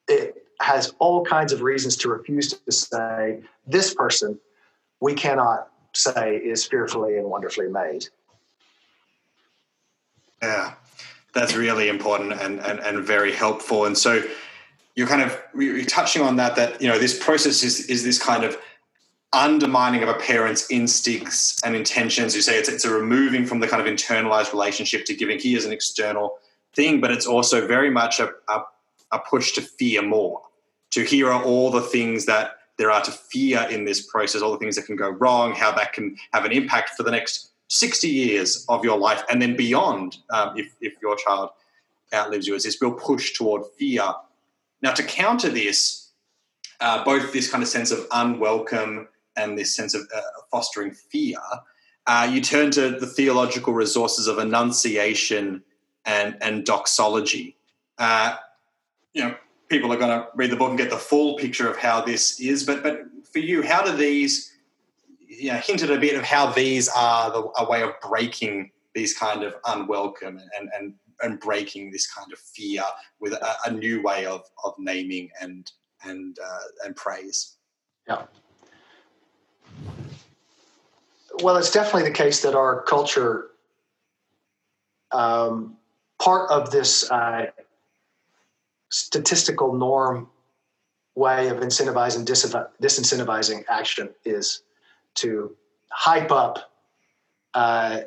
it 0.08 0.46
has 0.60 0.94
all 0.98 1.24
kinds 1.24 1.52
of 1.52 1.62
reasons 1.62 1.96
to 1.98 2.08
refuse 2.08 2.52
to 2.52 2.72
say 2.72 3.40
this 3.66 3.94
person 3.94 4.38
we 5.00 5.14
cannot 5.14 5.68
say 5.92 6.36
is 6.36 6.64
fearfully 6.64 7.18
and 7.18 7.28
wonderfully 7.28 7.68
made. 7.68 8.06
Yeah, 10.42 10.74
that's 11.36 11.54
really 11.54 11.88
important 11.88 12.32
and, 12.32 12.58
and, 12.60 12.80
and 12.80 13.04
very 13.04 13.32
helpful. 13.32 13.84
And 13.84 13.96
so 13.96 14.22
you're 14.96 15.06
kind 15.06 15.22
of 15.22 15.40
you're 15.54 15.84
touching 15.84 16.22
on 16.22 16.36
that 16.36 16.56
that 16.56 16.80
you 16.80 16.88
know 16.88 16.98
this 16.98 17.22
process 17.22 17.62
is 17.62 17.86
is 17.86 18.02
this 18.02 18.18
kind 18.18 18.42
of 18.42 18.56
undermining 19.32 20.02
of 20.02 20.08
a 20.08 20.14
parent's 20.14 20.70
instincts 20.70 21.62
and 21.62 21.76
intentions. 21.76 22.34
You 22.34 22.42
say 22.42 22.58
it's, 22.58 22.68
it's 22.68 22.84
a 22.84 22.90
removing 22.90 23.44
from 23.44 23.60
the 23.60 23.68
kind 23.68 23.86
of 23.86 23.92
internalized 23.92 24.52
relationship 24.52 25.04
to 25.06 25.14
giving. 25.14 25.38
He 25.38 25.54
is 25.54 25.64
an 25.64 25.72
external 25.72 26.38
thing, 26.74 27.00
but 27.00 27.10
it's 27.10 27.26
also 27.26 27.66
very 27.66 27.90
much 27.90 28.18
a, 28.18 28.30
a, 28.48 28.62
a 29.12 29.18
push 29.18 29.52
to 29.52 29.60
fear 29.60 30.02
more. 30.02 30.42
To 30.92 31.02
hear 31.02 31.30
all 31.32 31.70
the 31.70 31.82
things 31.82 32.24
that 32.26 32.52
there 32.78 32.90
are 32.90 33.02
to 33.02 33.10
fear 33.10 33.66
in 33.70 33.84
this 33.84 34.00
process, 34.06 34.40
all 34.40 34.52
the 34.52 34.58
things 34.58 34.76
that 34.76 34.86
can 34.86 34.96
go 34.96 35.10
wrong, 35.10 35.54
how 35.54 35.72
that 35.72 35.92
can 35.92 36.16
have 36.32 36.44
an 36.44 36.52
impact 36.52 36.90
for 36.90 37.02
the 37.02 37.10
next 37.10 37.50
60 37.68 38.08
years 38.08 38.64
of 38.68 38.84
your 38.84 38.98
life 38.98 39.22
and 39.30 39.42
then 39.42 39.56
beyond 39.56 40.18
um, 40.30 40.56
if, 40.56 40.74
if 40.80 40.94
your 41.02 41.16
child 41.16 41.50
outlives 42.14 42.46
you. 42.46 42.54
Is 42.54 42.64
this 42.64 42.80
real 42.80 42.92
push 42.92 43.34
toward 43.34 43.64
fear. 43.78 44.14
Now, 44.82 44.92
to 44.92 45.02
counter 45.02 45.48
this, 45.48 46.10
uh, 46.80 47.04
both 47.04 47.32
this 47.32 47.50
kind 47.50 47.62
of 47.62 47.68
sense 47.68 47.90
of 47.90 48.06
unwelcome 48.12 49.08
and 49.36 49.58
this 49.58 49.74
sense 49.74 49.94
of 49.94 50.02
uh, 50.14 50.20
fostering 50.50 50.92
fear, 50.92 51.38
uh, 52.06 52.28
you 52.30 52.40
turn 52.40 52.70
to 52.72 52.90
the 52.90 53.06
theological 53.06 53.72
resources 53.72 54.28
of 54.28 54.38
annunciation 54.38 55.62
and, 56.04 56.36
and 56.40 56.64
doxology. 56.64 57.56
Uh, 57.98 58.36
you 59.12 59.24
know, 59.24 59.34
people 59.68 59.92
are 59.92 59.96
going 59.96 60.10
to 60.10 60.28
read 60.34 60.50
the 60.50 60.56
book 60.56 60.68
and 60.68 60.78
get 60.78 60.90
the 60.90 60.96
full 60.96 61.36
picture 61.36 61.68
of 61.68 61.76
how 61.76 62.00
this 62.00 62.38
is, 62.38 62.64
but 62.64 62.82
but 62.82 63.06
for 63.24 63.40
you, 63.40 63.62
how 63.62 63.82
do 63.82 63.96
these 63.96 64.52
know, 65.52 65.58
hinted 65.58 65.90
a 65.90 65.98
bit 65.98 66.16
of 66.16 66.24
how 66.24 66.50
these 66.50 66.88
are 66.88 67.30
the, 67.30 67.48
a 67.58 67.68
way 67.68 67.82
of 67.82 67.92
breaking 68.00 68.70
these 68.94 69.16
kind 69.16 69.42
of 69.42 69.54
unwelcome 69.66 70.40
and, 70.58 70.70
and, 70.76 70.94
and 71.22 71.40
breaking 71.40 71.90
this 71.90 72.12
kind 72.12 72.32
of 72.32 72.38
fear 72.38 72.82
with 73.20 73.32
a, 73.32 73.54
a 73.66 73.70
new 73.70 74.02
way 74.02 74.26
of, 74.26 74.42
of 74.64 74.74
naming 74.78 75.30
and 75.40 75.70
and 76.04 76.38
uh, 76.38 76.84
and 76.84 76.96
praise. 76.96 77.56
Yeah. 78.08 78.22
Well, 81.42 81.56
it's 81.56 81.70
definitely 81.70 82.04
the 82.04 82.14
case 82.14 82.42
that 82.42 82.54
our 82.54 82.82
culture, 82.82 83.50
um, 85.12 85.76
part 86.18 86.50
of 86.50 86.70
this 86.70 87.10
uh, 87.10 87.46
statistical 88.88 89.74
norm 89.74 90.28
way 91.14 91.48
of 91.48 91.58
incentivizing 91.58 92.24
disincentivizing 92.24 93.64
action 93.68 94.10
is 94.24 94.62
to 95.16 95.54
hype 95.90 96.30
up 96.30 96.72
uh, 97.54 98.00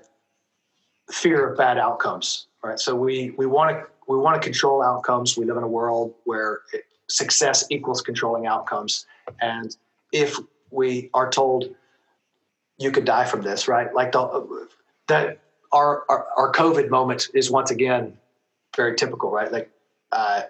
fear 1.12 1.50
of 1.50 1.58
bad 1.58 1.78
outcomes. 1.78 2.48
Right. 2.64 2.80
So 2.80 2.96
we 2.96 3.32
we 3.38 3.46
want 3.46 3.72
to 3.72 3.86
we 4.08 4.18
want 4.18 4.42
to 4.42 4.46
control 4.46 4.84
outcomes. 4.84 5.38
We 5.38 5.46
live 5.46 5.58
in 5.58 5.64
a 5.64 5.68
world 5.68 6.14
where 6.26 6.60
it, 6.74 6.84
success 7.08 7.66
equals 7.70 8.02
controlling 8.02 8.46
outcomes, 8.48 9.06
and 9.42 9.76
if 10.12 10.38
we 10.72 11.10
are 11.14 11.30
told 11.30 11.74
you 12.80 12.92
could 12.92 13.06
die 13.06 13.26
from 13.26 13.42
this, 13.42 13.68
right? 13.68 13.94
Like 13.94 14.12
the 14.14 14.68
that 15.08 15.40
our, 15.72 16.04
our, 16.10 16.28
our 16.38 16.52
COVID 16.52 16.90
moment 16.90 17.30
is 17.34 17.52
once 17.52 17.72
again 17.72 18.18
very 18.76 18.96
typical, 18.96 19.30
right? 19.30 19.52
Like 19.52 19.70
uh, 20.12 20.44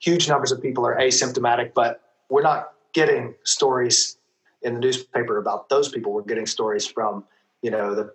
huge 0.00 0.28
numbers 0.28 0.50
of 0.50 0.62
people 0.62 0.86
are 0.86 0.96
asymptomatic, 0.96 1.74
but 1.74 2.00
we're 2.28 2.42
not 2.42 2.72
getting 2.92 3.34
stories 3.44 4.16
in 4.62 4.74
the 4.74 4.80
newspaper 4.80 5.38
about 5.38 5.68
those 5.68 5.88
people. 5.88 6.12
We're 6.12 6.22
getting 6.22 6.46
stories 6.46 6.86
from 6.86 7.24
you 7.62 7.70
know 7.70 7.94
the 7.94 8.12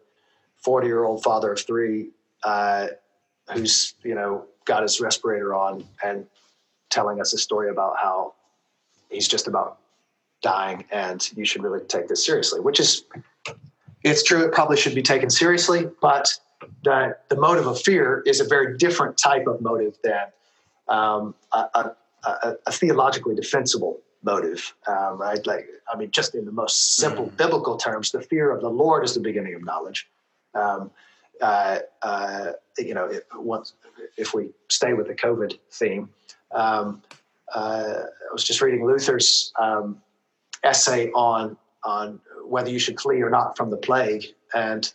forty 0.57 0.87
year 0.87 1.03
old 1.03 1.23
father 1.23 1.53
of 1.53 1.59
three 1.59 2.09
uh, 2.43 2.87
who's 3.51 3.93
you 4.03 4.15
know 4.15 4.45
got 4.65 4.83
his 4.83 5.01
respirator 5.01 5.53
on 5.53 5.85
and 6.03 6.25
telling 6.89 7.19
us 7.19 7.33
a 7.33 7.37
story 7.37 7.69
about 7.69 7.95
how 8.01 8.33
he's 9.09 9.27
just 9.27 9.47
about 9.47 9.79
dying 10.41 10.85
and 10.91 11.29
you 11.35 11.45
should 11.45 11.63
really 11.63 11.83
take 11.85 12.07
this 12.07 12.25
seriously 12.25 12.59
which 12.59 12.79
is 12.79 13.05
it's 14.03 14.21
true, 14.21 14.43
it 14.43 14.51
probably 14.51 14.77
should 14.77 14.95
be 14.95 15.01
taken 15.01 15.29
seriously, 15.29 15.87
but 16.01 16.37
the, 16.83 17.15
the 17.29 17.37
motive 17.37 17.67
of 17.67 17.81
fear 17.81 18.21
is 18.25 18.39
a 18.39 18.43
very 18.43 18.77
different 18.77 19.17
type 19.17 19.47
of 19.47 19.61
motive 19.61 19.97
than 20.03 20.25
um, 20.89 21.35
a, 21.53 21.91
a, 22.25 22.55
a, 22.65 22.71
theologically 22.71 23.35
defensible 23.35 23.99
motive, 24.23 24.73
um, 24.87 25.19
right? 25.19 25.45
Like, 25.45 25.67
I 25.91 25.97
mean, 25.97 26.11
just 26.11 26.35
in 26.35 26.45
the 26.45 26.51
most 26.51 26.95
simple 26.95 27.27
mm. 27.27 27.37
biblical 27.37 27.77
terms, 27.77 28.11
the 28.11 28.21
fear 28.21 28.51
of 28.51 28.61
the 28.61 28.69
Lord 28.69 29.03
is 29.03 29.13
the 29.13 29.19
beginning 29.19 29.55
of 29.55 29.63
knowledge. 29.63 30.07
Um, 30.53 30.91
uh, 31.41 31.79
uh, 32.01 32.51
you 32.77 32.93
know, 32.93 33.05
if, 33.05 33.23
once, 33.35 33.73
if 34.17 34.33
we 34.33 34.51
stay 34.69 34.93
with 34.93 35.07
the 35.07 35.15
COVID 35.15 35.57
theme, 35.71 36.09
um, 36.51 37.01
uh, 37.53 38.03
I 38.03 38.33
was 38.33 38.43
just 38.43 38.61
reading 38.61 38.85
Luther's 38.85 39.51
um, 39.59 40.01
essay 40.63 41.11
on 41.11 41.57
on 41.83 42.19
whether 42.45 42.69
you 42.69 42.79
should 42.79 42.99
flee 42.99 43.21
or 43.21 43.29
not 43.29 43.57
from 43.57 43.69
the 43.69 43.77
plague. 43.77 44.25
And 44.53 44.91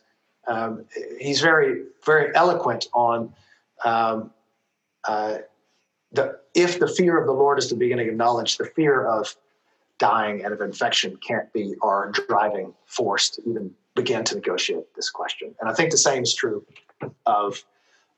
um, 0.47 0.85
he's 1.21 1.41
very, 1.41 1.85
very 2.05 2.35
eloquent 2.35 2.87
on 2.95 3.35
um, 3.85 4.31
uh, 5.07 5.39
the, 6.13 6.39
if 6.55 6.79
the 6.79 6.89
fear 6.89 7.19
of 7.19 7.27
the 7.27 7.33
Lord 7.33 7.59
is 7.59 7.69
the 7.69 7.77
beginning 7.77 8.09
of 8.09 8.15
knowledge, 8.15 8.57
the 8.57 8.67
fear 8.67 9.07
of 9.07 9.35
dying 9.99 10.45
and 10.45 10.55
of 10.55 10.61
infection 10.61 11.17
can't 11.17 11.53
be 11.53 11.75
our 11.83 12.11
driving 12.11 12.73
force 12.87 13.31
to 13.31 13.43
even 13.49 13.75
begin 13.95 14.25
to 14.25 14.37
negotiate 14.37 14.95
this 14.95 15.11
question. 15.11 15.55
And 15.61 15.69
I 15.69 15.75
think 15.75 15.91
the 15.91 15.99
same 15.99 16.23
is 16.23 16.35
true 16.35 16.65
of 17.27 17.63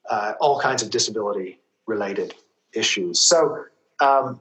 uh, 0.09 0.35
all 0.41 0.61
kinds 0.61 0.83
of 0.83 0.91
disability 0.91 1.59
related 1.87 2.35
issues. 2.73 3.21
So, 3.21 3.65
um, 4.01 4.41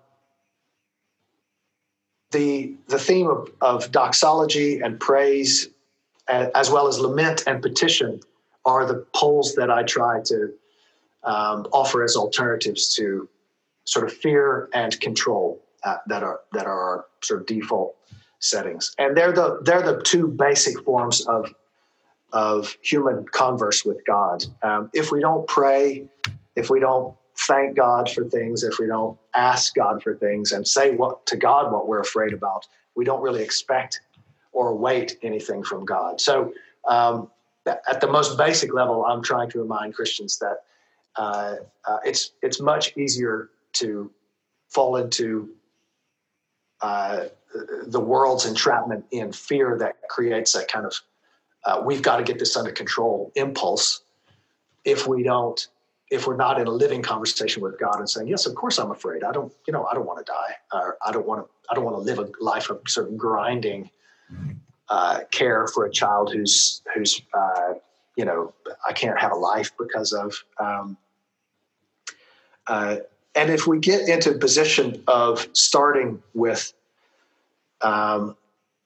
the, 2.31 2.75
the 2.87 2.99
theme 2.99 3.27
of, 3.27 3.49
of 3.61 3.91
doxology 3.91 4.81
and 4.81 4.99
praise, 4.99 5.69
as 6.27 6.69
well 6.69 6.87
as 6.87 6.99
lament 6.99 7.43
and 7.47 7.59
petition, 7.59 8.19
are 8.65 8.85
the 8.85 9.05
poles 9.15 9.55
that 9.55 9.71
I 9.71 9.81
try 9.81 10.21
to 10.25 10.53
um, 11.23 11.67
offer 11.71 12.03
as 12.03 12.15
alternatives 12.15 12.93
to 12.95 13.27
sort 13.89 14.05
of 14.05 14.13
fear 14.15 14.69
and 14.73 14.99
control 15.01 15.59
uh, 15.83 15.97
that 16.05 16.21
are 16.21 16.41
that 16.53 16.67
are 16.67 16.81
our 16.81 17.05
sort 17.21 17.41
of 17.41 17.47
default 17.47 17.95
settings, 18.37 18.95
and 18.99 19.17
they're 19.17 19.31
the 19.31 19.59
they're 19.63 19.81
the 19.81 20.01
two 20.03 20.27
basic 20.27 20.79
forms 20.83 21.25
of 21.25 21.51
of 22.31 22.77
human 22.83 23.25
converse 23.31 23.83
with 23.83 24.05
God. 24.05 24.45
Um, 24.61 24.91
if 24.93 25.11
we 25.11 25.19
don't 25.19 25.47
pray, 25.47 26.05
if 26.55 26.69
we 26.69 26.79
don't 26.79 27.15
thank 27.47 27.75
God 27.75 28.11
for 28.11 28.25
things, 28.25 28.63
if 28.63 28.77
we 28.77 28.85
don't 28.85 29.17
ask 29.33 29.73
God 29.73 30.03
for 30.03 30.15
things 30.15 30.51
and 30.51 30.67
say 30.67 30.95
what 30.95 31.25
to 31.25 31.35
God 31.35 31.71
what 31.71 31.87
we're 31.87 32.01
afraid 32.01 32.33
about, 32.33 32.67
we 32.95 33.05
don't 33.05 33.23
really 33.23 33.41
expect 33.41 34.01
or 34.51 34.69
await 34.69 35.17
anything 35.23 35.63
from 35.63 35.83
God. 35.83 36.21
So, 36.21 36.53
um, 36.87 37.31
at 37.65 38.01
the 38.01 38.07
most 38.07 38.37
basic 38.37 38.71
level, 38.71 39.05
I'm 39.05 39.23
trying 39.23 39.49
to 39.51 39.59
remind 39.59 39.95
Christians 39.95 40.37
that 40.39 40.57
uh, 41.15 41.55
uh, 41.85 41.97
it's 42.05 42.33
it's 42.43 42.59
much 42.59 42.95
easier 42.95 43.49
to 43.73 44.11
fall 44.69 44.95
into 44.95 45.49
uh, 46.81 47.25
the 47.87 47.99
world's 47.99 48.45
entrapment 48.45 49.05
in 49.11 49.31
fear 49.31 49.77
that 49.79 50.07
creates 50.09 50.53
that 50.53 50.67
kind 50.71 50.85
of 50.85 50.93
uh, 51.65 51.81
we've 51.83 52.01
got 52.01 52.17
to 52.17 52.23
get 52.23 52.39
this 52.39 52.55
under 52.55 52.71
control 52.71 53.31
impulse 53.35 54.01
if 54.85 55.07
we 55.07 55.23
don't 55.23 55.67
if 56.09 56.25
we're 56.25 56.35
not 56.35 56.59
in 56.59 56.67
a 56.67 56.71
living 56.71 57.01
conversation 57.01 57.61
with 57.61 57.79
God 57.79 57.99
and 57.99 58.09
saying, 58.09 58.27
yes, 58.27 58.45
of 58.45 58.55
course 58.55 58.79
I'm 58.79 58.91
afraid. 58.91 59.23
I 59.23 59.31
don't, 59.31 59.53
you 59.67 59.73
know, 59.73 59.85
I 59.85 59.93
don't 59.93 60.07
want 60.07 60.25
to 60.25 60.31
die, 60.31 60.55
or 60.73 60.97
I 61.05 61.11
don't 61.11 61.27
want 61.27 61.45
to, 61.45 61.49
I 61.69 61.75
don't 61.75 61.83
want 61.83 61.97
to 61.97 62.01
live 62.01 62.17
a 62.19 62.29
life 62.43 62.69
of 62.69 62.81
sort 62.87 63.09
of 63.09 63.17
grinding 63.17 63.91
uh, 64.89 65.19
care 65.29 65.67
for 65.67 65.85
a 65.85 65.91
child 65.91 66.33
who's 66.33 66.81
who's, 66.95 67.21
uh, 67.33 67.73
you 68.15 68.25
know, 68.25 68.53
I 68.87 68.93
can't 68.93 69.19
have 69.19 69.31
a 69.31 69.35
life 69.35 69.71
because 69.77 70.13
of. 70.13 70.33
Um, 70.59 70.97
uh, 72.67 72.97
and 73.39 73.49
if 73.49 73.65
we 73.65 73.79
get 73.79 74.09
into 74.09 74.31
a 74.31 74.37
position 74.37 75.01
of 75.07 75.47
starting 75.53 76.21
with 76.33 76.73
um, 77.81 78.35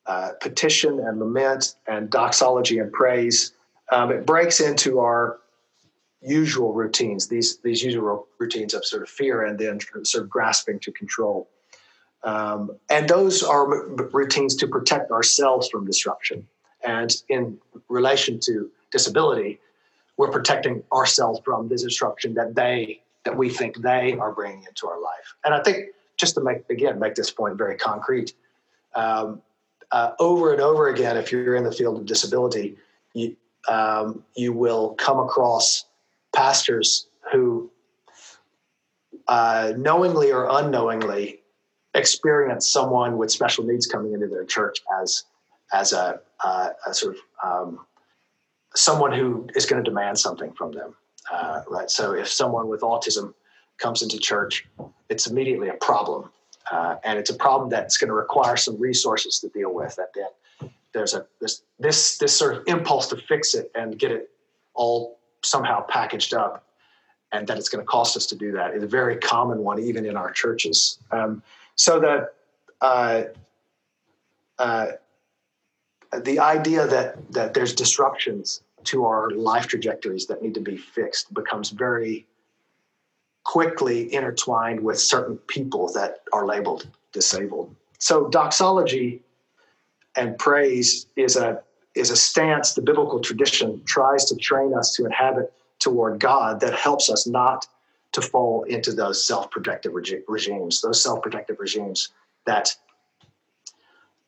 uh, 0.05 0.33
petition 0.41 0.99
and 0.99 1.17
lament 1.17 1.73
and 1.87 2.11
doxology 2.11 2.77
and 2.77 2.93
praise, 2.93 3.53
um, 3.91 4.11
it 4.11 4.27
breaks 4.27 4.59
into 4.59 4.99
our 4.99 5.39
usual 6.21 6.71
routines, 6.71 7.27
these 7.27 7.57
these 7.63 7.81
usual 7.81 8.27
routines 8.37 8.75
of 8.75 8.85
sort 8.85 9.01
of 9.01 9.09
fear 9.09 9.43
and 9.43 9.57
then 9.57 9.79
sort 10.03 10.23
of 10.23 10.29
grasping 10.29 10.77
to 10.81 10.91
control. 10.91 11.49
Um, 12.23 12.77
and 12.91 13.09
those 13.09 13.41
are 13.41 13.87
routines 14.19 14.55
to 14.57 14.67
protect 14.67 15.09
ourselves 15.09 15.67
from 15.67 15.83
disruption. 15.83 16.47
And 16.85 17.11
in 17.27 17.57
relation 17.89 18.39
to 18.41 18.69
disability, 18.91 19.59
we're 20.17 20.31
protecting 20.31 20.83
ourselves 20.93 21.41
from 21.43 21.69
the 21.69 21.75
disruption 21.75 22.35
that 22.35 22.53
they 22.53 23.01
that 23.25 23.37
we 23.37 23.49
think 23.49 23.81
they 23.81 24.13
are 24.13 24.31
bringing 24.31 24.63
into 24.67 24.87
our 24.87 25.01
life. 25.01 25.35
And 25.45 25.53
I 25.53 25.61
think 25.61 25.87
just 26.17 26.35
to 26.35 26.41
make 26.41 26.69
again 26.69 26.99
make 26.99 27.15
this 27.15 27.31
point 27.31 27.57
very 27.57 27.77
concrete, 27.77 28.33
um, 28.95 29.41
uh, 29.91 30.11
over 30.19 30.51
and 30.51 30.61
over 30.61 30.89
again, 30.89 31.17
if 31.17 31.31
you're 31.31 31.55
in 31.55 31.63
the 31.63 31.71
field 31.71 31.97
of 31.97 32.05
disability, 32.05 32.77
you 33.13 33.35
um, 33.67 34.23
you 34.35 34.53
will 34.53 34.89
come 34.95 35.19
across 35.19 35.85
pastors 36.35 37.07
who 37.31 37.71
uh, 39.27 39.73
knowingly 39.77 40.31
or 40.31 40.47
unknowingly 40.49 41.39
experience 41.93 42.67
someone 42.67 43.17
with 43.17 43.31
special 43.31 43.63
needs 43.63 43.85
coming 43.85 44.13
into 44.13 44.27
their 44.27 44.45
church 44.45 44.81
as 45.01 45.23
as 45.71 45.93
a, 45.93 46.19
uh, 46.43 46.69
a 46.85 46.93
sort 46.93 47.15
of 47.15 47.21
um, 47.43 47.79
someone 48.75 49.11
who 49.11 49.47
is 49.55 49.65
going 49.65 49.83
to 49.83 49.89
demand 49.89 50.19
something 50.19 50.51
from 50.53 50.71
them 50.71 50.93
uh, 51.31 51.61
right. 51.67 51.89
So 51.89 52.13
if 52.13 52.27
someone 52.27 52.67
with 52.67 52.81
autism 52.81 53.33
comes 53.77 54.01
into 54.01 54.19
church 54.19 54.67
it's 55.13 55.27
immediately 55.27 55.69
a 55.69 55.75
problem. 55.75 56.29
Uh, 56.71 56.95
and 57.03 57.19
it's 57.19 57.29
a 57.29 57.35
problem 57.35 57.69
that's 57.69 57.97
going 57.97 58.07
to 58.07 58.13
require 58.13 58.57
some 58.57 58.79
resources 58.79 59.39
to 59.39 59.49
deal 59.49 59.73
with 59.73 59.95
that 59.95 60.09
then 60.15 60.71
there's 60.93 61.13
a 61.13 61.25
this 61.41 61.63
this 61.77 62.17
this 62.17 62.35
sort 62.35 62.55
of 62.55 62.63
impulse 62.67 63.07
to 63.07 63.17
fix 63.17 63.53
it 63.53 63.69
and 63.75 63.99
get 63.99 64.11
it 64.11 64.31
all 64.73 65.19
somehow 65.43 65.81
packaged 65.81 66.33
up 66.33 66.65
and 67.31 67.47
that 67.47 67.57
it's 67.57 67.69
going 67.69 67.83
to 67.83 67.85
cost 67.85 68.15
us 68.15 68.25
to 68.27 68.35
do 68.35 68.51
that. 68.53 68.73
Is 68.73 68.83
a 68.83 68.87
very 68.87 69.17
common 69.17 69.59
one, 69.59 69.79
even 69.79 70.05
in 70.05 70.15
our 70.15 70.31
churches. 70.31 70.99
Um, 71.11 71.43
so 71.75 71.99
that 71.99 72.35
uh, 72.81 73.23
uh, 74.57 74.87
the 76.23 76.39
idea 76.39 76.87
that 76.87 77.31
that 77.33 77.53
there's 77.53 77.73
disruptions 77.73 78.61
to 78.85 79.05
our 79.05 79.29
life 79.31 79.67
trajectories 79.67 80.27
that 80.27 80.41
need 80.41 80.53
to 80.53 80.61
be 80.61 80.77
fixed 80.77 81.33
becomes 81.33 81.69
very 81.69 82.25
quickly 83.43 84.13
intertwined 84.13 84.79
with 84.79 84.99
certain 84.99 85.37
people 85.47 85.91
that 85.93 86.21
are 86.31 86.45
labeled 86.45 86.87
disabled. 87.11 87.75
So 87.99 88.27
doxology 88.29 89.21
and 90.15 90.37
praise 90.37 91.07
is 91.15 91.35
a 91.35 91.61
is 91.95 92.09
a 92.09 92.15
stance 92.15 92.73
the 92.73 92.81
biblical 92.81 93.19
tradition 93.19 93.81
tries 93.85 94.25
to 94.25 94.35
train 94.35 94.73
us 94.73 94.95
to 94.95 95.05
inhabit 95.05 95.53
toward 95.79 96.19
God 96.19 96.59
that 96.61 96.73
helps 96.73 97.09
us 97.09 97.27
not 97.27 97.67
to 98.13 98.21
fall 98.21 98.63
into 98.63 98.93
those 98.93 99.25
self-protective 99.25 99.93
reg- 99.93 100.23
regimes, 100.27 100.81
those 100.81 101.03
self-protective 101.03 101.59
regimes 101.59 102.09
that 102.45 102.75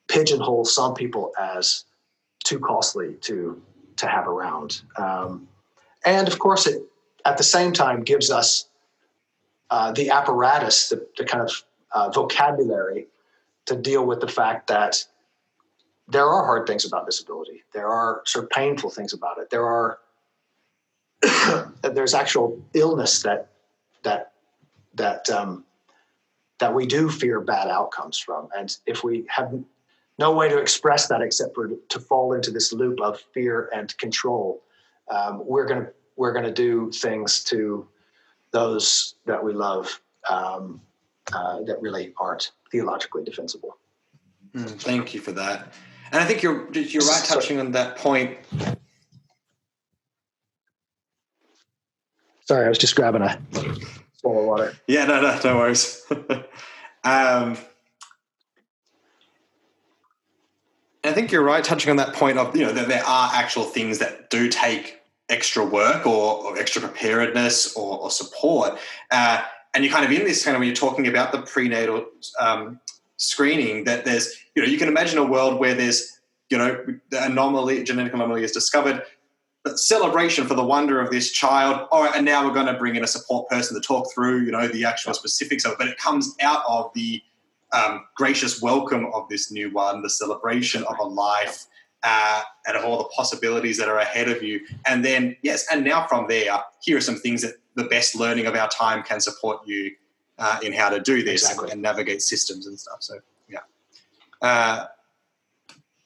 pigeonhole 0.08 0.66
some 0.66 0.94
people 0.94 1.32
as 1.40 1.86
too 2.44 2.60
costly 2.60 3.16
to 3.22 3.62
to 3.98 4.08
have 4.08 4.28
around. 4.28 4.82
Um, 4.98 5.48
and 6.06 6.28
of 6.28 6.40
course, 6.40 6.68
it 6.68 6.82
at 7.26 7.38
the 7.38 7.44
same 7.44 7.74
time 7.74 8.04
gives 8.04 8.30
us 8.30 8.68
uh, 9.72 9.92
the 9.92 10.12
apparatus, 10.12 10.90
the, 10.90 11.08
the 11.18 11.26
kind 11.26 11.44
of 11.44 11.64
uh, 11.92 12.10
vocabulary 12.10 13.08
to 13.66 13.76
deal 13.76 14.06
with 14.06 14.20
the 14.20 14.28
fact 14.28 14.68
that 14.68 15.04
there 16.08 16.28
are 16.28 16.46
hard 16.46 16.68
things 16.68 16.86
about 16.86 17.06
disability. 17.06 17.64
There 17.74 17.88
are 17.88 18.22
sort 18.26 18.46
of 18.46 18.52
painful 18.52 18.92
things 18.92 19.14
about 19.14 19.40
it. 19.40 19.50
There 19.50 19.66
are 19.66 19.98
there's 21.82 22.14
actual 22.14 22.64
illness 22.74 23.24
that 23.24 23.50
that 24.04 24.34
that 24.94 25.30
um, 25.30 25.66
that 26.60 26.74
we 26.74 26.86
do 26.86 27.10
fear 27.10 27.40
bad 27.42 27.68
outcomes 27.70 28.20
from, 28.20 28.50
and 28.56 28.78
if 28.86 29.04
we 29.04 29.26
have 29.30 29.52
no 30.18 30.34
way 30.34 30.50
to 30.50 30.58
express 30.58 31.08
that 31.08 31.22
except 31.22 31.56
for 31.56 31.70
to 31.90 32.00
fall 32.00 32.34
into 32.34 32.52
this 32.52 32.72
loop 32.72 33.02
of 33.02 33.20
fear 33.34 33.70
and 33.74 33.96
control, 33.98 34.64
um, 35.10 35.42
we're 35.46 35.66
gonna 35.66 35.90
we're 36.16 36.34
gonna 36.34 36.54
do 36.54 36.92
things 36.92 37.44
to 37.46 37.88
those 38.52 39.16
that 39.26 39.44
we 39.44 39.54
love 39.54 40.02
um, 40.30 40.82
uh, 41.34 41.62
that 41.64 41.82
really 41.82 42.14
aren't 42.18 42.52
theologically 42.72 43.24
defensible. 43.24 43.78
Mm, 44.54 44.70
thank 44.80 45.14
you 45.14 45.20
for 45.20 45.34
that. 45.34 45.74
And 46.12 46.22
I 46.22 46.26
think 46.26 46.42
you're 46.42 46.72
you're 46.72 47.06
right 47.06 47.26
touching 47.26 47.60
on 47.60 47.72
that 47.72 47.98
point. 47.98 48.38
Sorry, 52.46 52.66
I 52.66 52.70
was 52.70 52.78
just 52.78 52.96
grabbing 52.96 53.24
a 53.24 53.42
bowl 54.24 54.40
of 54.40 54.46
water. 54.46 54.74
Yeah, 54.88 55.06
no, 55.06 55.20
no, 55.20 55.40
no 55.44 55.58
worries. 55.58 56.06
um, 57.04 57.58
I 61.08 61.14
think 61.14 61.32
you're 61.32 61.44
right 61.44 61.64
touching 61.64 61.90
on 61.92 61.98
that 61.98 62.14
point 62.14 62.38
of 62.38 62.56
you 62.56 62.64
know 62.64 62.72
that 62.72 62.88
there 62.88 63.04
are 63.06 63.32
actual 63.34 63.64
things 63.64 64.00
that 64.00 64.30
do 64.30 64.50
take 64.50 65.02
extra 65.30 65.66
work 65.66 66.06
or, 66.06 66.44
or 66.44 66.58
extra 66.58 66.82
preparedness 66.82 67.76
or, 67.76 68.00
or 68.00 68.12
support. 68.12 68.78
Uh, 69.12 69.42
and 69.74 69.84
you're 69.84 69.94
kind 69.94 70.06
of 70.06 70.12
in 70.12 70.26
this 70.26 70.44
kind 70.44 70.56
of 70.56 70.60
when 70.60 70.68
you're 70.68 70.76
talking 70.76 71.08
about 71.08 71.32
the 71.32 71.42
prenatal 71.42 72.06
um, 72.40 72.80
screening 73.18 73.84
that 73.86 74.06
there's 74.06 74.36
you 74.56 74.62
know 74.62 74.68
you 74.68 74.78
can 74.78 74.88
imagine 74.88 75.18
a 75.18 75.26
world 75.26 75.60
where 75.60 75.74
there's 75.74 76.20
you 76.50 76.58
know 76.58 76.84
the 77.10 77.24
anomaly 77.26 77.84
genetic 77.84 78.14
anomaly 78.14 78.44
is 78.44 78.52
discovered 78.52 79.04
but 79.64 79.80
celebration 79.80 80.46
for 80.46 80.54
the 80.54 80.64
wonder 80.64 81.00
of 81.00 81.12
this 81.12 81.32
child 81.32 81.88
all 81.92 82.04
right 82.04 82.16
and 82.16 82.26
now 82.26 82.46
we're 82.46 82.54
going 82.54 82.66
to 82.66 82.74
bring 82.74 82.96
in 82.96 83.04
a 83.04 83.08
support 83.08 83.48
person 83.50 83.80
to 83.80 83.86
talk 83.86 84.12
through 84.14 84.42
you 84.42 84.52
know 84.52 84.68
the 84.68 84.84
actual 84.84 85.14
specifics 85.14 85.66
of 85.66 85.74
it 85.74 85.78
but 85.78 85.88
it 85.88 85.98
comes 85.98 86.36
out 86.42 86.64
of 86.68 86.92
the 86.94 87.22
um, 87.76 88.06
gracious 88.16 88.62
welcome 88.62 89.06
of 89.14 89.28
this 89.30 89.52
new 89.52 89.70
one 89.72 90.02
the 90.02 90.10
celebration 90.10 90.84
of 90.86 90.98
a 91.00 91.04
life 91.04 91.66
uh, 92.04 92.42
and 92.68 92.78
of 92.78 92.86
all 92.86 92.98
the 92.98 93.10
possibilities 93.16 93.78
that 93.78 93.88
are 93.90 94.00
ahead 94.00 94.30
of 94.30 94.42
you 94.42 94.60
and 94.88 95.04
then 95.04 95.36
yes 95.44 95.66
and 95.72 95.84
now 95.84 96.08
from 96.08 96.28
there 96.28 96.58
here 96.82 96.98
are 96.98 97.02
some 97.02 97.18
things 97.18 97.42
that 97.42 97.56
the 97.76 97.84
best 97.86 98.16
learning 98.16 98.46
of 98.46 98.56
our 98.56 98.70
time 98.70 99.04
can 99.04 99.20
support 99.20 99.60
you 99.68 99.92
uh, 100.38 100.60
in 100.64 100.74
how 100.74 100.90
to 100.90 101.00
do 101.00 101.24
this 101.24 101.44
Exactly. 101.44 101.72
and, 101.72 101.82
navigate 101.82 102.22
systems 102.22 102.68
and 102.68 102.80
stuff. 102.80 102.98
So, 103.02 103.20
yeah. 103.48 103.60
Uh, 104.42 104.86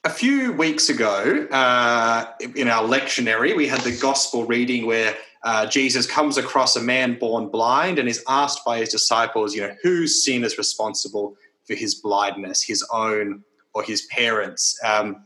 a 0.03 0.09
few 0.09 0.53
weeks 0.53 0.89
ago, 0.89 1.47
uh, 1.51 2.25
in 2.55 2.67
our 2.67 2.83
lectionary, 2.83 3.55
we 3.55 3.67
had 3.67 3.81
the 3.81 3.97
gospel 3.97 4.45
reading 4.45 4.85
where 4.85 5.15
uh, 5.43 5.65
Jesus 5.65 6.05
comes 6.05 6.37
across 6.37 6.75
a 6.75 6.81
man 6.81 7.17
born 7.17 7.49
blind 7.49 7.99
and 7.99 8.07
is 8.07 8.23
asked 8.27 8.63
by 8.65 8.79
his 8.79 8.89
disciples, 8.89 9.53
you 9.55 9.61
know, 9.61 9.75
whose 9.83 10.23
sin 10.23 10.43
is 10.43 10.57
responsible 10.57 11.35
for 11.69 11.75
his 11.75 11.95
blindness, 11.95 12.63
his 12.63 12.83
own 12.91 13.43
or 13.73 13.83
his 13.83 14.01
parents? 14.07 14.77
Um, 14.83 15.23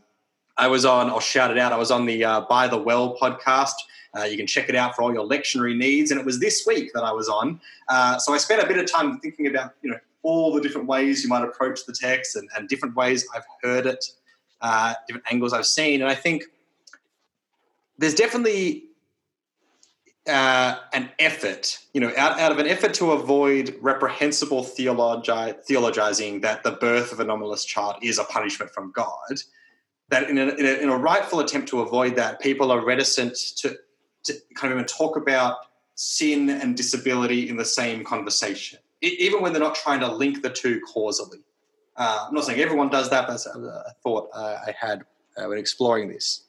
I 0.58 0.68
was 0.68 0.84
on, 0.84 1.08
I'll 1.08 1.20
shout 1.20 1.50
it 1.50 1.58
out, 1.58 1.72
I 1.72 1.78
was 1.78 1.90
on 1.90 2.04
the 2.04 2.22
uh, 2.24 2.40
By 2.42 2.68
the 2.68 2.78
Well 2.78 3.16
podcast. 3.16 3.72
Uh, 4.16 4.24
you 4.24 4.36
can 4.36 4.46
check 4.46 4.68
it 4.68 4.76
out 4.76 4.94
for 4.94 5.02
all 5.02 5.12
your 5.12 5.26
lectionary 5.26 5.76
needs. 5.76 6.12
And 6.12 6.20
it 6.20 6.26
was 6.26 6.38
this 6.38 6.64
week 6.66 6.92
that 6.94 7.02
I 7.02 7.10
was 7.10 7.28
on. 7.28 7.60
Uh, 7.88 8.18
so 8.18 8.32
I 8.32 8.36
spent 8.36 8.62
a 8.62 8.66
bit 8.66 8.78
of 8.78 8.90
time 8.90 9.18
thinking 9.18 9.48
about, 9.48 9.72
you 9.82 9.90
know, 9.90 9.98
all 10.22 10.52
the 10.54 10.60
different 10.60 10.86
ways 10.86 11.22
you 11.24 11.28
might 11.28 11.42
approach 11.42 11.84
the 11.86 11.92
text 11.92 12.36
and, 12.36 12.48
and 12.56 12.68
different 12.68 12.94
ways 12.94 13.26
I've 13.34 13.44
heard 13.62 13.86
it, 13.86 14.04
uh, 14.60 14.94
different 15.08 15.26
angles 15.32 15.52
I've 15.52 15.66
seen. 15.66 16.00
And 16.02 16.10
I 16.10 16.14
think 16.14 16.44
there's 17.98 18.14
definitely 18.14 18.84
uh, 20.28 20.76
an 20.92 21.10
effort, 21.18 21.78
you 21.92 22.00
know, 22.00 22.12
out, 22.16 22.38
out 22.40 22.50
of 22.50 22.58
an 22.58 22.66
effort 22.66 22.94
to 22.94 23.12
avoid 23.12 23.76
reprehensible 23.80 24.62
theologi- 24.62 25.56
theologizing 25.68 26.40
that 26.42 26.62
the 26.62 26.72
birth 26.72 27.12
of 27.12 27.20
an 27.20 27.26
anomalous 27.26 27.64
child 27.64 27.96
is 28.02 28.18
a 28.18 28.24
punishment 28.24 28.70
from 28.70 28.90
God, 28.92 29.40
that 30.08 30.30
in 30.30 30.38
a, 30.38 30.48
in, 30.48 30.64
a, 30.64 30.72
in 30.82 30.88
a 30.88 30.96
rightful 30.96 31.40
attempt 31.40 31.68
to 31.68 31.80
avoid 31.80 32.16
that, 32.16 32.40
people 32.40 32.70
are 32.70 32.84
reticent 32.84 33.36
to, 33.56 33.76
to 34.24 34.34
kind 34.54 34.72
of 34.72 34.78
even 34.78 34.86
talk 34.86 35.16
about 35.16 35.58
sin 35.94 36.48
and 36.48 36.76
disability 36.76 37.48
in 37.48 37.56
the 37.56 37.64
same 37.64 38.02
conversation, 38.02 38.78
even 39.02 39.42
when 39.42 39.52
they're 39.52 39.62
not 39.62 39.74
trying 39.74 40.00
to 40.00 40.10
link 40.10 40.42
the 40.42 40.50
two 40.50 40.80
causally. 40.80 41.40
Uh, 41.96 42.26
I'm 42.26 42.34
not 42.34 42.44
saying 42.44 42.60
everyone 42.60 42.88
does 42.88 43.10
that, 43.10 43.26
but 43.26 43.34
that's 43.34 43.46
a 43.46 43.94
thought 44.02 44.30
I 44.34 44.74
had 44.76 45.02
uh, 45.36 45.44
when 45.44 45.58
exploring 45.58 46.08
this. 46.08 46.44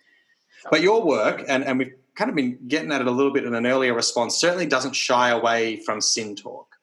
But 0.71 0.81
your 0.81 1.05
work, 1.05 1.43
and, 1.47 1.63
and 1.63 1.77
we've 1.77 1.93
kind 2.15 2.29
of 2.29 2.35
been 2.35 2.57
getting 2.67 2.91
at 2.91 3.01
it 3.01 3.07
a 3.07 3.11
little 3.11 3.33
bit 3.33 3.45
in 3.45 3.55
an 3.55 3.65
earlier 3.65 3.93
response, 3.93 4.37
certainly 4.37 4.65
doesn't 4.65 4.95
shy 4.95 5.29
away 5.29 5.77
from 5.77 6.01
sin 6.01 6.35
talk. 6.35 6.75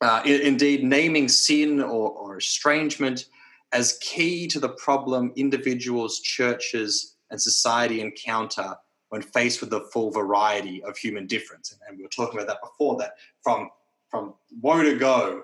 Uh, 0.00 0.22
indeed, 0.24 0.82
naming 0.82 1.28
sin 1.28 1.80
or, 1.80 2.10
or 2.10 2.36
estrangement 2.36 3.26
as 3.72 3.98
key 4.00 4.46
to 4.48 4.58
the 4.58 4.68
problem 4.68 5.32
individuals, 5.36 6.20
churches, 6.20 7.16
and 7.30 7.40
society 7.40 8.00
encounter 8.00 8.74
when 9.08 9.22
faced 9.22 9.60
with 9.60 9.70
the 9.70 9.80
full 9.92 10.10
variety 10.10 10.82
of 10.84 10.96
human 10.96 11.26
difference. 11.26 11.72
And, 11.72 11.80
and 11.88 11.98
we 11.98 12.02
were 12.02 12.08
talking 12.08 12.38
about 12.38 12.48
that 12.48 12.60
before, 12.62 12.96
that 12.98 13.14
from, 13.42 13.70
from 14.10 14.34
woe 14.60 14.82
to 14.82 14.96
go, 14.96 15.42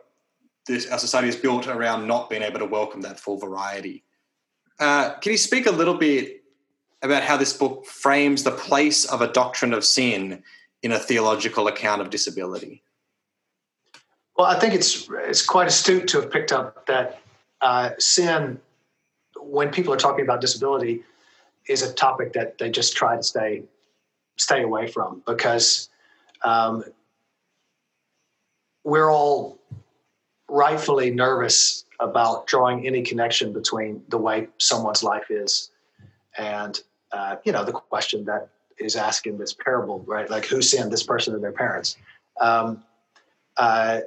this, 0.66 0.90
our 0.90 0.98
society 0.98 1.28
is 1.28 1.36
built 1.36 1.66
around 1.66 2.06
not 2.06 2.28
being 2.28 2.42
able 2.42 2.58
to 2.58 2.66
welcome 2.66 3.00
that 3.02 3.20
full 3.20 3.38
variety. 3.38 4.04
Uh, 4.80 5.14
can 5.18 5.32
you 5.32 5.38
speak 5.38 5.66
a 5.66 5.70
little 5.70 5.94
bit 5.94 6.37
about 7.02 7.22
how 7.22 7.36
this 7.36 7.52
book 7.52 7.86
frames 7.86 8.42
the 8.42 8.50
place 8.50 9.04
of 9.04 9.20
a 9.20 9.32
doctrine 9.32 9.72
of 9.72 9.84
sin 9.84 10.42
in 10.82 10.92
a 10.92 10.98
theological 10.98 11.68
account 11.68 12.00
of 12.00 12.10
disability? 12.10 12.82
Well, 14.36 14.46
I 14.46 14.58
think 14.58 14.74
it's 14.74 15.08
it's 15.10 15.44
quite 15.44 15.66
astute 15.66 16.08
to 16.08 16.20
have 16.20 16.30
picked 16.30 16.52
up 16.52 16.86
that 16.86 17.20
uh, 17.60 17.90
sin, 17.98 18.60
when 19.40 19.70
people 19.70 19.92
are 19.92 19.96
talking 19.96 20.24
about 20.24 20.40
disability, 20.40 21.02
is 21.68 21.82
a 21.82 21.92
topic 21.92 22.32
that 22.34 22.58
they 22.58 22.70
just 22.70 22.96
try 22.96 23.16
to 23.16 23.22
stay 23.22 23.62
stay 24.36 24.62
away 24.62 24.86
from 24.86 25.22
because 25.26 25.88
um, 26.44 26.84
we're 28.84 29.10
all 29.10 29.58
rightfully 30.48 31.10
nervous 31.10 31.84
about 32.00 32.46
drawing 32.46 32.86
any 32.86 33.02
connection 33.02 33.52
between 33.52 34.02
the 34.08 34.16
way 34.16 34.46
someone's 34.58 35.02
life 35.02 35.30
is 35.30 35.70
and 36.38 36.80
uh, 37.12 37.36
you 37.44 37.52
know 37.52 37.64
the 37.64 37.72
question 37.72 38.24
that 38.24 38.48
is 38.78 38.96
asked 38.96 39.26
in 39.26 39.38
this 39.38 39.52
parable, 39.52 40.04
right? 40.06 40.30
Like 40.30 40.46
who 40.46 40.62
sinned, 40.62 40.92
this 40.92 41.02
person 41.02 41.34
or 41.34 41.38
their 41.38 41.52
parents? 41.52 41.96
Um, 42.40 42.84
uh, 43.56 44.00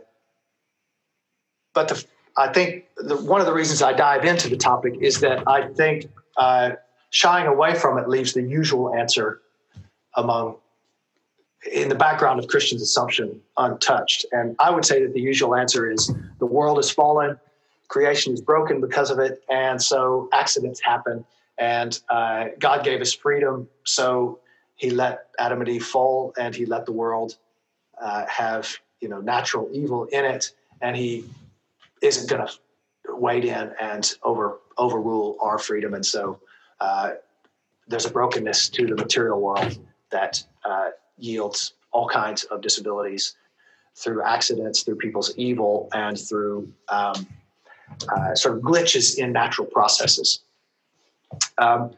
but 1.73 1.89
the, 1.89 2.05
I 2.37 2.47
think 2.47 2.85
the, 2.95 3.17
one 3.17 3.41
of 3.41 3.47
the 3.47 3.53
reasons 3.53 3.81
I 3.81 3.93
dive 3.93 4.23
into 4.25 4.49
the 4.49 4.55
topic 4.55 4.95
is 5.01 5.19
that 5.19 5.43
I 5.47 5.67
think 5.67 6.09
uh, 6.37 6.71
shying 7.09 7.47
away 7.47 7.75
from 7.75 7.97
it 7.97 8.07
leaves 8.07 8.33
the 8.33 8.41
usual 8.41 8.93
answer 8.93 9.41
among 10.15 10.55
in 11.71 11.89
the 11.89 11.95
background 11.95 12.39
of 12.39 12.47
Christian's 12.47 12.81
assumption 12.81 13.39
untouched. 13.57 14.25
And 14.31 14.55
I 14.59 14.71
would 14.71 14.85
say 14.85 15.03
that 15.03 15.13
the 15.13 15.21
usual 15.21 15.55
answer 15.55 15.91
is 15.91 16.11
the 16.39 16.45
world 16.45 16.79
is 16.79 16.89
fallen, 16.89 17.39
creation 17.87 18.33
is 18.33 18.41
broken 18.41 18.81
because 18.81 19.11
of 19.11 19.19
it, 19.19 19.43
and 19.49 19.81
so 19.81 20.27
accidents 20.33 20.81
happen. 20.81 21.23
And 21.61 21.97
uh, 22.09 22.45
God 22.57 22.83
gave 22.83 23.01
us 23.01 23.13
freedom, 23.13 23.69
so 23.83 24.39
He 24.75 24.89
let 24.89 25.27
Adam 25.37 25.59
and 25.61 25.69
Eve 25.69 25.85
fall, 25.85 26.33
and 26.35 26.55
He 26.55 26.65
let 26.65 26.87
the 26.87 26.91
world 26.91 27.37
uh, 28.01 28.25
have 28.25 28.67
you 28.99 29.07
know 29.07 29.21
natural 29.21 29.69
evil 29.71 30.05
in 30.05 30.25
it, 30.25 30.53
and 30.81 30.97
He 30.97 31.25
isn't 32.01 32.27
going 32.27 32.47
to 32.47 32.51
wade 33.09 33.45
in 33.45 33.73
and 33.79 34.11
over 34.23 34.57
overrule 34.79 35.37
our 35.39 35.59
freedom. 35.59 35.93
And 35.93 36.03
so 36.03 36.39
uh, 36.79 37.11
there's 37.87 38.05
a 38.05 38.11
brokenness 38.11 38.69
to 38.69 38.87
the 38.87 38.95
material 38.95 39.39
world 39.39 39.77
that 40.09 40.43
uh, 40.65 40.89
yields 41.19 41.73
all 41.91 42.07
kinds 42.07 42.43
of 42.45 42.61
disabilities 42.61 43.35
through 43.95 44.23
accidents, 44.23 44.81
through 44.81 44.95
people's 44.95 45.37
evil, 45.37 45.89
and 45.93 46.17
through 46.17 46.73
um, 46.89 47.27
uh, 48.09 48.33
sort 48.33 48.57
of 48.57 48.63
glitches 48.63 49.19
in 49.19 49.31
natural 49.31 49.67
processes. 49.67 50.39
Um, 51.57 51.91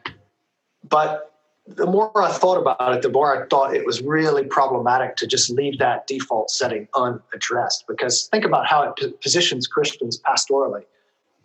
but 0.88 1.32
the 1.66 1.86
more 1.86 2.10
I 2.20 2.30
thought 2.30 2.58
about 2.58 2.94
it, 2.94 3.02
the 3.02 3.08
more 3.08 3.42
I 3.42 3.46
thought 3.46 3.74
it 3.74 3.86
was 3.86 4.02
really 4.02 4.44
problematic 4.44 5.16
to 5.16 5.26
just 5.26 5.50
leave 5.50 5.78
that 5.78 6.06
default 6.06 6.50
setting 6.50 6.88
unaddressed. 6.94 7.86
Because 7.88 8.26
think 8.26 8.44
about 8.44 8.66
how 8.66 8.82
it 8.82 8.96
p- 8.96 9.12
positions 9.22 9.66
Christians 9.66 10.20
pastorally. 10.20 10.84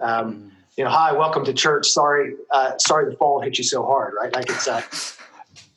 Um, 0.02 0.52
you 0.76 0.84
know, 0.84 0.90
hi, 0.90 1.14
welcome 1.14 1.46
to 1.46 1.54
church. 1.54 1.88
Sorry, 1.88 2.36
uh, 2.52 2.78
sorry 2.78 3.10
the 3.10 3.18
fall 3.18 3.42
hit 3.42 3.58
you 3.58 3.64
so 3.64 3.86
hard, 3.86 4.14
right? 4.14 4.34
Like 4.34 4.50
it's 4.50 4.68
uh, 4.68 4.82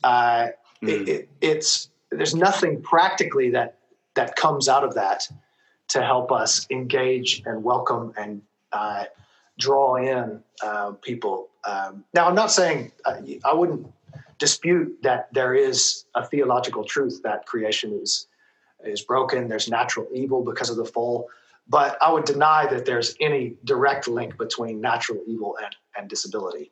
uh, 0.03 0.47
it, 0.81 1.09
it, 1.09 1.29
it's 1.41 1.89
there's 2.09 2.35
nothing 2.35 2.81
practically 2.81 3.49
that 3.51 3.77
that 4.15 4.35
comes 4.35 4.69
out 4.69 4.83
of 4.83 4.93
that 4.95 5.27
to 5.89 6.01
help 6.01 6.31
us 6.31 6.67
engage 6.69 7.43
and 7.45 7.63
welcome 7.63 8.13
and 8.17 8.41
uh, 8.71 9.05
draw 9.57 9.95
in 9.95 10.41
uh, 10.61 10.91
people. 11.01 11.49
Um, 11.65 12.03
now, 12.13 12.27
I'm 12.27 12.35
not 12.35 12.51
saying 12.51 12.91
uh, 13.05 13.21
I 13.45 13.53
wouldn't 13.53 13.87
dispute 14.37 15.01
that 15.03 15.33
there 15.33 15.53
is 15.53 16.05
a 16.15 16.25
theological 16.25 16.83
truth 16.83 17.21
that 17.23 17.45
creation 17.45 17.99
is 18.01 18.27
is 18.83 19.01
broken. 19.01 19.47
There's 19.47 19.69
natural 19.69 20.07
evil 20.13 20.43
because 20.43 20.69
of 20.69 20.75
the 20.75 20.85
fall, 20.85 21.29
but 21.69 21.97
I 22.01 22.11
would 22.11 22.25
deny 22.25 22.67
that 22.67 22.85
there's 22.85 23.15
any 23.21 23.55
direct 23.63 24.09
link 24.09 24.37
between 24.37 24.81
natural 24.81 25.21
evil 25.25 25.57
and, 25.63 25.73
and 25.97 26.09
disability. 26.09 26.69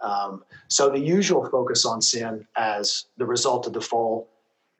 Um, 0.00 0.44
so 0.68 0.90
the 0.90 0.98
usual 0.98 1.44
focus 1.50 1.84
on 1.84 2.00
sin 2.00 2.46
as 2.56 3.06
the 3.16 3.26
result 3.26 3.66
of 3.66 3.72
the 3.72 3.80
fall 3.80 4.28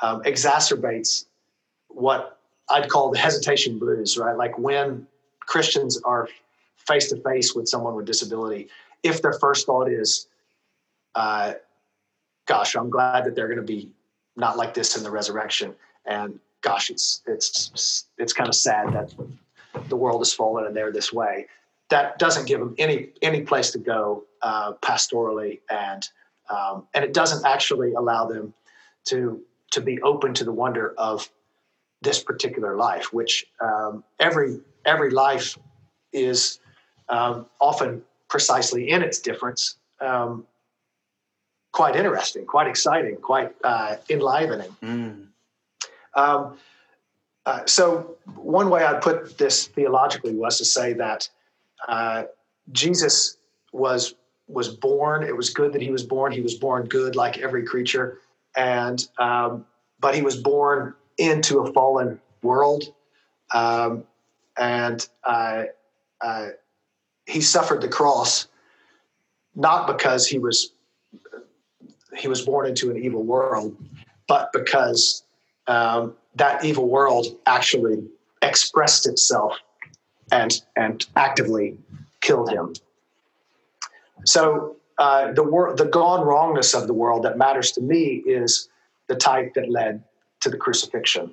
um, 0.01 0.23
exacerbates 0.23 1.27
what 1.89 2.39
I'd 2.71 2.89
call 2.89 3.11
the 3.11 3.19
hesitation 3.19 3.79
blues, 3.79 4.17
right? 4.17 4.37
Like 4.37 4.57
when 4.59 5.07
Christians 5.41 6.01
are 6.05 6.29
face 6.77 7.11
to 7.11 7.17
face 7.23 7.55
with 7.55 7.69
someone 7.69 7.95
with 7.97 8.07
disability, 8.07 8.69
if 9.03 9.23
their 9.23 9.33
first 9.35 9.67
thought 9.67 9.89
is, 9.89 10.29
uh, 11.15 11.55
"Gosh, 12.47 12.75
I'm 12.77 12.91
glad 12.91 13.25
that 13.25 13.35
they're 13.35 13.49
going 13.49 13.59
to 13.59 13.63
be 13.65 13.91
not 14.37 14.57
like 14.57 14.75
this 14.75 14.97
in 14.97 15.03
the 15.03 15.11
resurrection," 15.11 15.75
and 16.05 16.39
"Gosh, 16.63 16.91
it's 16.91 17.23
it's 17.27 18.07
it's 18.19 18.33
kind 18.33 18.49
of 18.49 18.55
sad 18.55 18.93
that 18.93 19.13
the 19.89 19.97
world 19.97 20.21
has 20.21 20.33
fallen 20.33 20.67
and 20.67 20.77
they're 20.77 20.93
this 20.93 21.13
way." 21.13 21.47
That 21.89 22.19
doesn't 22.19 22.47
give 22.47 22.61
them 22.61 22.75
any 22.79 23.11
any 23.23 23.43
place 23.43 23.71
to 23.73 23.79
go 23.79 24.25
uh, 24.43 24.73
pastorally, 24.75 25.61
and 25.69 26.09
um, 26.49 26.87
and 26.95 27.05
it 27.05 27.13
doesn't 27.13 27.45
actually 27.45 27.95
allow 27.95 28.27
them 28.27 28.55
to 29.07 29.43
to 29.73 29.81
be 29.81 30.01
open 30.03 30.35
to 30.35 30.45
the 30.45 30.53
wonder 30.53 30.95
of 30.99 31.31
this 32.03 32.23
particular 32.23 32.77
life, 32.77 33.13
which 33.13 33.47
um, 33.61 34.05
every 34.19 34.61
every 34.85 35.11
life 35.11 35.59
is 36.13 36.61
um, 37.09 37.47
often 37.61 38.03
precisely 38.31 38.89
in 38.89 39.03
its 39.03 39.18
difference, 39.18 39.76
um, 40.01 40.47
quite 41.72 41.97
interesting, 41.97 42.47
quite 42.47 42.68
exciting, 42.68 43.16
quite 43.16 43.55
uh, 43.62 43.97
enlivening. 44.09 44.74
Mm. 44.83 45.26
Um, 46.14 46.57
uh, 47.45 47.66
so 47.66 48.16
one 48.37 48.70
way 48.70 48.85
I'd 48.85 49.03
put 49.03 49.37
this 49.37 49.66
theologically 49.66 50.35
was 50.35 50.57
to 50.59 50.64
say 50.64 50.95
that 50.95 51.28
uh, 51.89 52.24
Jesus 52.72 53.37
was 53.72 54.14
was 54.47 54.68
born. 54.68 55.22
It 55.22 55.37
was 55.37 55.51
good 55.51 55.72
that 55.72 55.83
he 55.83 55.91
was 55.91 56.03
born. 56.03 56.33
He 56.33 56.41
was 56.41 56.55
born 56.55 56.87
good, 56.87 57.14
like 57.14 57.39
every 57.39 57.64
creature, 57.64 58.18
and 58.57 59.07
um, 59.18 59.64
but 60.01 60.14
he 60.14 60.22
was 60.22 60.37
born 60.37 60.95
into 61.18 61.61
a 61.61 61.72
fallen 61.72 62.20
world, 62.43 62.85
um, 63.55 64.05
and 64.57 65.09
uh, 65.24 65.64
uh, 66.20 66.49
he 67.31 67.41
suffered 67.41 67.81
the 67.81 67.89
cross 67.89 68.49
not 69.55 69.87
because 69.87 70.26
he 70.26 70.39
was 70.39 70.72
he 72.16 72.28
was 72.28 72.43
born 72.43 72.66
into 72.66 72.91
an 72.91 72.97
evil 72.97 73.22
world, 73.22 73.76
but 74.26 74.53
because 74.53 75.22
um, 75.66 76.14
that 76.35 76.64
evil 76.64 76.89
world 76.89 77.26
actually 77.47 78.03
expressed 78.43 79.07
itself 79.07 79.55
and 80.33 80.61
and 80.76 81.07
actively 81.16 81.78
killed 82.20 82.51
him. 82.51 82.74
So 84.24 84.76
uh, 84.99 85.33
the 85.33 85.45
wor- 85.45 85.74
the 85.76 85.87
gone 85.87 86.26
wrongness 86.26 86.74
of 86.74 86.87
the 86.87 86.95
world 86.95 87.22
that 87.24 87.39
matters 87.39 87.72
to 87.72 87.81
me 87.81 88.22
is 88.26 88.68
the 89.09 89.16
type 89.16 89.55
that 89.55 89.70
led 89.70 90.03
to 90.41 90.51
the 90.51 90.57
crucifixion. 90.57 91.33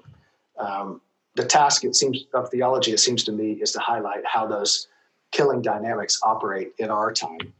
Um, 0.57 1.01
the 1.35 1.45
task 1.45 1.83
it 1.83 1.95
seems 1.95 2.25
of 2.33 2.49
theology, 2.49 2.91
it 2.91 2.99
seems 2.99 3.23
to 3.25 3.31
me, 3.31 3.53
is 3.53 3.71
to 3.73 3.79
highlight 3.79 4.25
how 4.25 4.47
those 4.47 4.87
killing 5.31 5.61
dynamics 5.61 6.19
operate 6.23 6.73
in 6.77 6.89
our 6.89 7.11
time. 7.11 7.53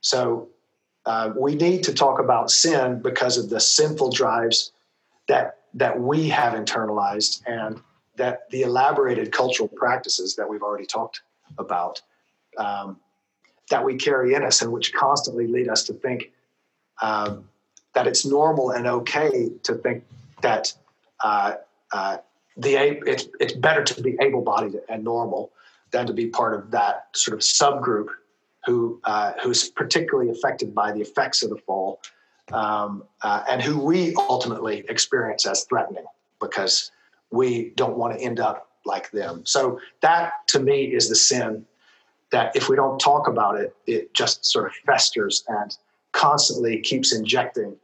So 0.00 0.48
uh, 1.06 1.32
we 1.36 1.54
need 1.54 1.82
to 1.84 1.94
talk 1.94 2.20
about 2.20 2.50
sin 2.50 3.00
because 3.02 3.38
of 3.38 3.50
the 3.50 3.60
sinful 3.60 4.12
drives 4.12 4.72
that 5.26 5.58
that 5.74 6.00
we 6.00 6.28
have 6.28 6.54
internalized 6.54 7.42
and 7.46 7.80
that 8.16 8.50
the 8.50 8.62
elaborated 8.62 9.32
cultural 9.32 9.68
practices 9.68 10.34
that 10.36 10.48
we've 10.48 10.62
already 10.62 10.86
talked 10.86 11.20
about 11.58 12.00
um, 12.56 12.98
that 13.70 13.84
we 13.84 13.96
carry 13.96 14.34
in 14.34 14.42
us 14.42 14.62
and 14.62 14.72
which 14.72 14.92
constantly 14.92 15.46
lead 15.46 15.68
us 15.68 15.84
to 15.84 15.92
think 15.92 16.32
um, 17.02 17.48
that 17.94 18.06
it's 18.06 18.24
normal 18.24 18.70
and 18.70 18.86
okay 18.86 19.50
to 19.62 19.74
think 19.74 20.04
that 20.40 20.72
uh, 21.22 21.54
uh, 21.92 22.18
the 22.56 22.74
it's, 23.06 23.28
it's 23.40 23.52
better 23.52 23.84
to 23.84 24.02
be 24.02 24.16
able-bodied 24.20 24.80
and 24.88 25.04
normal 25.04 25.52
than 25.90 26.06
to 26.06 26.12
be 26.12 26.26
part 26.26 26.54
of 26.54 26.70
that 26.70 27.08
sort 27.14 27.34
of 27.34 27.40
subgroup 27.40 28.08
who 28.64 29.00
uh, 29.04 29.32
who's 29.42 29.70
particularly 29.70 30.30
affected 30.30 30.74
by 30.74 30.92
the 30.92 31.00
effects 31.00 31.42
of 31.42 31.50
the 31.50 31.56
fall, 31.56 32.00
um, 32.52 33.04
uh, 33.22 33.44
and 33.48 33.62
who 33.62 33.78
we 33.78 34.14
ultimately 34.28 34.84
experience 34.88 35.46
as 35.46 35.64
threatening 35.64 36.04
because 36.40 36.90
we 37.30 37.72
don't 37.76 37.96
want 37.96 38.16
to 38.16 38.20
end 38.20 38.40
up 38.40 38.68
like 38.84 39.10
them. 39.10 39.42
So 39.44 39.80
that 40.00 40.32
to 40.48 40.60
me 40.60 40.84
is 40.84 41.08
the 41.08 41.16
sin 41.16 41.64
that 42.30 42.54
if 42.54 42.68
we 42.68 42.76
don't 42.76 42.98
talk 42.98 43.26
about 43.26 43.58
it, 43.58 43.74
it 43.86 44.12
just 44.14 44.44
sort 44.44 44.66
of 44.66 44.72
festers 44.86 45.44
and 45.48 45.76
constantly 46.12 46.80
keeps 46.80 47.14
injecting 47.14 47.76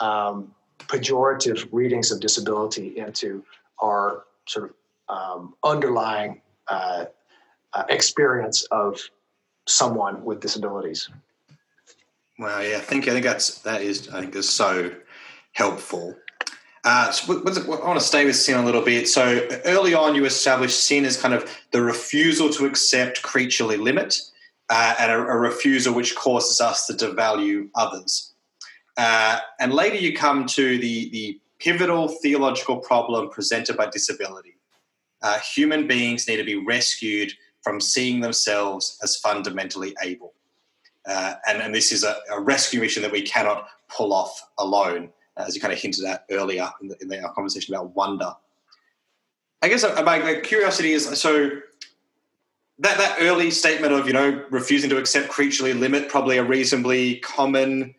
um, 0.00 0.54
pejorative 0.78 1.68
readings 1.72 2.10
of 2.10 2.20
disability 2.20 2.98
into 2.98 3.44
our 3.82 4.24
sort 4.46 4.70
of 4.70 4.74
um, 5.08 5.54
underlying 5.64 6.40
uh, 6.68 7.06
uh, 7.72 7.84
experience 7.88 8.64
of 8.70 9.00
someone 9.66 10.24
with 10.24 10.40
disabilities. 10.40 11.08
Well, 12.38 12.64
yeah, 12.64 12.78
I 12.78 12.80
think 12.80 13.06
I 13.06 13.12
think 13.12 13.24
that's 13.24 13.60
that 13.60 13.82
is 13.82 14.08
I 14.08 14.20
think 14.20 14.34
is 14.34 14.48
so 14.48 14.92
helpful. 15.52 16.16
Uh, 16.82 17.10
so 17.10 17.34
I 17.34 17.86
want 17.86 18.00
to 18.00 18.04
stay 18.04 18.24
with 18.24 18.36
sin 18.36 18.56
a 18.56 18.64
little 18.64 18.80
bit. 18.80 19.06
So 19.06 19.46
early 19.66 19.92
on, 19.92 20.14
you 20.14 20.24
established 20.24 20.82
sin 20.82 21.04
as 21.04 21.20
kind 21.20 21.34
of 21.34 21.60
the 21.72 21.82
refusal 21.82 22.48
to 22.50 22.64
accept 22.64 23.20
creaturely 23.20 23.76
limit, 23.76 24.18
uh, 24.70 24.94
and 24.98 25.12
a, 25.12 25.16
a, 25.16 25.36
refusal 25.36 25.92
which 25.92 26.16
causes 26.16 26.58
us 26.62 26.86
to 26.86 26.94
devalue 26.94 27.68
others. 27.74 28.32
Uh, 28.96 29.40
and 29.58 29.74
later, 29.74 29.96
you 29.96 30.16
come 30.16 30.46
to 30.46 30.78
the 30.78 31.10
the 31.10 31.38
pivotal 31.58 32.08
theological 32.08 32.78
problem 32.78 33.28
presented 33.28 33.76
by 33.76 33.86
disability. 33.90 34.56
Uh, 35.22 35.38
human 35.40 35.86
beings 35.86 36.26
need 36.26 36.38
to 36.38 36.44
be 36.44 36.56
rescued 36.56 37.30
from 37.62 37.80
seeing 37.80 38.20
themselves 38.20 38.98
as 39.02 39.16
fundamentally 39.16 39.94
able. 40.02 40.34
Uh, 41.06 41.34
and, 41.46 41.62
and, 41.62 41.74
this 41.74 41.92
is 41.92 42.04
a, 42.04 42.16
a, 42.30 42.40
rescue 42.40 42.78
mission 42.78 43.02
that 43.02 43.10
we 43.10 43.22
cannot 43.22 43.68
pull 43.88 44.12
off 44.12 44.48
alone, 44.58 45.10
as 45.38 45.54
you 45.54 45.60
kind 45.60 45.72
of 45.72 45.78
hinted 45.78 46.04
at 46.04 46.26
earlier 46.30 46.68
in, 46.82 46.88
the, 46.88 46.96
in 47.00 47.08
the, 47.08 47.22
our 47.22 47.32
conversation 47.32 47.74
about 47.74 47.94
wonder. 47.96 48.34
I 49.62 49.68
guess 49.68 49.82
uh, 49.82 50.02
my 50.02 50.40
curiosity 50.42 50.92
is 50.92 51.06
so 51.18 51.50
that, 52.80 52.98
that 52.98 53.16
early 53.20 53.50
statement 53.50 53.92
of, 53.94 54.06
you 54.06 54.12
know, 54.12 54.44
refusing 54.50 54.90
to 54.90 54.98
accept 54.98 55.28
creaturely 55.28 55.72
limit, 55.72 56.08
probably 56.08 56.36
a 56.36 56.44
reasonably 56.44 57.16
common 57.16 57.94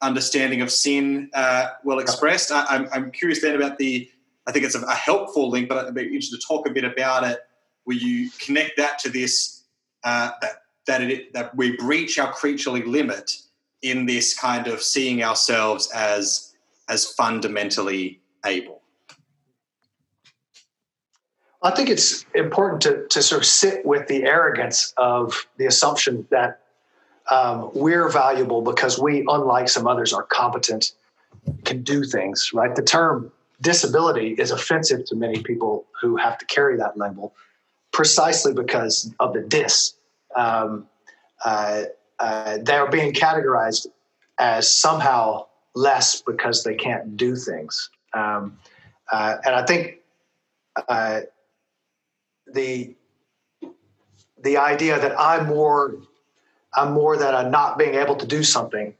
understanding 0.00 0.62
of 0.62 0.70
sin, 0.70 1.30
uh, 1.34 1.68
well 1.84 1.98
expressed. 1.98 2.50
I, 2.50 2.60
am 2.60 2.66
I'm, 2.68 2.88
I'm 2.92 3.10
curious 3.10 3.42
then 3.42 3.54
about 3.54 3.76
the, 3.78 4.10
I 4.46 4.52
think 4.52 4.64
it's 4.64 4.74
a, 4.74 4.80
a 4.82 4.94
helpful 4.94 5.50
link, 5.50 5.68
but 5.68 5.86
I'd 5.86 5.94
be 5.94 6.02
interested 6.02 6.40
to 6.40 6.46
talk 6.46 6.66
a 6.66 6.70
bit 6.70 6.84
about 6.84 7.24
it 7.24 7.40
where 7.86 7.96
you 7.96 8.30
connect 8.38 8.76
that 8.76 8.98
to 8.98 9.08
this 9.08 9.62
uh, 10.04 10.32
that 10.42 10.62
that, 10.86 11.02
it, 11.02 11.32
that 11.32 11.56
we 11.56 11.76
breach 11.76 12.16
our 12.18 12.32
creaturely 12.32 12.82
limit 12.82 13.38
in 13.82 14.06
this 14.06 14.38
kind 14.38 14.68
of 14.68 14.82
seeing 14.82 15.22
ourselves 15.22 15.90
as 15.92 16.52
as 16.88 17.06
fundamentally 17.12 18.20
able. 18.44 18.82
I 21.62 21.70
think 21.72 21.88
it's 21.88 22.24
important 22.34 22.82
to, 22.82 23.06
to 23.08 23.22
sort 23.22 23.40
of 23.40 23.46
sit 23.46 23.84
with 23.84 24.06
the 24.06 24.22
arrogance 24.22 24.92
of 24.96 25.46
the 25.56 25.66
assumption 25.66 26.26
that 26.30 26.60
um, 27.28 27.70
we're 27.74 28.08
valuable 28.08 28.62
because 28.62 29.00
we, 29.00 29.24
unlike 29.26 29.68
some 29.68 29.88
others, 29.88 30.12
are 30.12 30.22
competent, 30.22 30.92
can 31.64 31.82
do 31.82 32.04
things, 32.04 32.52
right? 32.54 32.72
The 32.76 32.82
term 32.82 33.32
disability 33.60 34.36
is 34.38 34.52
offensive 34.52 35.06
to 35.06 35.16
many 35.16 35.42
people 35.42 35.86
who 36.00 36.16
have 36.16 36.38
to 36.38 36.44
carry 36.46 36.76
that 36.76 36.96
label 36.96 37.34
precisely 37.96 38.52
because 38.52 39.10
of 39.20 39.32
the 39.32 39.40
dis. 39.40 39.94
Um, 40.34 40.86
uh, 41.42 41.84
uh, 42.18 42.58
they're 42.60 42.90
being 42.90 43.14
categorized 43.14 43.86
as 44.38 44.70
somehow 44.70 45.46
less 45.74 46.20
because 46.20 46.62
they 46.62 46.74
can't 46.74 47.16
do 47.16 47.34
things. 47.34 47.88
Um, 48.12 48.58
uh, 49.10 49.36
and 49.46 49.54
I 49.54 49.64
think 49.64 50.00
uh, 50.86 51.20
the 52.52 52.94
the 54.42 54.58
idea 54.58 55.00
that 55.00 55.18
I'm 55.18 55.46
more 55.46 55.96
I'm 56.74 56.92
more 56.92 57.16
than 57.16 57.34
a 57.34 57.48
not 57.48 57.78
being 57.78 57.94
able 57.94 58.16
to 58.16 58.26
do 58.26 58.42
something 58.42 58.94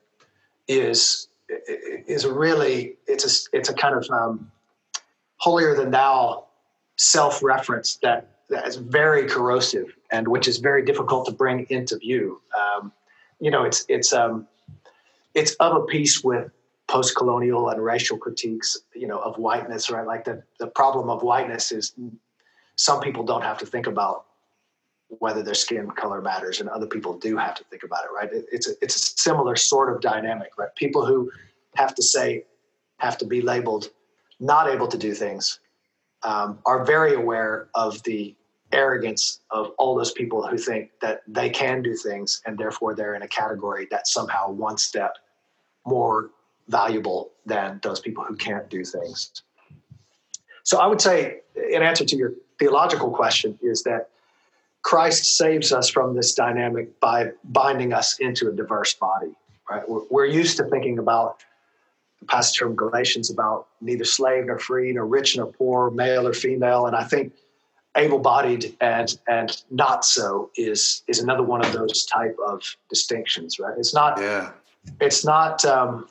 is 0.69 1.29
is 1.51 2.27
really 2.27 2.97
it's 3.07 3.25
a 3.27 3.57
it's 3.59 3.69
a 3.69 3.75
kind 3.75 3.95
of 3.95 4.09
um, 4.11 4.51
holier 5.37 5.75
than 5.75 5.91
thou 5.91 6.47
self 6.97 7.43
reference 7.43 7.97
that 7.97 8.36
that 8.49 8.67
is 8.67 8.77
very 8.77 9.27
corrosive 9.27 9.97
and 10.11 10.29
which 10.29 10.47
is 10.49 10.59
very 10.59 10.85
difficult 10.85 11.27
to 11.27 11.33
bring 11.33 11.67
into 11.71 11.97
view. 11.99 12.41
Um, 12.57 12.93
you 13.41 13.51
know, 13.51 13.65
it's 13.65 13.85
it's 13.89 14.13
um, 14.13 14.47
it's 15.35 15.55
of 15.55 15.77
a 15.77 15.85
piece 15.85 16.23
with 16.23 16.51
post-colonial 16.89 17.69
and 17.69 17.83
racial 17.85 18.17
critiques, 18.17 18.79
you 18.95 19.09
know, 19.09 19.19
of 19.19 19.37
whiteness. 19.37 19.91
Right, 19.91 20.07
like 20.07 20.25
the 20.25 20.43
the 20.59 20.69
problem 20.69 21.11
of 21.11 21.23
whiteness 21.23 21.73
is 21.73 21.95
some 22.77 23.01
people 23.01 23.25
don't 23.25 23.43
have 23.43 23.59
to 23.59 23.67
think 23.67 23.87
about 23.87 24.27
whether 25.09 25.43
their 25.43 25.55
skin 25.55 25.91
color 25.91 26.21
matters, 26.21 26.61
and 26.61 26.69
other 26.69 26.87
people 26.87 27.19
do 27.19 27.37
have 27.37 27.55
to 27.57 27.65
think 27.65 27.83
about 27.83 28.05
it. 28.05 28.11
Right, 28.15 28.33
it, 28.33 28.47
it's 28.53 28.69
a, 28.69 28.73
it's 28.81 28.97
a 28.97 29.21
similar 29.21 29.57
sort 29.57 29.93
of 29.93 30.01
dynamic. 30.01 30.53
Right, 30.57 30.75
people 30.77 31.05
who 31.05 31.31
have 31.75 31.95
to 31.97 32.03
say 32.03 32.45
have 32.99 33.19
to 33.19 33.27
be 33.27 33.43
labeled 33.43 33.91
not 34.39 34.69
able 34.69 34.89
to 34.89 34.99
do 34.99 35.15
things 35.15 35.61
um, 36.23 36.59
are 36.67 36.85
very 36.85 37.15
aware 37.15 37.69
of 37.75 38.03
the 38.05 38.35
arrogance 38.73 39.41
of 39.51 39.73
all 39.79 39.95
those 39.95 40.13
people 40.13 40.47
who 40.47 40.59
think 40.59 40.91
that 41.01 41.23
they 41.29 41.49
can 41.49 41.83
do 41.83 41.95
things 41.95 42.43
and 42.47 42.59
therefore 42.59 42.95
they're 42.95 43.15
in 43.15 43.23
a 43.23 43.29
category 43.29 43.87
that's 43.91 44.13
somehow 44.13 44.51
one 44.51 44.77
step 44.77 45.17
more 45.85 46.31
valuable 46.69 47.31
than 47.47 47.79
those 47.83 48.01
people 48.01 48.25
who 48.25 48.35
can't 48.35 48.69
do 48.69 48.85
things. 48.85 49.43
So 50.65 50.79
I 50.79 50.87
would 50.87 51.01
say, 51.01 51.43
in 51.73 51.83
answer 51.83 52.05
to 52.05 52.17
your 52.17 52.33
theological 52.59 53.11
question, 53.11 53.57
is 53.63 53.85
that 53.85 54.11
Christ 54.83 55.37
saves 55.37 55.73
us 55.73 55.89
from 55.89 56.15
this 56.15 56.35
dynamic 56.35 56.99
by 56.99 57.31
binding 57.45 57.93
us 57.93 58.19
into 58.19 58.49
a 58.49 58.53
diverse 58.53 58.95
body. 58.95 59.33
Right? 59.71 59.89
We're, 59.89 60.03
we're 60.11 60.27
used 60.27 60.57
to 60.57 60.65
thinking 60.65 60.99
about 60.99 61.45
passage 62.27 62.59
from 62.59 62.75
Galatians 62.75 63.31
about 63.31 63.69
neither 63.81 64.05
slave 64.05 64.47
nor 64.47 64.59
free, 64.59 64.93
nor 64.93 65.07
rich 65.07 65.37
nor 65.37 65.47
poor, 65.47 65.91
male 65.91 66.27
or 66.27 66.33
female. 66.33 66.87
And 66.87 66.97
I 66.97 67.05
think 67.05 67.33
able-bodied 67.97 68.77
and 68.81 69.19
and 69.27 69.63
not 69.71 70.05
so 70.05 70.51
is 70.57 71.03
is 71.09 71.19
another 71.19 71.43
one 71.43 71.65
of 71.65 71.73
those 71.73 72.05
type 72.07 72.37
of 72.47 72.63
distinctions, 72.89 73.59
right? 73.59 73.75
It's 73.79 73.95
not 73.95 74.21
yeah. 74.21 74.51
it's 75.01 75.25
not 75.25 75.65
um, 75.65 76.09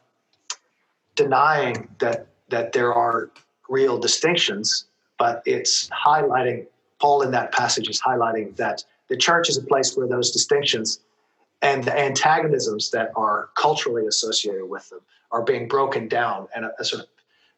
denying 1.16 1.88
that 2.00 2.28
that 2.50 2.74
there 2.74 2.94
are 2.94 3.30
real 3.70 3.98
distinctions, 3.98 4.86
but 5.18 5.42
it's 5.46 5.90
highlighting. 5.90 6.68
Paul 7.00 7.22
in 7.24 7.32
that 7.32 7.52
passage 7.52 7.90
is 7.90 8.02
highlighting 8.02 8.56
that 8.56 8.84
the 9.10 9.18
church 9.18 9.50
is 9.50 9.58
a 9.58 9.62
place 9.62 9.96
where 9.96 10.08
those 10.08 10.32
distinctions 10.32 11.02
and 11.62 11.84
the 11.84 11.98
antagonisms 11.98 12.90
that 12.92 13.12
are 13.16 13.50
culturally 13.56 14.08
associated 14.08 14.66
with 14.66 14.88
them 14.90 15.02
are 15.32 15.44
being 15.44 15.68
broken 15.68 16.08
down, 16.08 16.48
and 16.56 16.66
a, 16.66 16.72
a 16.80 16.86
sort 16.86 17.04
of 17.04 17.10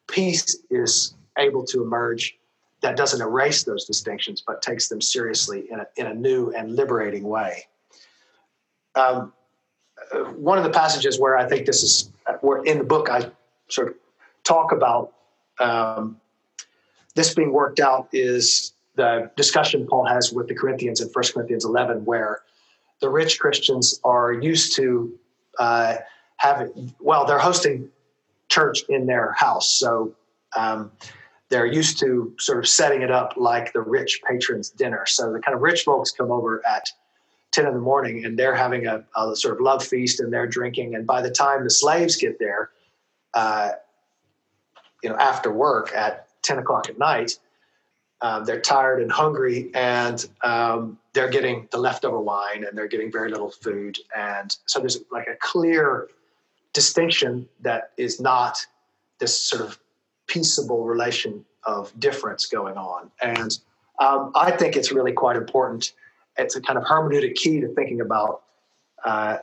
peace 0.08 0.58
is 0.70 1.14
able 1.38 1.64
to 1.64 1.82
emerge 1.82 2.38
that 2.80 2.96
doesn't 2.96 3.20
erase 3.20 3.64
those 3.64 3.84
distinctions, 3.84 4.42
but 4.46 4.62
takes 4.62 4.88
them 4.88 5.00
seriously 5.00 5.66
in 5.70 5.80
a, 5.80 5.86
in 5.96 6.06
a 6.06 6.14
new 6.14 6.50
and 6.50 6.76
liberating 6.76 7.24
way. 7.24 7.66
Um, 8.94 9.32
uh, 10.12 10.18
one 10.32 10.58
of 10.58 10.64
the 10.64 10.70
passages 10.70 11.18
where 11.18 11.36
I 11.36 11.48
think 11.48 11.66
this 11.66 11.82
is, 11.82 12.10
where 12.40 12.62
in 12.62 12.78
the 12.78 12.84
book 12.84 13.10
I 13.10 13.30
sort 13.68 13.88
of 13.88 13.94
talk 14.44 14.72
about 14.72 15.12
um, 15.58 16.20
this 17.14 17.34
being 17.34 17.52
worked 17.52 17.80
out 17.80 18.08
is 18.12 18.72
the 18.94 19.30
discussion 19.36 19.86
Paul 19.86 20.06
has 20.06 20.32
with 20.32 20.48
the 20.48 20.54
Corinthians 20.54 21.00
in 21.00 21.08
1 21.08 21.24
Corinthians 21.34 21.64
11, 21.64 22.04
where 22.04 22.40
the 23.00 23.08
rich 23.08 23.38
Christians 23.38 24.00
are 24.04 24.32
used 24.32 24.76
to 24.76 25.18
uh, 25.58 25.96
having, 26.38 26.94
well, 26.98 27.24
they're 27.24 27.38
hosting 27.38 27.90
church 28.48 28.82
in 28.88 29.06
their 29.06 29.32
house. 29.32 29.78
So 29.78 30.14
um, 30.56 30.90
they're 31.50 31.66
used 31.66 31.98
to 32.00 32.34
sort 32.38 32.58
of 32.58 32.68
setting 32.68 33.02
it 33.02 33.10
up 33.10 33.34
like 33.36 33.72
the 33.72 33.80
rich 33.80 34.20
patrons' 34.28 34.70
dinner. 34.70 35.04
So 35.06 35.32
the 35.32 35.40
kind 35.40 35.54
of 35.54 35.62
rich 35.62 35.82
folks 35.82 36.10
come 36.10 36.30
over 36.30 36.62
at 36.66 36.88
10 37.52 37.66
in 37.66 37.74
the 37.74 37.80
morning 37.80 38.24
and 38.24 38.38
they're 38.38 38.54
having 38.54 38.86
a, 38.86 39.04
a 39.16 39.34
sort 39.36 39.54
of 39.54 39.60
love 39.60 39.84
feast 39.84 40.20
and 40.20 40.32
they're 40.32 40.46
drinking. 40.46 40.94
And 40.94 41.06
by 41.06 41.22
the 41.22 41.30
time 41.30 41.64
the 41.64 41.70
slaves 41.70 42.16
get 42.16 42.38
there, 42.38 42.70
uh, 43.34 43.70
you 45.02 45.08
know, 45.08 45.16
after 45.16 45.52
work 45.52 45.94
at 45.94 46.28
10 46.42 46.58
o'clock 46.58 46.88
at 46.88 46.98
night, 46.98 47.38
um, 48.20 48.44
they're 48.44 48.60
tired 48.60 49.00
and 49.00 49.12
hungry 49.12 49.70
and 49.74 50.28
um, 50.42 50.98
they're 51.12 51.28
getting 51.28 51.68
the 51.70 51.78
leftover 51.78 52.18
wine 52.18 52.64
and 52.64 52.76
they're 52.76 52.88
getting 52.88 53.12
very 53.12 53.30
little 53.30 53.50
food. 53.50 53.96
And 54.16 54.54
so 54.66 54.80
there's 54.80 54.98
like 55.12 55.28
a 55.28 55.36
clear 55.40 56.08
distinction 56.78 57.48
that 57.60 57.90
is 57.96 58.20
not 58.20 58.64
this 59.18 59.34
sort 59.36 59.62
of 59.66 59.80
peaceable 60.28 60.84
relation 60.84 61.44
of 61.64 61.92
difference 61.98 62.46
going 62.46 62.76
on. 62.76 63.10
And 63.20 63.58
um, 63.98 64.30
I 64.36 64.52
think 64.52 64.76
it's 64.76 64.92
really 64.92 65.12
quite 65.12 65.34
important. 65.34 65.92
It's 66.36 66.54
a 66.54 66.60
kind 66.60 66.78
of 66.78 66.84
hermeneutic 66.84 67.34
key 67.34 67.58
to 67.62 67.68
thinking 67.74 68.00
about 68.00 68.42
uh, 69.04 69.38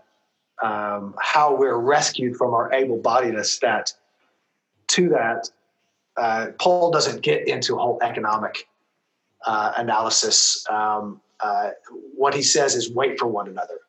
um, 0.64 1.14
how 1.20 1.54
we're 1.58 1.78
rescued 1.78 2.38
from 2.38 2.54
our 2.54 2.72
able 2.72 3.00
bodiedness. 3.00 3.60
That 3.60 3.92
to 4.96 5.10
that, 5.10 5.50
uh, 6.16 6.48
Paul 6.58 6.90
doesn't 6.90 7.22
get 7.22 7.50
into 7.50 7.76
whole 7.76 8.00
economic 8.02 8.70
uh, 9.46 9.74
analysis. 9.76 10.66
Um, 10.70 11.20
uh, 11.42 11.72
what 12.16 12.34
he 12.34 12.42
says 12.42 12.76
is 12.76 12.90
wait 12.90 13.20
for 13.20 13.28
one 13.28 13.50
another. 13.50 13.80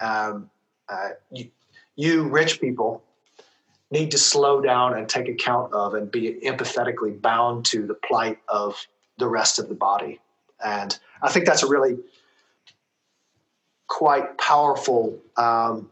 Um, 0.00 0.50
uh, 0.88 1.10
you, 1.30 1.50
you 1.96 2.28
rich 2.28 2.60
people 2.60 3.02
need 3.90 4.10
to 4.10 4.18
slow 4.18 4.60
down 4.60 4.96
and 4.96 5.08
take 5.08 5.28
account 5.28 5.72
of 5.72 5.94
and 5.94 6.10
be 6.10 6.40
empathetically 6.44 7.20
bound 7.20 7.64
to 7.66 7.86
the 7.86 7.94
plight 7.94 8.38
of 8.48 8.86
the 9.18 9.28
rest 9.28 9.58
of 9.58 9.68
the 9.68 9.74
body. 9.74 10.20
And 10.64 10.98
I 11.22 11.30
think 11.30 11.46
that's 11.46 11.62
a 11.62 11.68
really 11.68 11.96
quite 13.86 14.36
powerful 14.38 15.18
um, 15.36 15.90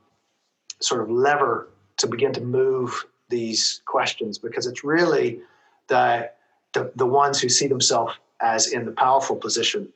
sort 0.81 1.03
of 1.03 1.11
lever 1.11 1.69
to 1.99 2.07
begin 2.07 2.33
to 2.33 2.41
move 2.41 3.07
these 3.29 3.81
questions 3.85 4.39
because 4.39 4.67
it's 4.67 4.83
really 4.83 5.41
the, 5.89 6.31
the, 6.73 6.91
the 6.97 7.07
ones 7.07 7.41
who 7.41 7.49
see 7.49 7.69
themselves 7.69 8.15
as 8.41 8.73
in 8.73 8.85
the 8.85 8.93
powerful 8.93 9.37
position 9.37 9.89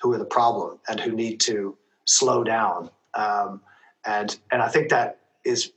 who 0.00 0.12
are 0.12 0.18
the 0.18 0.24
problem 0.24 0.78
and 0.88 0.98
who 0.98 1.12
need 1.12 1.38
to 1.40 1.76
slow 2.04 2.42
down. 2.42 2.90
Um, 3.14 3.60
and, 4.04 4.36
and 4.50 4.60
I 4.60 4.68
think 4.68 4.88
that 4.88 5.20
is 5.44 5.72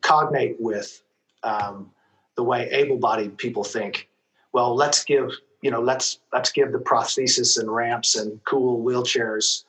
cognate 0.00 0.56
with 0.58 1.02
um, 1.42 1.90
the 2.36 2.42
way 2.42 2.68
able-bodied 2.70 3.38
people 3.38 3.64
think. 3.64 4.08
Well, 4.52 4.74
let's 4.74 5.04
give 5.04 5.30
you 5.62 5.70
know 5.70 5.80
let's 5.80 6.20
let's 6.32 6.52
give 6.52 6.72
the 6.72 6.78
prosthesis 6.78 7.58
and 7.58 7.70
ramps 7.70 8.16
and 8.16 8.42
cool 8.44 8.84
wheelchairs 8.84 9.64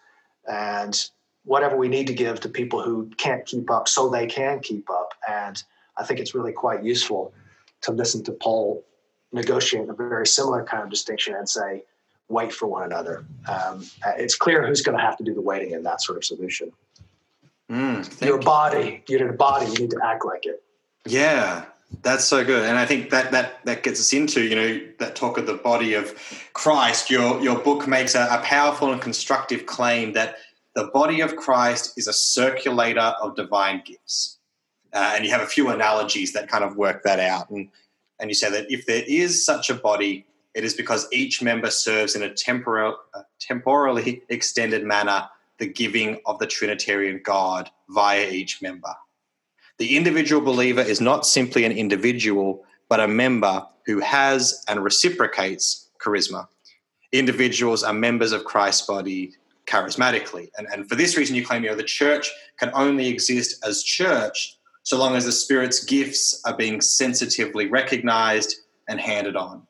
and 0.47 1.09
whatever 1.45 1.77
we 1.77 1.87
need 1.87 2.07
to 2.07 2.13
give 2.13 2.39
to 2.41 2.49
people 2.49 2.81
who 2.81 3.09
can't 3.17 3.45
keep 3.45 3.69
up 3.71 3.87
so 3.87 4.09
they 4.09 4.25
can 4.25 4.59
keep 4.59 4.89
up. 4.89 5.13
And 5.29 5.61
I 5.97 6.03
think 6.03 6.19
it's 6.19 6.35
really 6.35 6.51
quite 6.51 6.83
useful 6.83 7.33
to 7.81 7.91
listen 7.91 8.23
to 8.23 8.31
Paul 8.31 8.83
negotiate 9.31 9.89
a 9.89 9.93
very 9.93 10.25
similar 10.25 10.63
kind 10.63 10.83
of 10.83 10.89
distinction 10.89 11.35
and 11.35 11.47
say, 11.47 11.83
wait 12.29 12.51
for 12.51 12.67
one 12.67 12.83
another. 12.83 13.25
Um, 13.47 13.85
it's 14.17 14.35
clear 14.35 14.65
who's 14.65 14.81
going 14.81 14.97
to 14.97 15.03
have 15.03 15.17
to 15.17 15.23
do 15.23 15.33
the 15.33 15.41
waiting 15.41 15.71
in 15.71 15.83
that 15.83 16.01
sort 16.01 16.17
of 16.17 16.23
solution. 16.23 16.71
Mm, 17.71 18.21
Your 18.23 18.39
body, 18.39 19.03
you're 19.07 19.21
in 19.21 19.29
a 19.29 19.33
body, 19.33 19.65
you 19.65 19.73
need 19.73 19.91
to 19.91 19.99
act 20.03 20.23
like 20.25 20.45
it. 20.45 20.61
Yeah, 21.05 21.65
that's 22.03 22.23
so 22.23 22.43
good, 22.43 22.63
and 22.63 22.77
I 22.77 22.85
think 22.85 23.09
that 23.09 23.31
that 23.31 23.63
that 23.65 23.83
gets 23.83 23.99
us 23.99 24.13
into 24.13 24.43
you 24.43 24.55
know 24.55 24.79
that 24.99 25.15
talk 25.15 25.37
of 25.37 25.47
the 25.47 25.55
body 25.55 25.93
of 25.93 26.13
Christ. 26.53 27.09
Your 27.09 27.41
your 27.41 27.57
book 27.57 27.87
makes 27.87 28.13
a, 28.13 28.27
a 28.29 28.39
powerful 28.43 28.91
and 28.91 29.01
constructive 29.01 29.65
claim 29.65 30.13
that 30.13 30.35
the 30.75 30.85
body 30.85 31.21
of 31.21 31.35
Christ 31.37 31.97
is 31.97 32.07
a 32.07 32.13
circulator 32.13 33.13
of 33.21 33.35
divine 33.35 33.81
gifts, 33.85 34.37
uh, 34.93 35.13
and 35.15 35.25
you 35.25 35.31
have 35.31 35.41
a 35.41 35.47
few 35.47 35.69
analogies 35.69 36.33
that 36.33 36.47
kind 36.47 36.63
of 36.63 36.75
work 36.75 37.03
that 37.03 37.19
out. 37.19 37.49
And 37.49 37.69
and 38.19 38.29
you 38.29 38.35
say 38.35 38.49
that 38.51 38.71
if 38.71 38.85
there 38.85 39.03
is 39.07 39.43
such 39.43 39.69
a 39.69 39.75
body, 39.75 40.25
it 40.53 40.63
is 40.63 40.73
because 40.73 41.07
each 41.11 41.41
member 41.41 41.71
serves 41.71 42.15
in 42.15 42.21
a 42.21 42.33
temporal, 42.33 42.97
uh, 43.13 43.23
temporally 43.39 44.21
extended 44.29 44.83
manner 44.83 45.29
the 45.59 45.67
giving 45.67 46.19
of 46.25 46.39
the 46.39 46.47
Trinitarian 46.47 47.21
God 47.23 47.69
via 47.89 48.29
each 48.29 48.61
member. 48.61 48.93
The 49.77 49.97
individual 49.97 50.41
believer 50.41 50.81
is 50.81 51.01
not 51.01 51.25
simply 51.25 51.65
an 51.65 51.71
individual, 51.71 52.63
but 52.89 52.99
a 52.99 53.07
member 53.07 53.65
who 53.85 53.99
has 53.99 54.63
and 54.67 54.83
reciprocates 54.83 55.89
charisma. 55.99 56.47
Individuals 57.11 57.83
are 57.83 57.93
members 57.93 58.31
of 58.31 58.45
Christ's 58.45 58.85
body 58.85 59.33
charismatically. 59.65 60.49
And, 60.57 60.67
and 60.71 60.87
for 60.87 60.95
this 60.95 61.17
reason, 61.17 61.35
you 61.35 61.45
claim 61.45 61.63
you 61.63 61.69
know, 61.69 61.75
the 61.75 61.83
church 61.83 62.31
can 62.57 62.71
only 62.73 63.07
exist 63.07 63.65
as 63.65 63.83
church 63.83 64.57
so 64.83 64.97
long 64.97 65.15
as 65.15 65.25
the 65.25 65.31
Spirit's 65.31 65.83
gifts 65.83 66.41
are 66.45 66.55
being 66.55 66.79
sensitively 66.79 67.65
recognized 67.65 68.55
and 68.87 68.99
handed 68.99 69.35
on. 69.35 69.65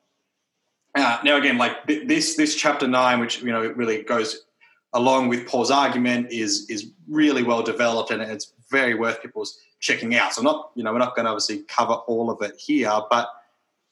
Uh, 0.94 1.18
now, 1.24 1.36
again, 1.36 1.58
like 1.58 1.86
this, 1.86 2.36
this 2.36 2.54
chapter 2.54 2.86
nine, 2.86 3.20
which 3.20 3.42
you 3.42 3.52
know 3.52 3.62
it 3.62 3.76
really 3.76 4.02
goes 4.02 4.44
along 4.92 5.28
with 5.28 5.46
Paul's 5.46 5.70
argument, 5.70 6.32
is 6.32 6.68
is 6.70 6.90
really 7.08 7.42
well 7.42 7.62
developed 7.62 8.10
and 8.10 8.22
it's 8.22 8.52
very 8.70 8.94
worth 8.94 9.22
people's 9.22 9.58
checking 9.80 10.14
out. 10.14 10.32
So, 10.32 10.42
not 10.42 10.70
you 10.74 10.82
know, 10.82 10.92
we're 10.92 10.98
not 10.98 11.14
going 11.14 11.26
to 11.26 11.30
obviously 11.30 11.62
cover 11.68 11.94
all 11.94 12.30
of 12.30 12.42
it 12.42 12.56
here, 12.58 12.92
but 13.10 13.28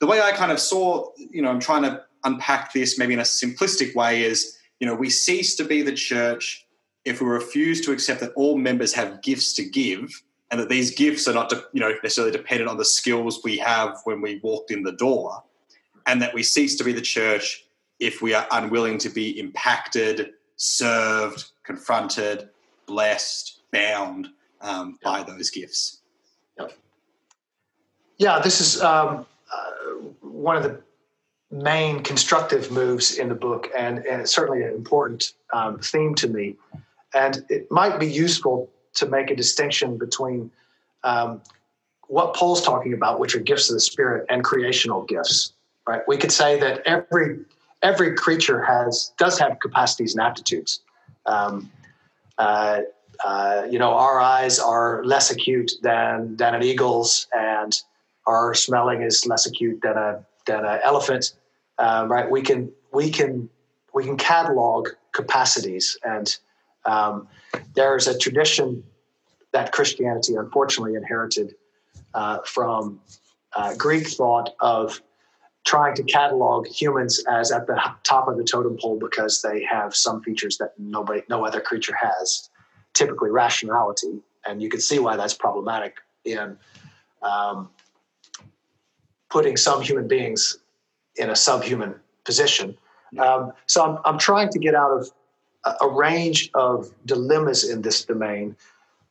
the 0.00 0.06
way 0.06 0.20
I 0.20 0.32
kind 0.32 0.52
of 0.52 0.58
saw, 0.58 1.10
you 1.16 1.42
know, 1.42 1.50
I'm 1.50 1.60
trying 1.60 1.82
to 1.82 2.02
unpack 2.24 2.72
this 2.72 2.98
maybe 2.98 3.14
in 3.14 3.20
a 3.20 3.22
simplistic 3.22 3.94
way 3.94 4.22
is, 4.22 4.58
you 4.80 4.86
know, 4.86 4.94
we 4.94 5.10
cease 5.10 5.54
to 5.56 5.64
be 5.64 5.82
the 5.82 5.92
church 5.92 6.66
if 7.04 7.20
we 7.20 7.26
refuse 7.26 7.80
to 7.82 7.92
accept 7.92 8.20
that 8.20 8.32
all 8.34 8.56
members 8.56 8.92
have 8.94 9.22
gifts 9.22 9.52
to 9.54 9.64
give 9.64 10.22
and 10.50 10.60
that 10.60 10.68
these 10.68 10.94
gifts 10.94 11.26
are 11.28 11.34
not, 11.34 11.52
you 11.72 11.80
know, 11.80 11.92
necessarily 12.02 12.32
dependent 12.32 12.70
on 12.70 12.76
the 12.76 12.84
skills 12.84 13.40
we 13.44 13.56
have 13.58 13.98
when 14.04 14.20
we 14.20 14.40
walked 14.42 14.70
in 14.70 14.82
the 14.82 14.92
door, 14.92 15.42
and 16.06 16.20
that 16.22 16.34
we 16.34 16.42
cease 16.42 16.76
to 16.76 16.84
be 16.84 16.92
the 16.92 17.00
church 17.00 17.64
if 17.98 18.22
we 18.22 18.34
are 18.34 18.46
unwilling 18.52 18.98
to 18.98 19.08
be 19.08 19.38
impacted, 19.38 20.32
served, 20.56 21.50
confronted, 21.64 22.48
blessed, 22.86 23.60
bound 23.72 24.28
um, 24.60 24.98
by 25.02 25.22
those 25.22 25.50
gifts. 25.50 26.00
Yep. 26.58 26.72
Yeah, 28.18 28.38
this 28.38 28.60
is 28.60 28.80
um, 28.82 29.26
uh, 29.52 29.94
one 30.20 30.56
of 30.56 30.62
the 30.62 30.80
main 31.50 32.02
constructive 32.02 32.70
moves 32.70 33.18
in 33.18 33.28
the 33.28 33.34
book, 33.34 33.68
and, 33.76 33.98
and 33.98 34.22
it's 34.22 34.34
certainly 34.34 34.62
an 34.62 34.72
important 34.74 35.32
um, 35.52 35.78
theme 35.78 36.14
to 36.16 36.28
me. 36.28 36.56
And 37.14 37.44
it 37.48 37.70
might 37.70 37.98
be 38.00 38.06
useful 38.06 38.68
to 38.94 39.06
make 39.06 39.30
a 39.30 39.36
distinction 39.36 39.98
between 39.98 40.50
um, 41.04 41.40
what 42.08 42.34
Paul's 42.34 42.62
talking 42.62 42.92
about, 42.92 43.20
which 43.20 43.34
are 43.34 43.40
gifts 43.40 43.70
of 43.70 43.74
the 43.74 43.80
Spirit, 43.80 44.26
and 44.28 44.42
creational 44.42 45.02
gifts. 45.02 45.52
Right? 45.86 46.02
We 46.08 46.16
could 46.16 46.32
say 46.32 46.58
that 46.60 46.82
every 46.86 47.40
every 47.84 48.14
creature 48.14 48.60
has 48.64 49.12
does 49.18 49.38
have 49.38 49.60
capacities 49.60 50.14
and 50.16 50.26
aptitudes. 50.26 50.80
Um, 51.26 51.70
uh, 52.38 52.80
uh, 53.24 53.66
you 53.70 53.78
know, 53.78 53.92
our 53.92 54.18
eyes 54.18 54.58
are 54.58 55.04
less 55.04 55.30
acute 55.30 55.72
than 55.82 56.36
than 56.36 56.54
an 56.54 56.62
eagle's, 56.64 57.28
and 57.32 57.72
our 58.26 58.54
smelling 58.54 59.02
is 59.02 59.24
less 59.26 59.46
acute 59.46 59.80
than 59.82 59.96
a 59.96 60.24
than 60.46 60.64
an 60.64 60.80
elephant. 60.82 61.34
Um, 61.78 62.10
right? 62.10 62.28
We 62.28 62.42
can 62.42 62.72
we 62.92 63.10
can 63.10 63.48
we 63.94 64.04
can 64.04 64.16
catalog 64.16 64.88
capacities, 65.12 65.96
and 66.02 66.36
um, 66.86 67.28
there's 67.74 68.08
a 68.08 68.18
tradition 68.18 68.82
that 69.52 69.70
Christianity 69.70 70.34
unfortunately 70.34 70.96
inherited 70.96 71.54
uh, 72.14 72.38
from 72.44 73.00
uh, 73.54 73.74
Greek 73.76 74.08
thought 74.08 74.54
of 74.58 75.00
trying 75.64 75.94
to 75.94 76.02
catalog 76.02 76.66
humans 76.66 77.24
as 77.28 77.50
at 77.50 77.66
the 77.66 77.80
top 78.02 78.28
of 78.28 78.36
the 78.36 78.44
totem 78.44 78.76
pole 78.80 78.98
because 78.98 79.42
they 79.42 79.64
have 79.64 79.94
some 79.94 80.22
features 80.22 80.58
that 80.58 80.72
nobody, 80.78 81.22
no 81.28 81.44
other 81.44 81.60
creature 81.60 81.94
has 81.94 82.50
typically 82.92 83.30
rationality, 83.30 84.20
and 84.46 84.62
you 84.62 84.68
can 84.68 84.80
see 84.80 84.98
why 84.98 85.16
that's 85.16 85.34
problematic 85.34 85.96
in 86.24 86.56
um, 87.22 87.70
putting 89.30 89.56
some 89.56 89.82
human 89.82 90.06
beings 90.06 90.58
in 91.16 91.30
a 91.30 91.36
subhuman 91.36 91.94
position. 92.24 92.76
Um, 93.18 93.52
so 93.66 93.84
I'm, 93.84 93.98
I'm 94.04 94.18
trying 94.18 94.50
to 94.50 94.58
get 94.58 94.74
out 94.74 94.90
of 94.90 95.10
a, 95.64 95.86
a 95.86 95.88
range 95.88 96.50
of 96.54 96.90
dilemmas 97.06 97.68
in 97.68 97.82
this 97.82 98.04
domain 98.04 98.56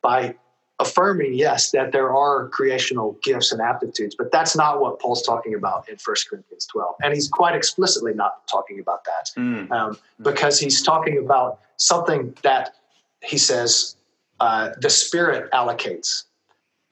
by 0.02 0.36
affirming, 0.80 1.34
yes, 1.34 1.70
that 1.70 1.92
there 1.92 2.12
are 2.12 2.48
creational 2.48 3.16
gifts 3.22 3.52
and 3.52 3.60
aptitudes, 3.60 4.14
but 4.16 4.32
that's 4.32 4.56
not 4.56 4.80
what 4.80 4.98
Paul's 5.00 5.22
talking 5.22 5.54
about 5.54 5.88
in 5.88 5.96
1 6.04 6.16
Corinthians 6.28 6.66
12. 6.66 6.96
And 7.02 7.14
he's 7.14 7.28
quite 7.28 7.54
explicitly 7.54 8.12
not 8.12 8.46
talking 8.48 8.80
about 8.80 9.04
that 9.04 9.30
mm. 9.36 9.70
um, 9.70 9.96
because 10.20 10.58
he's 10.58 10.82
talking 10.82 11.18
about 11.18 11.60
something 11.76 12.36
that 12.42 12.74
he 13.22 13.38
says 13.38 13.96
uh, 14.40 14.70
the 14.80 14.90
Spirit 14.90 15.50
allocates. 15.52 16.24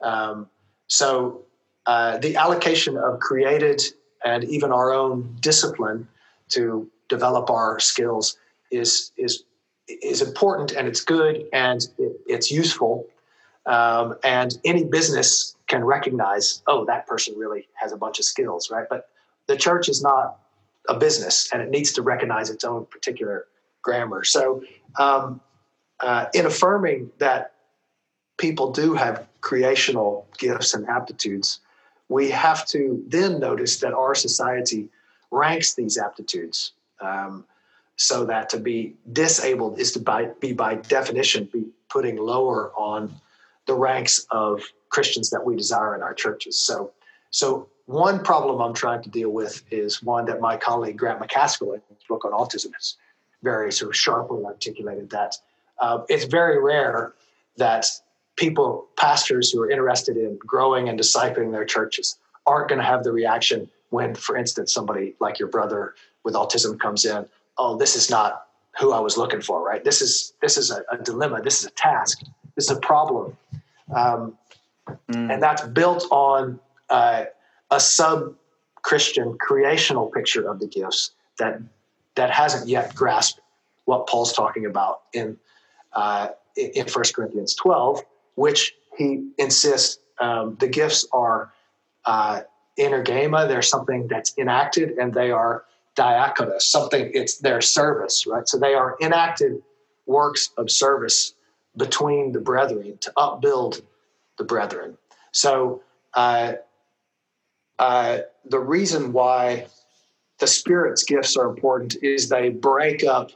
Um, 0.00 0.48
so 0.86 1.42
uh, 1.86 2.18
the 2.18 2.36
allocation 2.36 2.96
of 2.96 3.18
created 3.18 3.82
and 4.24 4.44
even 4.44 4.70
our 4.70 4.92
own 4.92 5.36
discipline 5.40 6.06
to 6.50 6.88
develop 7.08 7.50
our 7.50 7.80
skills 7.80 8.38
is 8.70 9.10
is 9.16 9.44
is 9.88 10.22
important 10.22 10.72
and 10.72 10.86
it's 10.86 11.00
good 11.00 11.44
and 11.52 11.88
it, 11.98 12.12
it's 12.26 12.50
useful 12.50 13.06
um, 13.66 14.16
and 14.24 14.58
any 14.64 14.84
business 14.84 15.56
can 15.68 15.84
recognize, 15.84 16.62
oh, 16.66 16.84
that 16.86 17.06
person 17.06 17.34
really 17.36 17.68
has 17.74 17.92
a 17.92 17.96
bunch 17.96 18.18
of 18.18 18.24
skills, 18.24 18.70
right? 18.70 18.86
But 18.88 19.08
the 19.46 19.56
church 19.56 19.88
is 19.88 20.02
not 20.02 20.38
a 20.88 20.98
business 20.98 21.50
and 21.52 21.62
it 21.62 21.70
needs 21.70 21.92
to 21.92 22.02
recognize 22.02 22.50
its 22.50 22.64
own 22.64 22.86
particular 22.86 23.46
grammar. 23.82 24.24
So, 24.24 24.64
um, 24.98 25.40
uh, 26.00 26.26
in 26.34 26.46
affirming 26.46 27.12
that 27.18 27.54
people 28.36 28.72
do 28.72 28.94
have 28.94 29.26
creational 29.40 30.26
gifts 30.38 30.74
and 30.74 30.88
aptitudes, 30.88 31.60
we 32.08 32.30
have 32.30 32.66
to 32.66 33.02
then 33.06 33.38
notice 33.38 33.78
that 33.80 33.94
our 33.94 34.14
society 34.14 34.88
ranks 35.30 35.74
these 35.74 35.96
aptitudes. 35.96 36.72
Um, 37.00 37.44
so 37.96 38.24
that 38.24 38.48
to 38.50 38.58
be 38.58 38.94
disabled 39.12 39.78
is 39.78 39.92
to 39.92 40.00
by, 40.00 40.30
be 40.40 40.52
by 40.52 40.74
definition 40.76 41.48
be 41.52 41.66
putting 41.88 42.16
lower 42.16 42.72
on 42.76 43.12
the 43.66 43.74
ranks 43.74 44.26
of 44.30 44.62
Christians 44.88 45.30
that 45.30 45.44
we 45.44 45.56
desire 45.56 45.94
in 45.94 46.02
our 46.02 46.14
churches. 46.14 46.58
So, 46.58 46.92
so 47.30 47.68
one 47.86 48.22
problem 48.22 48.60
I'm 48.60 48.74
trying 48.74 49.02
to 49.02 49.10
deal 49.10 49.30
with 49.30 49.62
is 49.70 50.02
one 50.02 50.24
that 50.26 50.40
my 50.40 50.56
colleague 50.56 50.98
Grant 50.98 51.20
Macaskill 51.20 51.74
in 51.74 51.80
his 51.88 52.04
book 52.08 52.24
on 52.24 52.32
autism 52.32 52.72
has 52.74 52.96
very 53.42 53.72
sort 53.72 53.90
of 53.90 53.96
sharply 53.96 54.44
articulated 54.44 55.10
that 55.10 55.36
uh, 55.78 56.02
it's 56.08 56.24
very 56.24 56.62
rare 56.62 57.14
that 57.56 57.86
people, 58.36 58.88
pastors 58.96 59.50
who 59.50 59.60
are 59.62 59.70
interested 59.70 60.16
in 60.16 60.38
growing 60.38 60.88
and 60.88 60.98
discipling 60.98 61.52
their 61.52 61.64
churches, 61.64 62.18
aren't 62.46 62.68
going 62.68 62.80
to 62.80 62.84
have 62.84 63.04
the 63.04 63.12
reaction 63.12 63.68
when, 63.90 64.14
for 64.14 64.36
instance, 64.36 64.72
somebody 64.72 65.14
like 65.20 65.38
your 65.38 65.48
brother 65.48 65.94
with 66.24 66.34
autism 66.34 66.78
comes 66.78 67.04
in. 67.04 67.26
Oh, 67.58 67.76
this 67.76 67.96
is 67.96 68.10
not 68.10 68.46
who 68.78 68.92
I 68.92 69.00
was 69.00 69.16
looking 69.16 69.40
for, 69.40 69.62
right? 69.62 69.84
This 69.84 70.00
is 70.00 70.32
this 70.40 70.56
is 70.56 70.70
a, 70.70 70.82
a 70.90 70.98
dilemma. 70.98 71.42
This 71.42 71.60
is 71.60 71.66
a 71.66 71.70
task 71.70 72.22
is 72.56 72.70
a 72.70 72.76
problem. 72.76 73.36
Um, 73.94 74.38
mm. 74.88 75.32
And 75.32 75.42
that's 75.42 75.62
built 75.68 76.06
on 76.10 76.60
uh, 76.90 77.24
a 77.70 77.80
sub 77.80 78.34
Christian 78.82 79.38
creational 79.38 80.06
picture 80.06 80.48
of 80.48 80.58
the 80.58 80.66
gifts 80.66 81.12
that, 81.38 81.60
that 82.16 82.30
hasn't 82.30 82.68
yet 82.68 82.94
grasped 82.94 83.40
what 83.84 84.06
Paul's 84.06 84.32
talking 84.32 84.66
about 84.66 85.02
in, 85.12 85.36
uh, 85.92 86.28
in 86.56 86.86
1 86.86 87.04
Corinthians 87.14 87.54
12, 87.54 88.02
which 88.34 88.74
he 88.96 89.28
insists 89.38 89.98
um, 90.20 90.56
the 90.60 90.68
gifts 90.68 91.06
are 91.12 91.52
uh, 92.04 92.42
energema, 92.78 93.48
they're 93.48 93.62
something 93.62 94.06
that's 94.08 94.36
enacted, 94.38 94.90
and 94.98 95.12
they 95.12 95.30
are 95.30 95.64
diakonos, 95.96 96.62
something 96.62 97.10
it's 97.12 97.38
their 97.38 97.60
service, 97.60 98.26
right? 98.26 98.48
So 98.48 98.58
they 98.58 98.74
are 98.74 98.96
enacted 99.00 99.62
works 100.06 100.50
of 100.56 100.70
service 100.70 101.34
between 101.76 102.32
the 102.32 102.40
brethren 102.40 102.98
to 103.00 103.12
upbuild 103.16 103.82
the 104.38 104.44
brethren. 104.44 104.98
So, 105.32 105.82
uh, 106.14 106.54
uh, 107.78 108.18
the 108.44 108.58
reason 108.58 109.12
why 109.12 109.66
the 110.38 110.46
Spirit's 110.46 111.04
gifts 111.04 111.36
are 111.36 111.48
important 111.48 111.96
is 112.02 112.28
they 112.28 112.50
break 112.50 113.04
up 113.04 113.30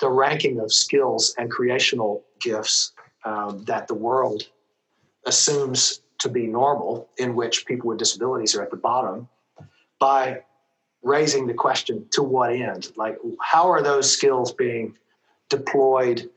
the 0.00 0.10
ranking 0.10 0.58
of 0.60 0.72
skills 0.72 1.34
and 1.38 1.50
creational 1.50 2.24
gifts 2.40 2.92
um, 3.24 3.64
that 3.64 3.86
the 3.86 3.94
world 3.94 4.42
assumes 5.26 6.00
to 6.18 6.28
be 6.28 6.46
normal, 6.46 7.08
in 7.18 7.34
which 7.34 7.66
people 7.66 7.88
with 7.88 7.98
disabilities 7.98 8.54
are 8.54 8.62
at 8.62 8.70
the 8.70 8.76
bottom, 8.76 9.28
by 9.98 10.42
raising 11.02 11.46
the 11.46 11.54
question 11.54 12.06
to 12.10 12.22
what 12.22 12.52
end? 12.52 12.92
Like, 12.96 13.18
how 13.40 13.70
are 13.70 13.82
those 13.82 14.10
skills 14.10 14.52
being 14.52 14.96
deployed 15.48 16.30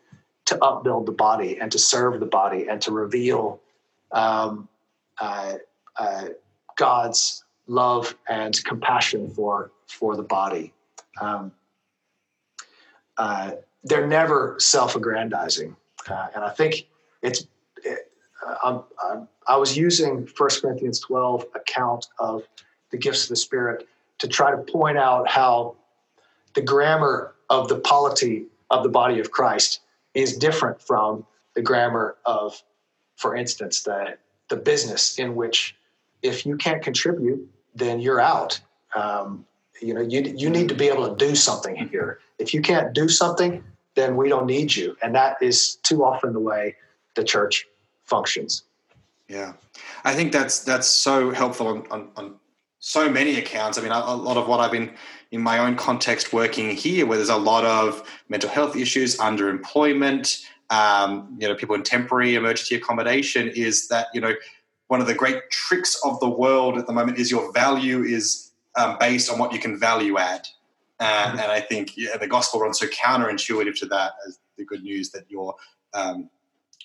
to 0.47 0.63
upbuild 0.63 1.05
the 1.05 1.11
body 1.11 1.59
and 1.59 1.71
to 1.71 1.77
serve 1.77 2.19
the 2.19 2.25
body 2.25 2.67
and 2.69 2.81
to 2.81 2.91
reveal 2.91 3.59
um, 4.11 4.67
uh, 5.19 5.55
uh, 5.97 6.29
God's 6.77 7.43
love 7.67 8.15
and 8.29 8.63
compassion 8.63 9.29
for 9.29 9.71
for 9.87 10.15
the 10.15 10.23
body. 10.23 10.73
Um, 11.19 11.51
uh, 13.17 13.51
they're 13.83 14.07
never 14.07 14.55
self-aggrandizing, 14.59 15.75
uh, 16.09 16.27
and 16.33 16.43
I 16.43 16.49
think 16.49 16.87
it's. 17.21 17.45
It, 17.83 18.11
uh, 18.45 18.83
I'm, 19.01 19.27
i 19.47 19.55
was 19.57 19.75
using 19.75 20.27
1 20.37 20.49
Corinthians 20.61 20.99
12 20.99 21.45
account 21.55 22.07
of 22.19 22.43
the 22.91 22.97
gifts 22.97 23.23
of 23.23 23.29
the 23.29 23.35
Spirit 23.35 23.87
to 24.19 24.27
try 24.27 24.51
to 24.51 24.57
point 24.57 24.97
out 24.97 25.27
how 25.27 25.75
the 26.53 26.61
grammar 26.61 27.33
of 27.49 27.67
the 27.67 27.79
polity 27.79 28.45
of 28.69 28.83
the 28.83 28.89
body 28.89 29.19
of 29.19 29.31
Christ 29.31 29.81
is 30.17 30.35
different 30.35 30.81
from 30.81 31.23
the 31.53 31.61
grammar 31.61 32.17
of, 32.25 32.61
for 33.17 33.35
instance, 33.35 33.83
the, 33.83 34.17
the 34.49 34.57
business 34.57 35.19
in 35.19 35.35
which 35.35 35.75
if 36.23 36.43
you 36.43 36.57
can't 36.57 36.81
contribute, 36.81 37.47
then 37.75 38.01
you're 38.01 38.19
out. 38.19 38.59
Um, 38.95 39.45
you 39.79 39.93
know, 39.93 40.01
you, 40.01 40.21
you 40.35 40.49
need 40.49 40.69
to 40.69 40.75
be 40.75 40.87
able 40.87 41.07
to 41.07 41.15
do 41.23 41.35
something 41.35 41.75
here. 41.89 42.17
If 42.39 42.51
you 42.51 42.61
can't 42.61 42.93
do 42.93 43.07
something, 43.07 43.63
then 43.93 44.17
we 44.17 44.27
don't 44.27 44.47
need 44.47 44.75
you. 44.75 44.97
And 45.03 45.13
that 45.13 45.37
is 45.39 45.75
too 45.83 46.03
often 46.03 46.33
the 46.33 46.39
way 46.39 46.75
the 47.15 47.23
church 47.23 47.67
functions. 48.03 48.63
Yeah, 49.27 49.53
I 50.03 50.13
think 50.15 50.31
that's 50.31 50.59
that's 50.63 50.87
so 50.87 51.31
helpful 51.31 51.67
on, 51.67 51.85
on, 51.91 52.09
on 52.15 52.35
so 52.87 53.09
many 53.09 53.37
accounts. 53.37 53.77
I 53.77 53.81
mean, 53.81 53.91
a, 53.91 53.97
a, 53.97 54.15
lot 54.15 54.37
of 54.37 54.47
what 54.47 54.61
I've 54.61 54.71
been 54.71 54.93
in 55.31 55.41
my 55.41 55.59
own 55.59 55.75
context 55.75 56.31
working 56.31 56.71
here, 56.71 57.05
where 57.05 57.17
there's 57.17 57.27
a 57.27 57.35
lot 57.35 57.65
of 57.65 58.09
mental 58.29 58.49
health 58.49 58.77
issues, 58.77 59.17
underemployment, 59.17 60.45
um, 60.69 61.35
you 61.37 61.49
know, 61.49 61.53
people 61.53 61.75
in 61.75 61.83
temporary 61.83 62.35
emergency 62.35 62.75
accommodation, 62.75 63.49
is 63.49 63.89
that 63.89 64.07
you 64.13 64.21
know 64.21 64.33
one 64.87 65.01
of 65.01 65.07
the 65.07 65.13
great 65.13 65.49
tricks 65.51 65.99
of 66.05 66.17
the 66.21 66.29
world 66.29 66.77
at 66.77 66.87
the 66.87 66.93
moment 66.93 67.17
is 67.17 67.29
your 67.29 67.51
value 67.51 68.03
is 68.03 68.51
um, 68.77 68.95
based 69.01 69.29
on 69.29 69.37
what 69.37 69.51
you 69.51 69.59
can 69.59 69.77
value 69.77 70.17
add. 70.17 70.47
Uh, 71.01 71.05
mm-hmm. 71.05 71.39
And 71.39 71.51
I 71.51 71.59
think 71.59 71.97
yeah, 71.97 72.15
the 72.15 72.27
gospel 72.27 72.61
runs 72.61 72.79
so 72.79 72.87
counterintuitive 72.87 73.77
to 73.79 73.85
that 73.87 74.13
as 74.25 74.39
the 74.57 74.63
good 74.63 74.83
news 74.83 75.09
that 75.09 75.29
your 75.29 75.55
um, 75.93 76.29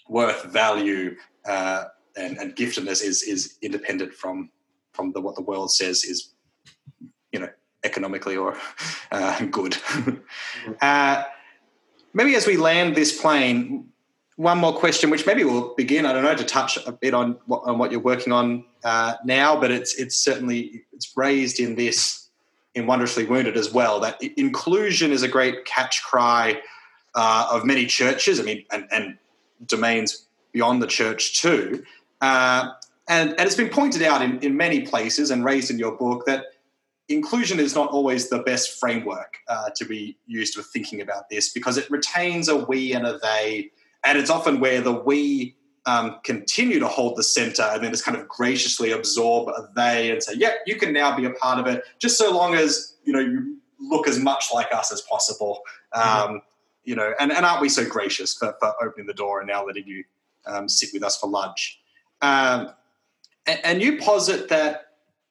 worth, 0.08 0.46
value, 0.46 1.14
uh, 1.46 1.84
and, 2.16 2.38
and 2.38 2.56
giftedness 2.56 3.04
is 3.04 3.22
is 3.22 3.56
independent 3.62 4.12
from 4.12 4.50
from 4.92 5.12
the, 5.12 5.20
what 5.20 5.34
the 5.34 5.42
world 5.42 5.70
says 5.70 6.04
is, 6.04 6.32
you 7.32 7.40
know, 7.40 7.48
economically 7.84 8.36
or 8.36 8.56
uh, 9.12 9.44
good. 9.46 9.76
uh, 10.80 11.24
maybe 12.14 12.34
as 12.34 12.46
we 12.46 12.56
land 12.56 12.94
this 12.94 13.20
plane, 13.20 13.88
one 14.36 14.58
more 14.58 14.74
question, 14.74 15.10
which 15.10 15.26
maybe 15.26 15.44
we'll 15.44 15.74
begin. 15.74 16.06
I 16.06 16.12
don't 16.12 16.22
know 16.22 16.34
to 16.34 16.44
touch 16.44 16.78
a 16.86 16.92
bit 16.92 17.14
on 17.14 17.38
what, 17.46 17.62
on 17.64 17.78
what 17.78 17.92
you're 17.92 18.00
working 18.00 18.32
on 18.32 18.64
uh, 18.82 19.14
now, 19.24 19.60
but 19.60 19.70
it's 19.70 19.94
it's 19.94 20.16
certainly 20.16 20.84
it's 20.92 21.16
raised 21.16 21.60
in 21.60 21.76
this 21.76 22.28
in 22.74 22.86
wondrously 22.86 23.26
wounded 23.26 23.56
as 23.56 23.72
well. 23.72 24.00
That 24.00 24.22
inclusion 24.22 25.12
is 25.12 25.22
a 25.22 25.28
great 25.28 25.64
catch 25.66 26.02
cry 26.02 26.60
uh, 27.14 27.48
of 27.52 27.64
many 27.64 27.86
churches. 27.86 28.40
I 28.40 28.42
mean, 28.42 28.64
and, 28.70 28.88
and 28.90 29.18
domains 29.66 30.26
beyond 30.52 30.82
the 30.82 30.86
church 30.86 31.40
too. 31.40 31.84
Uh, 32.20 32.70
and, 33.08 33.30
and 33.30 33.40
it's 33.40 33.56
been 33.56 33.68
pointed 33.68 34.02
out 34.02 34.22
in, 34.22 34.38
in 34.40 34.56
many 34.56 34.82
places 34.82 35.30
and 35.30 35.44
raised 35.44 35.70
in 35.70 35.78
your 35.78 35.96
book 35.96 36.24
that 36.26 36.46
inclusion 37.08 37.58
is 37.58 37.74
not 37.74 37.90
always 37.90 38.28
the 38.28 38.38
best 38.40 38.78
framework 38.78 39.38
uh, 39.48 39.70
to 39.76 39.84
be 39.84 40.16
used 40.26 40.54
for 40.54 40.62
thinking 40.62 41.00
about 41.00 41.28
this 41.28 41.52
because 41.52 41.76
it 41.76 41.90
retains 41.90 42.48
a 42.48 42.56
we 42.56 42.92
and 42.92 43.06
a 43.06 43.18
they. 43.18 43.70
And 44.04 44.18
it's 44.18 44.30
often 44.30 44.60
where 44.60 44.80
the 44.80 44.92
we 44.92 45.56
um, 45.84 46.18
continue 46.24 46.78
to 46.78 46.86
hold 46.86 47.16
the 47.16 47.22
center 47.22 47.62
and 47.62 47.82
then 47.82 47.90
just 47.90 48.04
kind 48.04 48.16
of 48.16 48.28
graciously 48.28 48.92
absorb 48.92 49.48
a 49.48 49.68
they 49.74 50.10
and 50.10 50.22
say, 50.22 50.34
yeah, 50.36 50.52
you 50.66 50.76
can 50.76 50.92
now 50.92 51.16
be 51.16 51.24
a 51.24 51.30
part 51.30 51.58
of 51.58 51.66
it, 51.66 51.84
just 51.98 52.16
so 52.16 52.32
long 52.32 52.54
as, 52.54 52.94
you 53.04 53.12
know, 53.12 53.18
you 53.18 53.58
look 53.80 54.06
as 54.06 54.18
much 54.18 54.46
like 54.54 54.72
us 54.72 54.92
as 54.92 55.00
possible. 55.02 55.60
Mm-hmm. 55.94 56.32
Um, 56.34 56.42
you 56.84 56.96
know, 56.96 57.12
and, 57.20 57.30
and 57.32 57.44
aren't 57.44 57.60
we 57.60 57.68
so 57.68 57.84
gracious 57.88 58.34
for, 58.34 58.56
for 58.58 58.74
opening 58.82 59.06
the 59.06 59.14
door 59.14 59.40
and 59.40 59.48
now 59.48 59.64
letting 59.64 59.86
you 59.86 60.04
um, 60.46 60.68
sit 60.68 60.90
with 60.92 61.02
us 61.02 61.16
for 61.16 61.28
lunch? 61.28 61.80
Um, 62.20 62.70
and, 63.46 63.82
you 63.82 63.98
posit 63.98 64.48
that 64.48 64.86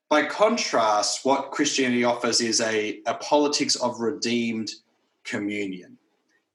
by 0.09 0.24
contrast, 0.24 1.26
what 1.26 1.51
Christianity 1.51 2.03
offers 2.03 2.41
is 2.41 2.59
a, 2.59 2.99
a 3.05 3.14
politics 3.16 3.76
of 3.78 3.99
redeemed 4.01 4.72
communion. 5.24 5.97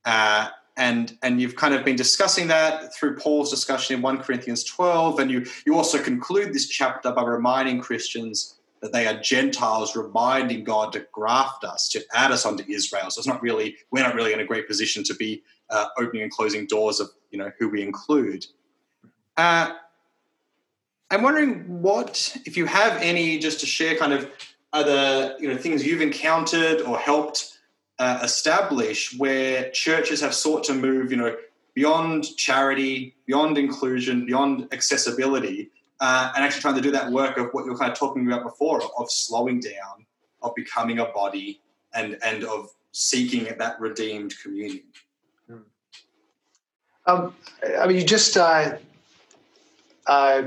Uh, 0.04 0.48
and, 0.76 1.16
and 1.22 1.40
you've 1.40 1.56
kind 1.56 1.74
of 1.74 1.84
been 1.84 1.96
discussing 1.96 2.48
that 2.48 2.94
through 2.94 3.16
Paul's 3.16 3.50
discussion 3.50 3.96
in 3.96 4.02
1 4.02 4.18
Corinthians 4.18 4.62
12. 4.64 5.20
And 5.20 5.30
you, 5.30 5.46
you 5.64 5.74
also 5.74 6.02
conclude 6.02 6.52
this 6.52 6.68
chapter 6.68 7.10
by 7.12 7.24
reminding 7.24 7.80
Christians 7.80 8.56
that 8.82 8.92
they 8.92 9.06
are 9.06 9.18
Gentiles, 9.20 9.96
reminding 9.96 10.64
God 10.64 10.92
to 10.92 11.06
graft 11.12 11.64
us, 11.64 11.88
to 11.90 12.04
add 12.12 12.30
us 12.30 12.44
onto 12.44 12.62
Israel. 12.70 13.10
So 13.10 13.20
it's 13.20 13.26
not 13.26 13.40
really, 13.40 13.76
we're 13.90 14.02
not 14.02 14.14
really 14.14 14.34
in 14.34 14.40
a 14.40 14.44
great 14.44 14.68
position 14.68 15.02
to 15.04 15.14
be 15.14 15.42
uh, 15.70 15.86
opening 15.98 16.22
and 16.22 16.30
closing 16.30 16.66
doors 16.66 17.00
of, 17.00 17.08
you 17.30 17.38
know, 17.38 17.50
who 17.58 17.70
we 17.70 17.82
include. 17.82 18.44
Uh, 19.38 19.72
I'm 21.10 21.22
wondering 21.22 21.82
what, 21.82 22.36
if 22.44 22.56
you 22.56 22.66
have 22.66 23.00
any, 23.00 23.38
just 23.38 23.60
to 23.60 23.66
share, 23.66 23.96
kind 23.96 24.12
of 24.12 24.30
other 24.72 25.36
you 25.38 25.48
know 25.48 25.56
things 25.56 25.86
you've 25.86 26.02
encountered 26.02 26.82
or 26.82 26.98
helped 26.98 27.58
uh, 27.98 28.20
establish 28.22 29.16
where 29.16 29.70
churches 29.70 30.20
have 30.20 30.34
sought 30.34 30.64
to 30.64 30.74
move, 30.74 31.10
you 31.10 31.16
know, 31.16 31.36
beyond 31.74 32.36
charity, 32.36 33.14
beyond 33.26 33.56
inclusion, 33.56 34.26
beyond 34.26 34.68
accessibility, 34.72 35.70
uh, 36.00 36.32
and 36.34 36.44
actually 36.44 36.60
trying 36.60 36.74
to 36.74 36.80
do 36.80 36.90
that 36.90 37.10
work 37.10 37.38
of 37.38 37.50
what 37.52 37.64
you 37.64 37.72
are 37.72 37.78
kind 37.78 37.90
of 37.90 37.98
talking 37.98 38.26
about 38.26 38.42
before 38.42 38.82
of, 38.82 38.90
of 38.98 39.10
slowing 39.10 39.60
down, 39.60 40.04
of 40.42 40.54
becoming 40.54 40.98
a 40.98 41.06
body, 41.06 41.60
and 41.94 42.18
and 42.22 42.44
of 42.44 42.70
seeking 42.92 43.44
that 43.56 43.80
redeemed 43.80 44.34
communion. 44.42 44.84
Hmm. 45.48 45.58
Um, 47.06 47.34
I 47.78 47.86
mean, 47.86 47.96
you 47.96 48.04
just 48.04 48.36
uh, 48.36 48.76
uh, 50.06 50.42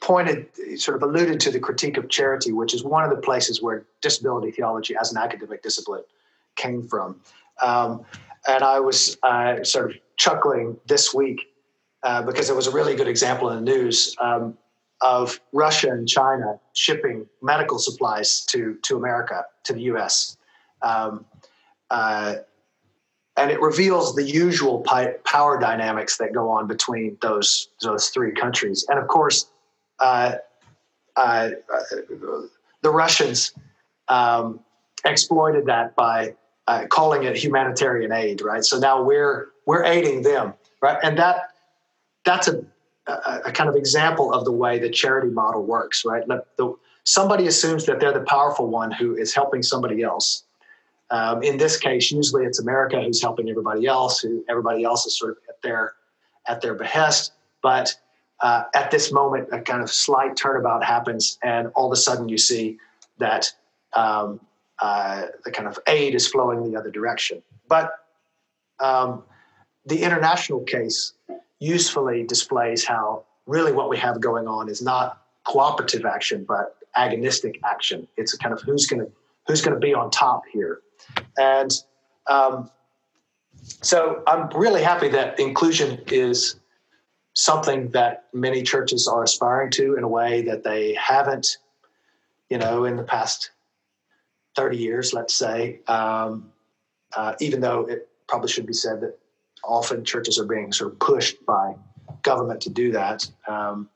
pointed, 0.00 0.46
sort 0.80 0.96
of 0.96 1.02
alluded 1.02 1.40
to 1.40 1.50
the 1.50 1.58
critique 1.58 1.96
of 1.96 2.08
charity, 2.08 2.52
which 2.52 2.74
is 2.74 2.84
one 2.84 3.04
of 3.04 3.10
the 3.10 3.16
places 3.16 3.62
where 3.62 3.84
disability 4.00 4.50
theology 4.50 4.94
as 5.00 5.12
an 5.12 5.18
academic 5.18 5.62
discipline 5.62 6.02
came 6.56 6.82
from. 6.82 7.20
Um, 7.62 8.04
and 8.48 8.62
I 8.62 8.80
was 8.80 9.16
uh, 9.22 9.64
sort 9.64 9.90
of 9.90 9.96
chuckling 10.16 10.76
this 10.86 11.12
week 11.12 11.52
uh, 12.02 12.22
because 12.22 12.50
it 12.50 12.56
was 12.56 12.66
a 12.66 12.70
really 12.70 12.94
good 12.94 13.08
example 13.08 13.50
in 13.50 13.64
the 13.64 13.72
news 13.72 14.14
um, 14.20 14.56
of 15.00 15.40
Russia 15.52 15.90
and 15.90 16.08
China 16.08 16.58
shipping 16.72 17.26
medical 17.42 17.78
supplies 17.78 18.44
to, 18.46 18.78
to 18.82 18.96
America, 18.96 19.44
to 19.64 19.72
the 19.72 19.82
US. 19.82 20.36
Um, 20.82 21.24
uh, 21.90 22.36
and 23.36 23.50
it 23.50 23.60
reveals 23.60 24.14
the 24.14 24.22
usual 24.22 24.80
pi- 24.80 25.14
power 25.24 25.58
dynamics 25.58 26.16
that 26.16 26.32
go 26.32 26.48
on 26.48 26.66
between 26.66 27.18
those, 27.20 27.68
those 27.82 28.08
three 28.08 28.32
countries. 28.32 28.86
And 28.88 28.98
of 28.98 29.08
course, 29.08 29.50
uh, 29.98 30.36
uh, 31.16 31.50
the 32.82 32.90
Russians 32.90 33.52
um, 34.08 34.60
exploited 35.04 35.66
that 35.66 35.96
by 35.96 36.34
uh, 36.66 36.86
calling 36.88 37.24
it 37.24 37.36
humanitarian 37.36 38.12
aid, 38.12 38.40
right? 38.42 38.64
So 38.64 38.78
now 38.78 39.02
we're 39.02 39.48
we're 39.66 39.84
aiding 39.84 40.22
them, 40.22 40.54
right? 40.82 40.98
And 41.02 41.18
that 41.18 41.50
that's 42.24 42.48
a, 42.48 42.64
a, 43.06 43.40
a 43.46 43.52
kind 43.52 43.68
of 43.68 43.76
example 43.76 44.32
of 44.32 44.44
the 44.44 44.52
way 44.52 44.78
the 44.78 44.90
charity 44.90 45.28
model 45.28 45.64
works, 45.64 46.04
right? 46.04 46.26
The, 46.26 46.74
somebody 47.04 47.46
assumes 47.46 47.86
that 47.86 48.00
they're 48.00 48.12
the 48.12 48.24
powerful 48.24 48.66
one 48.66 48.90
who 48.90 49.16
is 49.16 49.32
helping 49.34 49.62
somebody 49.62 50.02
else. 50.02 50.42
Um, 51.10 51.42
in 51.44 51.56
this 51.56 51.76
case, 51.76 52.10
usually 52.10 52.44
it's 52.44 52.58
America 52.58 53.00
who's 53.00 53.22
helping 53.22 53.48
everybody 53.48 53.86
else. 53.86 54.20
Who 54.20 54.44
everybody 54.48 54.82
else 54.82 55.06
is 55.06 55.16
sort 55.16 55.32
of 55.32 55.36
at 55.48 55.62
their 55.62 55.94
at 56.48 56.60
their 56.60 56.74
behest, 56.74 57.32
but 57.62 57.94
uh, 58.40 58.64
at 58.74 58.90
this 58.90 59.12
moment, 59.12 59.48
a 59.52 59.60
kind 59.60 59.82
of 59.82 59.90
slight 59.90 60.36
turnabout 60.36 60.84
happens, 60.84 61.38
and 61.42 61.68
all 61.74 61.86
of 61.86 61.92
a 61.92 61.96
sudden 61.96 62.28
you 62.28 62.38
see 62.38 62.78
that 63.18 63.52
um, 63.94 64.40
uh, 64.78 65.26
the 65.44 65.50
kind 65.50 65.66
of 65.68 65.78
aid 65.86 66.14
is 66.14 66.26
flowing 66.28 66.70
the 66.70 66.78
other 66.78 66.90
direction. 66.90 67.42
But 67.68 67.92
um, 68.78 69.22
the 69.86 70.02
international 70.02 70.60
case 70.60 71.14
usefully 71.60 72.24
displays 72.24 72.84
how 72.84 73.24
really 73.46 73.72
what 73.72 73.88
we 73.88 73.96
have 73.96 74.20
going 74.20 74.46
on 74.46 74.68
is 74.68 74.82
not 74.82 75.22
cooperative 75.44 76.04
action, 76.04 76.44
but 76.46 76.76
agonistic 76.96 77.58
action. 77.64 78.06
It's 78.16 78.34
a 78.34 78.38
kind 78.38 78.52
of 78.52 78.60
who's 78.60 78.86
going 78.86 79.00
to 79.00 79.10
who's 79.46 79.62
going 79.62 79.74
to 79.74 79.80
be 79.80 79.94
on 79.94 80.10
top 80.10 80.42
here, 80.52 80.80
and 81.38 81.70
um, 82.26 82.70
so 83.82 84.22
I'm 84.26 84.48
really 84.50 84.82
happy 84.82 85.08
that 85.08 85.38
inclusion 85.38 86.02
is 86.08 86.56
something 87.36 87.90
that 87.90 88.24
many 88.32 88.62
churches 88.62 89.06
are 89.06 89.22
aspiring 89.22 89.70
to 89.70 89.94
in 89.94 90.02
a 90.02 90.08
way 90.08 90.40
that 90.40 90.64
they 90.64 90.94
haven't, 90.94 91.58
you 92.48 92.56
know, 92.56 92.86
in 92.86 92.96
the 92.96 93.02
past 93.02 93.50
30 94.56 94.78
years, 94.78 95.12
let's 95.12 95.34
say, 95.34 95.80
um, 95.86 96.50
uh, 97.14 97.34
even 97.38 97.60
though 97.60 97.82
it 97.82 98.08
probably 98.26 98.48
should 98.48 98.64
be 98.64 98.72
said 98.72 99.02
that 99.02 99.18
often 99.62 100.02
churches 100.02 100.38
are 100.38 100.46
being 100.46 100.72
sort 100.72 100.92
of 100.94 100.98
pushed 100.98 101.44
by 101.44 101.74
government 102.22 102.62
to 102.62 102.70
do 102.70 102.90
that. 102.92 103.28
Um, 103.46 103.90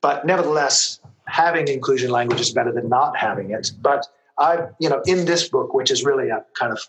but 0.00 0.26
nevertheless, 0.26 0.98
having 1.26 1.68
inclusion 1.68 2.10
language 2.10 2.40
is 2.40 2.50
better 2.50 2.72
than 2.72 2.88
not 2.88 3.16
having 3.16 3.52
it. 3.52 3.70
But 3.80 4.08
I, 4.38 4.66
you 4.80 4.88
know, 4.88 5.02
in 5.06 5.24
this 5.24 5.48
book, 5.48 5.72
which 5.72 5.92
is 5.92 6.04
really 6.04 6.30
a 6.30 6.44
kind 6.58 6.72
of 6.72 6.80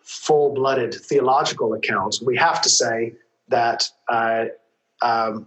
full-blooded 0.00 0.92
theological 0.92 1.72
account, 1.74 2.18
we 2.20 2.36
have 2.36 2.60
to 2.62 2.68
say 2.68 3.14
that 3.46 3.88
uh, 4.08 4.46
um, 5.02 5.46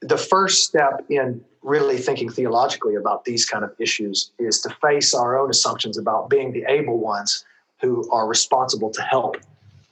the 0.00 0.18
first 0.18 0.64
step 0.64 1.04
in 1.08 1.42
really 1.62 1.96
thinking 1.96 2.28
theologically 2.28 2.94
about 2.94 3.24
these 3.24 3.44
kind 3.46 3.64
of 3.64 3.72
issues 3.78 4.32
is 4.38 4.60
to 4.60 4.76
face 4.82 5.14
our 5.14 5.38
own 5.38 5.50
assumptions 5.50 5.96
about 5.96 6.28
being 6.28 6.52
the 6.52 6.64
able 6.68 6.98
ones 6.98 7.44
who 7.80 8.08
are 8.10 8.26
responsible 8.26 8.90
to 8.90 9.02
help 9.02 9.36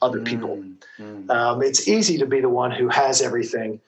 other 0.03 0.21
mm, 0.21 0.27
people. 0.27 0.63
Mm. 0.99 1.31
Um, 1.31 1.63
it's 1.63 1.89
easy 1.89 2.19
to 2.19 2.27
be 2.27 2.41
the 2.41 2.49
one 2.49 2.71
who 2.71 2.89
has 2.89 3.23
everything 3.23 3.81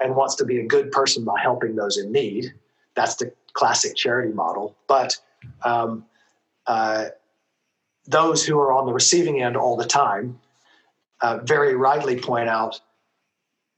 and 0.00 0.14
wants 0.14 0.34
to 0.36 0.44
be 0.44 0.60
a 0.60 0.66
good 0.66 0.92
person 0.92 1.24
by 1.24 1.40
helping 1.40 1.76
those 1.76 1.96
in 1.96 2.12
need. 2.12 2.52
That's 2.94 3.16
the 3.16 3.32
classic 3.52 3.96
charity 3.96 4.32
model. 4.32 4.76
But 4.86 5.16
um, 5.62 6.04
uh, 6.66 7.06
those 8.06 8.44
who 8.44 8.58
are 8.58 8.72
on 8.72 8.86
the 8.86 8.92
receiving 8.92 9.42
end 9.42 9.56
all 9.56 9.76
the 9.76 9.86
time 9.86 10.40
uh, 11.22 11.38
very 11.42 11.74
rightly 11.74 12.18
point 12.18 12.48
out 12.48 12.80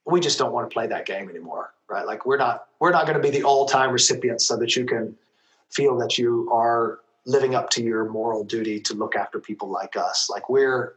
we 0.07 0.21
just 0.21 0.39
don't 0.39 0.53
want 0.53 0.69
to 0.69 0.73
play 0.73 0.87
that 0.87 1.07
game 1.07 1.29
anymore, 1.29 1.75
right? 1.89 2.07
Like 2.07 2.27
we're 2.27 2.39
not 2.39 2.67
we're 2.81 2.91
not 2.91 3.07
going 3.07 3.17
to 3.17 3.23
be 3.23 3.31
the 3.31 3.45
all-time 3.45 3.91
recipients 3.91 4.47
so 4.47 4.57
that 4.57 4.75
you 4.77 4.85
can 4.85 5.17
feel 5.71 5.97
that 5.99 6.19
you 6.19 6.51
are 6.53 7.01
living 7.25 7.55
up 7.55 7.71
to 7.71 7.83
your 7.83 8.09
moral 8.11 8.45
duty 8.45 8.81
to 8.81 8.95
look 8.95 9.15
after 9.15 9.39
people 9.39 9.69
like 9.69 9.97
us. 9.97 10.29
Like 10.29 10.49
we're 10.49 10.97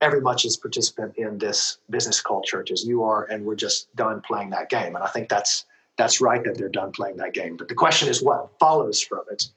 every 0.00 0.20
much 0.20 0.44
as 0.44 0.56
participant 0.56 1.14
in 1.16 1.38
this 1.38 1.78
business 1.90 2.22
church 2.44 2.70
as 2.70 2.84
you 2.84 3.04
are, 3.04 3.24
and 3.24 3.44
we're 3.44 3.54
just 3.54 3.94
done 3.96 4.20
playing 4.22 4.50
that 4.50 4.68
game. 4.68 4.94
And 4.94 5.04
I 5.04 5.08
think 5.08 5.28
that's 5.28 5.66
that's 5.96 6.20
right 6.20 6.42
that 6.44 6.56
they're 6.56 6.68
done 6.68 6.92
playing 6.92 7.16
that 7.18 7.34
game. 7.34 7.56
But 7.56 7.68
the 7.68 7.74
question 7.74 8.08
is 8.08 8.22
what 8.22 8.50
follows 8.58 9.00
from 9.00 9.22
it. 9.30 9.48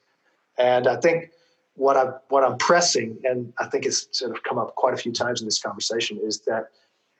And 0.58 0.88
I 0.88 0.98
think 0.98 1.32
what 1.76 1.98
I 1.98 2.12
what 2.30 2.44
I'm 2.44 2.58
pressing, 2.58 3.18
and 3.24 3.54
I 3.58 3.66
think 3.66 3.86
it's 3.86 4.08
sort 4.12 4.36
of 4.36 4.44
come 4.44 4.58
up 4.58 4.76
quite 4.76 4.94
a 4.94 4.98
few 4.98 5.12
times 5.12 5.42
in 5.42 5.48
this 5.48 5.62
conversation, 5.62 6.20
is 6.22 6.42
that 6.42 6.68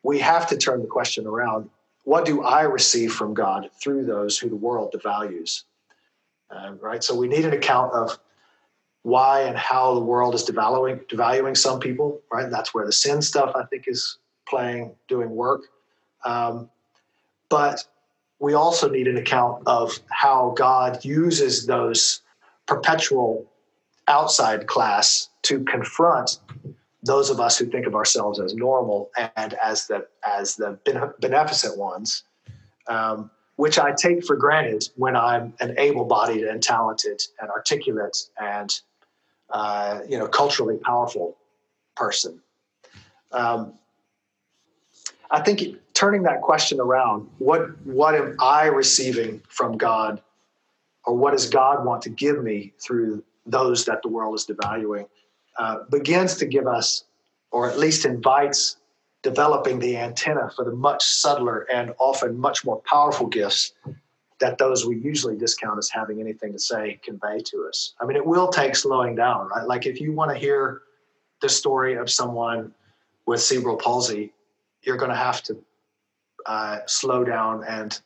we 0.04 0.20
have 0.20 0.48
to 0.48 0.58
turn 0.58 0.82
the 0.82 0.88
question 0.88 1.26
around 1.26 1.70
what 2.04 2.26
do 2.26 2.44
I 2.44 2.64
receive 2.64 3.14
from 3.14 3.34
God 3.34 3.70
through 3.82 4.06
those 4.06 4.38
who 4.38 4.50
the 4.50 4.56
world 4.56 4.94
devalues? 4.94 5.64
Uh, 6.52 6.74
right? 6.82 7.04
So 7.04 7.16
we 7.16 7.28
need 7.28 7.46
an 7.46 7.54
account 7.54 7.94
of 7.94 8.20
why 9.04 9.42
and 9.42 9.58
how 9.58 9.94
the 9.94 10.02
world 10.02 10.36
is 10.36 10.44
devaluing, 10.44 11.06
devaluing 11.08 11.58
some 11.58 11.80
people, 11.80 12.22
right? 12.32 12.50
That's 12.50 12.74
where 12.74 12.86
the 12.86 12.92
sin 12.92 13.22
stuff, 13.22 13.54
I 13.56 13.64
think, 13.66 13.88
is 13.88 14.18
playing, 14.48 14.96
doing 15.08 15.30
work. 15.30 15.64
Um, 16.26 16.70
but 17.50 17.86
we 18.40 18.54
also 18.54 18.90
need 18.90 19.08
an 19.08 19.18
account 19.18 19.64
of 19.66 20.00
how 20.10 20.54
God 20.58 21.04
uses 21.06 21.66
those 21.66 22.22
perpetual 22.66 23.50
outside 24.08 24.68
class 24.68 25.30
to 25.44 25.64
confront 25.64 26.40
those 27.04 27.30
of 27.30 27.40
us 27.40 27.58
who 27.58 27.66
think 27.66 27.86
of 27.86 27.96
ourselves 27.96 28.40
as 28.40 28.56
normal 28.56 29.12
and 29.36 29.54
as 29.64 29.88
the 29.88 30.08
as 30.26 30.56
the 30.56 30.80
beneficent 31.20 31.78
ones, 31.78 32.24
um, 32.88 33.30
which 33.58 33.78
I 33.78 33.92
take 33.92 34.26
for 34.26 34.36
granted 34.36 34.86
when 34.96 35.16
I'm 35.16 35.54
an 35.60 35.76
able-bodied 35.78 36.44
and 36.46 36.64
talented 36.64 37.22
and 37.40 37.50
articulate 37.52 38.18
and 38.42 38.74
uh, 39.50 40.00
you 40.08 40.18
know 40.18 40.28
culturally 40.28 40.78
powerful 40.78 41.38
person. 41.96 42.42
Um, 43.32 43.74
I 45.30 45.42
think 45.42 45.78
turning 45.94 46.24
that 46.24 46.42
question 46.42 46.80
around, 46.80 47.28
what 47.40 47.86
what 47.86 48.16
am 48.16 48.38
I 48.40 48.68
receiving 48.68 49.42
from 49.50 49.78
God, 49.78 50.22
or 51.06 51.16
what 51.16 51.32
does 51.32 51.50
God 51.50 51.86
want 51.86 52.02
to 52.04 52.10
give 52.10 52.42
me 52.42 52.74
through 52.82 53.24
those 53.46 53.84
that 53.86 54.02
the 54.04 54.10
world 54.10 54.36
is 54.36 54.46
devaluing? 54.46 55.08
Uh, 55.58 55.84
begins 55.92 56.38
to 56.38 56.46
give 56.46 56.68
us, 56.68 57.04
or 57.52 57.70
at 57.70 57.78
least 57.78 58.06
invites, 58.06 58.78
developing 59.22 59.80
the 59.80 59.96
antenna 59.98 60.50
for 60.56 60.66
the 60.66 60.72
much 60.72 61.04
subtler 61.04 61.68
and 61.72 61.94
often 62.00 62.38
much 62.38 62.66
more 62.66 62.82
powerful 62.86 63.28
gifts 63.28 63.74
that 64.40 64.58
those 64.58 64.86
we 64.86 64.98
usually 64.98 65.38
discount 65.38 65.78
as 65.78 65.90
having 65.90 66.20
anything 66.20 66.52
to 66.52 66.60
say 66.60 67.00
convey 67.04 67.40
to 67.40 67.66
us. 67.70 67.94
I 68.02 68.06
mean, 68.06 68.18
it 68.18 68.26
will 68.26 68.50
take 68.50 68.76
slowing 68.76 69.16
down, 69.16 69.48
right? 69.48 69.66
Like 69.66 69.86
if 69.86 70.02
you 70.02 70.12
want 70.12 70.32
to 70.32 70.38
hear 70.38 70.82
the 71.42 71.48
story 71.48 71.96
of 71.96 72.10
someone 72.10 72.74
with 73.26 73.42
cerebral 73.42 73.78
palsy, 73.78 74.34
you're 74.82 74.98
going 74.98 75.12
to 75.12 75.16
have 75.16 75.42
to 75.44 75.58
uh, 76.46 76.80
slow 76.88 77.24
down 77.24 77.64
and 77.68 78.00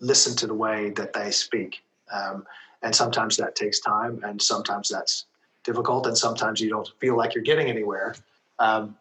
listen 0.00 0.34
to 0.36 0.46
the 0.46 0.54
way 0.54 0.90
that 0.90 1.12
they 1.12 1.30
speak. 1.30 1.82
Um, 2.10 2.46
and 2.82 2.94
sometimes 2.94 3.36
that 3.36 3.54
takes 3.54 3.78
time, 3.80 4.20
and 4.24 4.40
sometimes 4.40 4.88
that's 4.88 5.26
difficult, 5.64 6.06
and 6.06 6.16
sometimes 6.16 6.60
you 6.60 6.70
don't 6.70 6.88
feel 6.98 7.16
like 7.16 7.34
you're 7.34 7.44
getting 7.44 7.68
anywhere. 7.68 8.14
Um, 8.58 8.96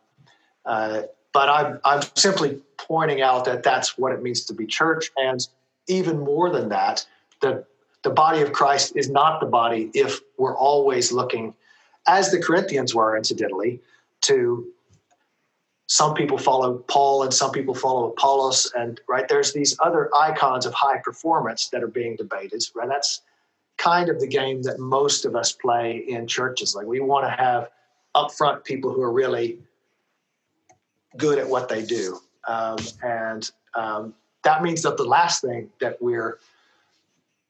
uh, 0.65 1.03
but 1.33 1.49
I'm, 1.49 1.79
I'm 1.85 2.01
simply 2.15 2.61
pointing 2.77 3.21
out 3.21 3.45
that 3.45 3.63
that's 3.63 3.97
what 3.97 4.11
it 4.11 4.21
means 4.21 4.45
to 4.45 4.53
be 4.53 4.65
church. 4.65 5.11
And 5.17 5.47
even 5.87 6.19
more 6.19 6.49
than 6.49 6.69
that, 6.69 7.05
the, 7.39 7.65
the 8.03 8.09
body 8.09 8.41
of 8.41 8.51
Christ 8.51 8.93
is 8.95 9.09
not 9.09 9.39
the 9.39 9.45
body 9.45 9.91
if 9.93 10.19
we're 10.37 10.57
always 10.57 11.11
looking, 11.11 11.53
as 12.07 12.31
the 12.31 12.39
Corinthians 12.39 12.93
were, 12.93 13.15
incidentally, 13.15 13.79
to 14.21 14.71
some 15.87 16.13
people 16.13 16.37
follow 16.37 16.77
Paul 16.87 17.23
and 17.23 17.33
some 17.33 17.51
people 17.51 17.75
follow 17.75 18.11
Apollos, 18.11 18.71
and 18.77 19.01
right 19.09 19.27
there's 19.27 19.51
these 19.51 19.75
other 19.83 20.09
icons 20.15 20.65
of 20.65 20.73
high 20.73 20.99
performance 20.99 21.67
that 21.67 21.83
are 21.83 21.87
being 21.87 22.15
debated. 22.15 22.63
Right, 22.73 22.87
that's 22.87 23.21
kind 23.81 24.09
of 24.09 24.19
the 24.19 24.27
game 24.27 24.61
that 24.61 24.79
most 24.79 25.25
of 25.25 25.35
us 25.35 25.51
play 25.51 26.03
in 26.07 26.27
churches. 26.27 26.75
Like 26.75 26.85
we 26.85 26.99
want 26.99 27.25
to 27.25 27.31
have 27.31 27.69
upfront 28.15 28.63
people 28.63 28.93
who 28.93 29.01
are 29.01 29.11
really 29.11 29.57
good 31.17 31.39
at 31.39 31.47
what 31.47 31.67
they 31.67 31.83
do, 31.83 32.19
um, 32.47 32.77
and 33.01 33.49
um, 33.75 34.13
that 34.43 34.61
means 34.61 34.83
that 34.83 34.97
the 34.97 35.03
last 35.03 35.41
thing 35.41 35.69
that 35.79 36.01
we're 36.01 36.39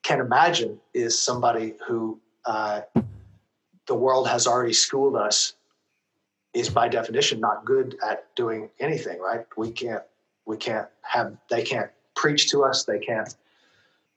can 0.03 0.19
imagine 0.19 0.79
is 0.93 1.19
somebody 1.19 1.73
who 1.85 2.19
uh, 2.45 2.81
the 3.87 3.95
world 3.95 4.27
has 4.27 4.47
already 4.47 4.73
schooled 4.73 5.15
us 5.15 5.53
is 6.53 6.69
by 6.69 6.87
definition 6.87 7.39
not 7.39 7.65
good 7.65 7.97
at 8.05 8.33
doing 8.35 8.69
anything 8.79 9.19
right 9.19 9.45
we 9.57 9.71
can't 9.71 10.03
we 10.45 10.57
can't 10.57 10.87
have 11.01 11.37
they 11.49 11.61
can't 11.61 11.89
preach 12.15 12.49
to 12.49 12.63
us 12.63 12.83
they 12.83 12.99
can't 12.99 13.35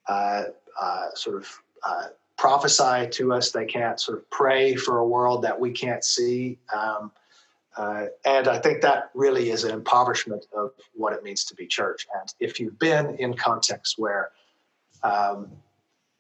uh, 0.09 0.45
uh, 0.81 1.07
sort 1.15 1.36
of 1.36 1.62
uh, 1.86 2.05
prophesy 2.36 3.09
to 3.11 3.32
us. 3.32 3.51
They 3.51 3.66
can't 3.66 4.01
sort 4.01 4.19
of 4.19 4.31
pray 4.31 4.74
for 4.74 4.98
a 4.98 5.06
world 5.06 5.43
that 5.43 5.59
we 5.59 5.70
can't 5.70 6.05
see. 6.05 6.59
Um, 6.74 7.12
uh, 7.77 8.06
and 8.24 8.47
i 8.47 8.56
think 8.56 8.81
that 8.82 9.11
really 9.15 9.51
is 9.51 9.65
an 9.65 9.73
impoverishment 9.73 10.47
of 10.56 10.70
what 10.94 11.12
it 11.12 11.24
means 11.24 11.44
to 11.44 11.55
be 11.56 11.66
church. 11.66 12.06
And 12.20 12.32
if 12.39 12.61
you've 12.61 12.78
been 12.78 13.16
in 13.16 13.35
contexts 13.35 13.98
where 13.98 14.31
um, 15.02 15.51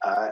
uh, 0.02 0.30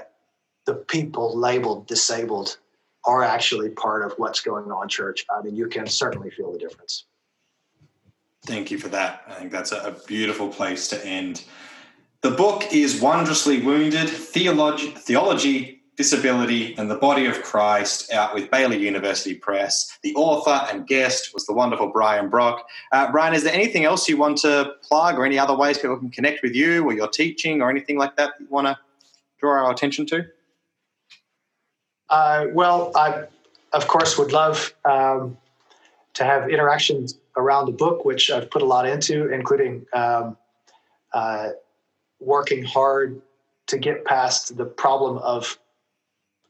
the 0.66 0.74
people 0.74 1.36
labeled 1.36 1.86
disabled 1.86 2.58
are 3.04 3.22
actually 3.22 3.70
part 3.70 4.04
of 4.04 4.12
what's 4.16 4.40
going 4.40 4.70
on 4.70 4.88
church 4.88 5.24
i 5.36 5.42
mean 5.42 5.56
you 5.56 5.68
can 5.68 5.86
certainly 5.86 6.30
feel 6.30 6.52
the 6.52 6.58
difference. 6.58 7.04
Thank 8.44 8.72
you 8.72 8.78
for 8.78 8.88
that. 8.88 9.22
I 9.28 9.34
think 9.34 9.52
that's 9.52 9.70
a 9.70 9.96
beautiful 10.08 10.48
place 10.48 10.88
to 10.88 11.06
end 11.06 11.44
the 12.22 12.30
book 12.30 12.72
is 12.72 13.00
wondrously 13.00 13.60
wounded 13.60 14.08
theology, 14.08 14.88
theology 14.90 15.82
disability 15.96 16.74
and 16.78 16.90
the 16.90 16.96
body 16.96 17.26
of 17.26 17.42
christ 17.42 18.10
out 18.12 18.34
with 18.34 18.50
baylor 18.50 18.74
university 18.74 19.34
press. 19.34 19.98
The 20.02 20.14
author 20.14 20.66
and 20.72 20.86
guest 20.86 21.34
was 21.34 21.44
the 21.44 21.52
wonderful 21.52 21.88
brian 21.88 22.30
brock. 22.30 22.66
Uh, 22.92 23.12
brian 23.12 23.34
is 23.34 23.44
there 23.44 23.52
anything 23.52 23.84
else 23.84 24.08
you 24.08 24.16
want 24.16 24.38
to 24.38 24.72
plug 24.82 25.18
or 25.18 25.26
any 25.26 25.38
other 25.38 25.54
ways 25.54 25.76
people 25.78 25.98
can 25.98 26.10
connect 26.10 26.42
with 26.42 26.54
you 26.54 26.82
or 26.84 26.94
your 26.94 27.08
teaching 27.08 27.60
or 27.60 27.68
anything 27.68 27.98
like 27.98 28.16
that, 28.16 28.32
you 28.40 28.46
want 28.48 28.66
to 28.66 28.78
draw 29.38 29.64
our 29.64 29.70
attention 29.70 30.06
to? 30.06 30.24
Uh, 32.08 32.46
well, 32.52 32.92
I, 32.94 33.24
of 33.72 33.88
course, 33.88 34.18
would 34.18 34.32
love 34.32 34.74
um, 34.84 35.38
to 36.14 36.24
have 36.24 36.50
interactions 36.50 37.18
around 37.36 37.66
the 37.66 37.72
book, 37.72 38.04
which 38.04 38.30
I've 38.30 38.50
put 38.50 38.60
a 38.60 38.66
lot 38.66 38.86
into, 38.86 39.32
including 39.32 39.86
um, 39.94 40.36
uh, 41.14 41.50
working 42.24 42.64
hard 42.64 43.20
to 43.66 43.78
get 43.78 44.04
past 44.04 44.56
the 44.56 44.64
problem 44.64 45.18
of 45.18 45.58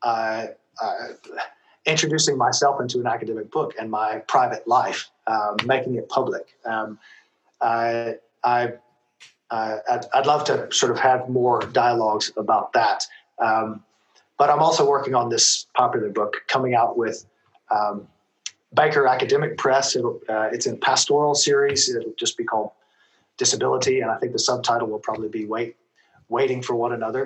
uh, 0.03 0.47
uh 0.81 1.09
introducing 1.85 2.37
myself 2.37 2.81
into 2.81 3.01
an 3.01 3.07
academic 3.07 3.51
book 3.51 3.75
and 3.79 3.91
my 3.91 4.19
private 4.29 4.67
life, 4.69 5.11
um, 5.27 5.57
making 5.65 5.97
it 5.97 6.09
public. 6.09 6.55
Um, 6.65 6.99
I, 7.61 8.17
I 8.45 8.75
uh, 9.51 9.79
I'd, 10.15 10.27
love 10.27 10.45
to 10.45 10.73
sort 10.73 10.93
of 10.93 10.99
have 10.99 11.29
more 11.29 11.61
dialogues 11.61 12.33
about 12.37 12.73
that. 12.73 13.05
Um, 13.39 13.85
but 14.39 14.49
I'm 14.49 14.61
also 14.61 14.89
working 14.89 15.15
on 15.15 15.29
this 15.29 15.67
popular 15.75 16.09
book 16.09 16.37
coming 16.49 16.75
out 16.75 16.97
with 16.97 17.27
um, 17.71 18.09
Baker 18.75 19.07
Academic 19.07 19.59
Press. 19.59 19.95
Uh, 19.95 20.11
it's 20.53 20.67
in 20.67 20.79
pastoral 20.79 21.35
series. 21.35 21.95
It'll 21.95 22.15
just 22.19 22.39
be 22.39 22.45
called 22.45 22.71
Disability, 23.45 24.01
and 24.03 24.11
I 24.11 24.17
think 24.19 24.33
the 24.33 24.45
subtitle 24.51 24.89
will 24.89 25.05
probably 25.09 25.29
be 25.29 25.45
Wait, 25.55 25.77
Waiting 26.29 26.61
for 26.63 26.75
One 26.75 26.93
Another. 26.93 27.25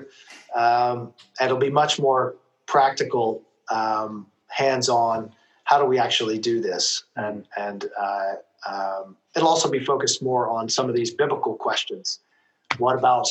Um, 0.55 1.13
it'll 1.43 1.65
be 1.69 1.71
much 1.71 1.99
more 1.99 2.37
practical, 2.67 3.43
um, 3.71 4.27
hands-on. 4.49 5.33
How 5.65 5.79
do 5.79 5.87
we 5.93 5.99
actually 5.99 6.39
do 6.39 6.61
this? 6.61 7.05
And 7.17 7.47
and 7.57 7.81
uh, 8.07 8.35
um, 8.73 9.17
it'll 9.35 9.49
also 9.49 9.71
be 9.71 9.83
focused 9.93 10.23
more 10.23 10.49
on 10.49 10.69
some 10.69 10.89
of 10.89 10.95
these 10.95 11.13
biblical 11.23 11.55
questions. 11.55 12.21
What 12.79 12.97
about 12.97 13.27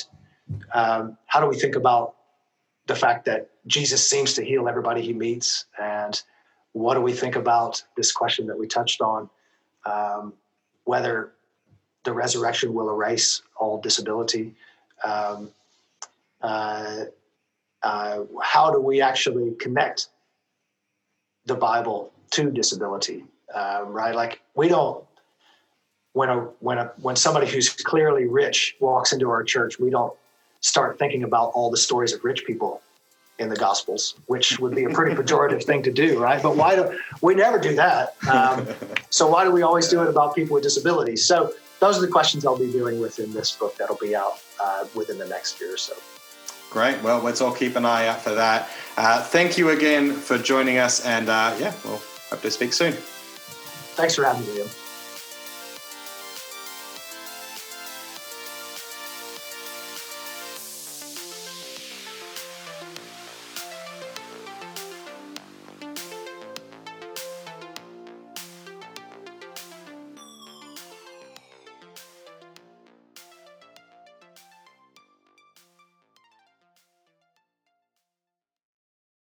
um, 0.73 1.17
how 1.25 1.39
do 1.41 1.47
we 1.47 1.57
think 1.57 1.75
about 1.75 2.15
the 2.87 2.95
fact 2.95 3.25
that 3.25 3.49
Jesus 3.67 4.07
seems 4.07 4.33
to 4.35 4.43
heal 4.43 4.67
everybody 4.67 5.01
he 5.01 5.13
meets. 5.13 5.65
And 5.81 6.21
what 6.73 6.93
do 6.93 7.01
we 7.01 7.13
think 7.13 7.35
about 7.35 7.83
this 7.97 8.11
question 8.11 8.47
that 8.47 8.57
we 8.57 8.67
touched 8.67 9.01
on? 9.01 9.29
Um, 9.85 10.33
whether 10.83 11.31
the 12.05 12.13
resurrection 12.13 12.73
will 12.73 12.89
erase 12.89 13.41
all 13.57 13.81
disability. 13.81 14.53
Um, 15.03 15.49
uh, 16.41 17.05
uh, 17.83 18.19
how 18.41 18.71
do 18.71 18.79
we 18.79 19.01
actually 19.01 19.53
connect 19.55 20.07
the 21.45 21.55
Bible 21.55 22.11
to 22.31 22.49
disability? 22.49 23.25
Uh, 23.53 23.83
right? 23.87 24.15
Like 24.15 24.39
we 24.55 24.69
don't. 24.69 25.03
When 26.13 26.29
a 26.29 26.39
when 26.61 26.77
a 26.77 26.91
when 27.01 27.17
somebody 27.17 27.47
who's 27.47 27.69
clearly 27.69 28.25
rich 28.25 28.77
walks 28.79 29.11
into 29.11 29.29
our 29.29 29.43
church, 29.43 29.77
we 29.79 29.89
don't 29.89 30.13
start 30.61 30.97
thinking 30.97 31.23
about 31.23 31.51
all 31.53 31.69
the 31.69 31.77
stories 31.77 32.13
of 32.13 32.23
rich 32.23 32.45
people 32.45 32.81
in 33.37 33.49
the 33.49 33.55
Gospels, 33.55 34.15
which 34.27 34.57
would 34.59 34.73
be 34.73 34.85
a 34.85 34.89
pretty 34.89 35.13
pejorative 35.21 35.63
thing 35.63 35.83
to 35.83 35.91
do, 35.91 36.17
right? 36.17 36.41
But 36.41 36.55
why 36.55 36.75
do 36.75 36.97
we 37.21 37.35
never 37.35 37.59
do 37.59 37.75
that? 37.75 38.15
Um, 38.29 38.65
so 39.09 39.27
why 39.27 39.43
do 39.43 39.51
we 39.51 39.61
always 39.61 39.89
do 39.89 40.01
it 40.03 40.07
about 40.07 40.35
people 40.35 40.53
with 40.53 40.63
disabilities? 40.63 41.25
So 41.25 41.53
those 41.79 41.97
are 41.97 42.01
the 42.01 42.11
questions 42.11 42.45
I'll 42.45 42.57
be 42.57 42.71
dealing 42.71 42.99
with 42.99 43.19
in 43.19 43.31
this 43.33 43.51
book 43.51 43.75
that'll 43.77 43.97
be 43.97 44.15
out 44.15 44.39
uh, 44.61 44.85
within 44.95 45.17
the 45.17 45.27
next 45.27 45.59
year 45.59 45.73
or 45.73 45.77
so. 45.77 45.93
Great. 46.69 47.01
Well, 47.01 47.21
let's 47.21 47.41
all 47.41 47.53
keep 47.53 47.75
an 47.75 47.85
eye 47.85 48.07
out 48.07 48.21
for 48.21 48.33
that. 48.35 48.69
Uh, 48.97 49.23
thank 49.23 49.57
you 49.57 49.69
again 49.69 50.11
for 50.11 50.37
joining 50.37 50.77
us, 50.77 51.05
and 51.05 51.29
uh, 51.29 51.55
yeah, 51.59 51.73
we'll 51.83 52.01
hope 52.29 52.41
to 52.41 52.51
speak 52.51 52.73
soon. 52.73 52.93
Thanks 52.93 54.15
for 54.15 54.25
having 54.25 54.45
me. 54.53 54.63